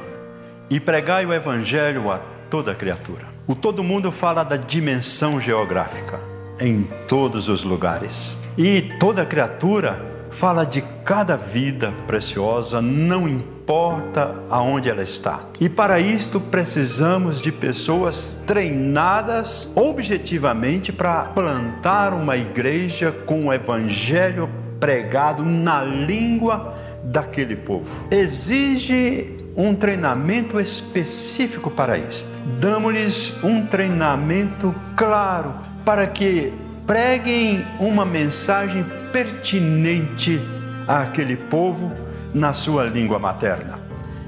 e 0.70 0.80
pregai 0.80 1.26
o 1.26 1.34
evangelho 1.34 2.12
a 2.12 2.37
toda 2.50 2.76
criatura. 2.76 3.28
O 3.46 3.56
todo 3.56 3.84
mundo 3.84 4.12
fala 4.12 4.44
da 4.44 4.58
dimensão 4.58 5.40
geográfica 5.40 6.20
em 6.60 6.88
todos 7.08 7.50
os 7.50 7.64
lugares. 7.64 8.44
E 8.58 8.82
toda 9.00 9.26
criatura 9.26 10.18
fala 10.30 10.66
de 10.66 10.82
cada 11.04 11.36
vida 11.36 11.94
preciosa, 12.06 12.82
não 12.82 13.28
importa 13.28 14.36
aonde 14.50 14.90
ela 14.90 15.02
está. 15.02 15.42
E 15.60 15.70
para 15.70 16.00
isto 16.00 16.40
precisamos 16.40 17.42
de 17.42 17.52
pessoas 17.52 18.36
treinadas 18.46 19.72
objetivamente 19.76 20.92
para 20.92 21.24
plantar 21.26 22.14
uma 22.14 22.38
igreja 22.38 23.12
com 23.12 23.48
o 23.48 23.54
evangelho 23.54 24.50
pregado 24.80 25.44
na 25.44 25.82
língua 25.84 26.76
daquele 27.04 27.56
povo. 27.56 28.08
Exige 28.12 29.37
um 29.58 29.74
treinamento 29.74 30.60
específico 30.60 31.72
para 31.72 31.98
isto. 31.98 32.30
Damos-lhes 32.60 33.44
um 33.44 33.66
treinamento 33.66 34.74
claro 34.96 35.56
para 35.84 36.06
que 36.06 36.54
preguem 36.86 37.66
uma 37.80 38.06
mensagem 38.06 38.86
pertinente 39.12 40.40
àquele 40.88 41.36
povo 41.36 41.92
na 42.36 42.54
sua 42.54 42.84
língua 42.84 43.18
materna. 43.18 43.80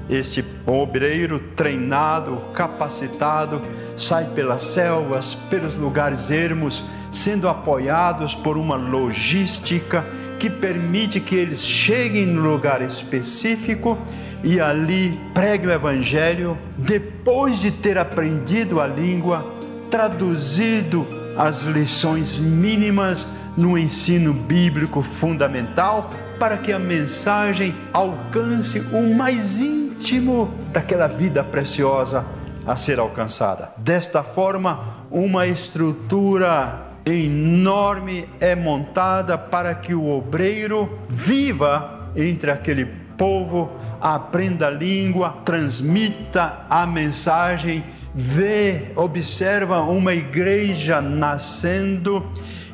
Este 0.08 0.44
obreiro 0.66 1.38
treinado, 1.54 2.36
capacitado, 2.52 3.62
sai 3.96 4.24
pelas 4.34 4.62
selvas, 4.62 5.34
pelos 5.34 5.76
lugares 5.76 6.32
ermos, 6.32 6.82
sendo 7.12 7.48
apoiados 7.48 8.34
por 8.34 8.58
uma 8.58 8.74
logística 8.74 10.04
que 10.40 10.50
permite 10.50 11.20
que 11.20 11.36
eles 11.36 11.64
cheguem 11.64 12.26
no 12.26 12.42
lugar 12.42 12.82
específico 12.82 13.96
e 14.42 14.60
ali 14.60 15.18
pregue 15.34 15.66
o 15.66 15.72
Evangelho, 15.72 16.56
depois 16.76 17.60
de 17.60 17.70
ter 17.70 17.98
aprendido 17.98 18.80
a 18.80 18.86
língua, 18.86 19.46
traduzido 19.90 21.06
as 21.36 21.62
lições 21.62 22.38
mínimas 22.38 23.26
no 23.56 23.76
ensino 23.76 24.32
bíblico 24.32 25.02
fundamental, 25.02 26.10
para 26.38 26.56
que 26.56 26.72
a 26.72 26.78
mensagem 26.78 27.74
alcance 27.92 28.80
o 28.92 29.14
mais 29.14 29.60
íntimo 29.60 30.50
daquela 30.72 31.06
vida 31.06 31.44
preciosa 31.44 32.24
a 32.66 32.76
ser 32.76 32.98
alcançada. 32.98 33.72
Desta 33.76 34.22
forma, 34.22 35.04
uma 35.10 35.46
estrutura 35.46 36.86
enorme 37.04 38.28
é 38.40 38.54
montada 38.54 39.36
para 39.36 39.74
que 39.74 39.94
o 39.94 40.08
obreiro 40.08 40.98
viva 41.08 42.10
entre 42.16 42.50
aquele 42.50 42.86
povo 43.16 43.70
aprenda 44.00 44.68
a 44.68 44.70
língua, 44.70 45.36
transmita 45.44 46.60
a 46.68 46.86
mensagem, 46.86 47.84
vê, 48.14 48.92
observa 48.96 49.80
uma 49.82 50.14
igreja 50.14 51.00
nascendo 51.00 52.24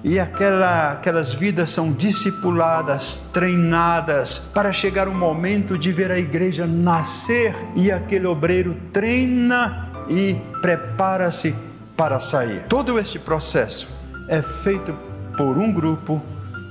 e 0.05 0.21
aquela, 0.21 0.93
aquelas 0.93 1.33
vidas 1.33 1.71
são 1.71 1.93
discipuladas, 1.93 3.29
treinadas 3.33 4.39
para 4.39 4.73
chegar 4.73 5.09
o 5.09 5.15
momento 5.15 5.77
de 5.77 5.91
ver 5.91 6.13
a 6.13 6.19
igreja 6.19 6.65
nascer 6.65 7.57
e 7.75 7.91
aquele 7.91 8.27
obreiro 8.27 8.77
treina 8.93 9.91
e 10.09 10.37
prepara-se 10.63 11.53
para 11.97 12.21
sair. 12.21 12.65
Todo 12.69 13.01
este 13.01 13.19
processo 13.19 13.89
é 14.29 14.41
feito 14.41 14.95
por 15.37 15.59
um 15.59 15.73
grupo 15.73 16.23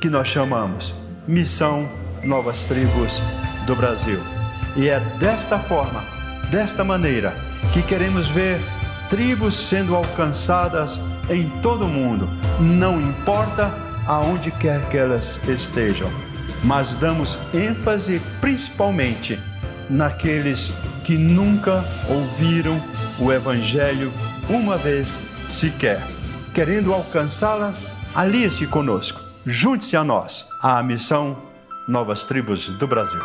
que 0.01 0.09
nós 0.09 0.29
chamamos 0.29 0.95
Missão 1.27 1.89
Novas 2.23 2.63
Tribos 2.63 3.21
do 3.65 3.75
Brasil. 3.75 4.34
E 4.75 4.89
é 4.89 4.99
desta 4.99 5.57
forma, 5.57 6.03
desta 6.49 6.83
maneira, 6.83 7.33
que 7.71 7.81
queremos 7.81 8.27
ver 8.27 8.59
tribos 9.09 9.55
sendo 9.55 9.95
alcançadas 9.95 10.99
em 11.29 11.49
todo 11.61 11.85
o 11.85 11.89
mundo, 11.89 12.29
não 12.59 12.99
importa 12.99 13.73
aonde 14.05 14.51
quer 14.51 14.87
que 14.89 14.97
elas 14.97 15.39
estejam, 15.47 16.11
mas 16.63 16.93
damos 16.93 17.39
ênfase 17.53 18.21
principalmente 18.41 19.39
naqueles 19.89 20.73
que 21.03 21.17
nunca 21.17 21.83
ouviram 22.09 22.81
o 23.19 23.31
Evangelho 23.31 24.11
uma 24.49 24.77
vez 24.77 25.19
sequer. 25.47 26.01
Querendo 26.53 26.93
alcançá-las, 26.93 27.93
alie-se 28.13 28.65
conosco, 28.67 29.21
junte-se 29.45 29.95
a 29.95 30.03
nós, 30.03 30.47
à 30.61 30.81
missão 30.81 31.37
Novas 31.87 32.25
Tribos 32.25 32.69
do 32.69 32.87
Brasil. 32.87 33.21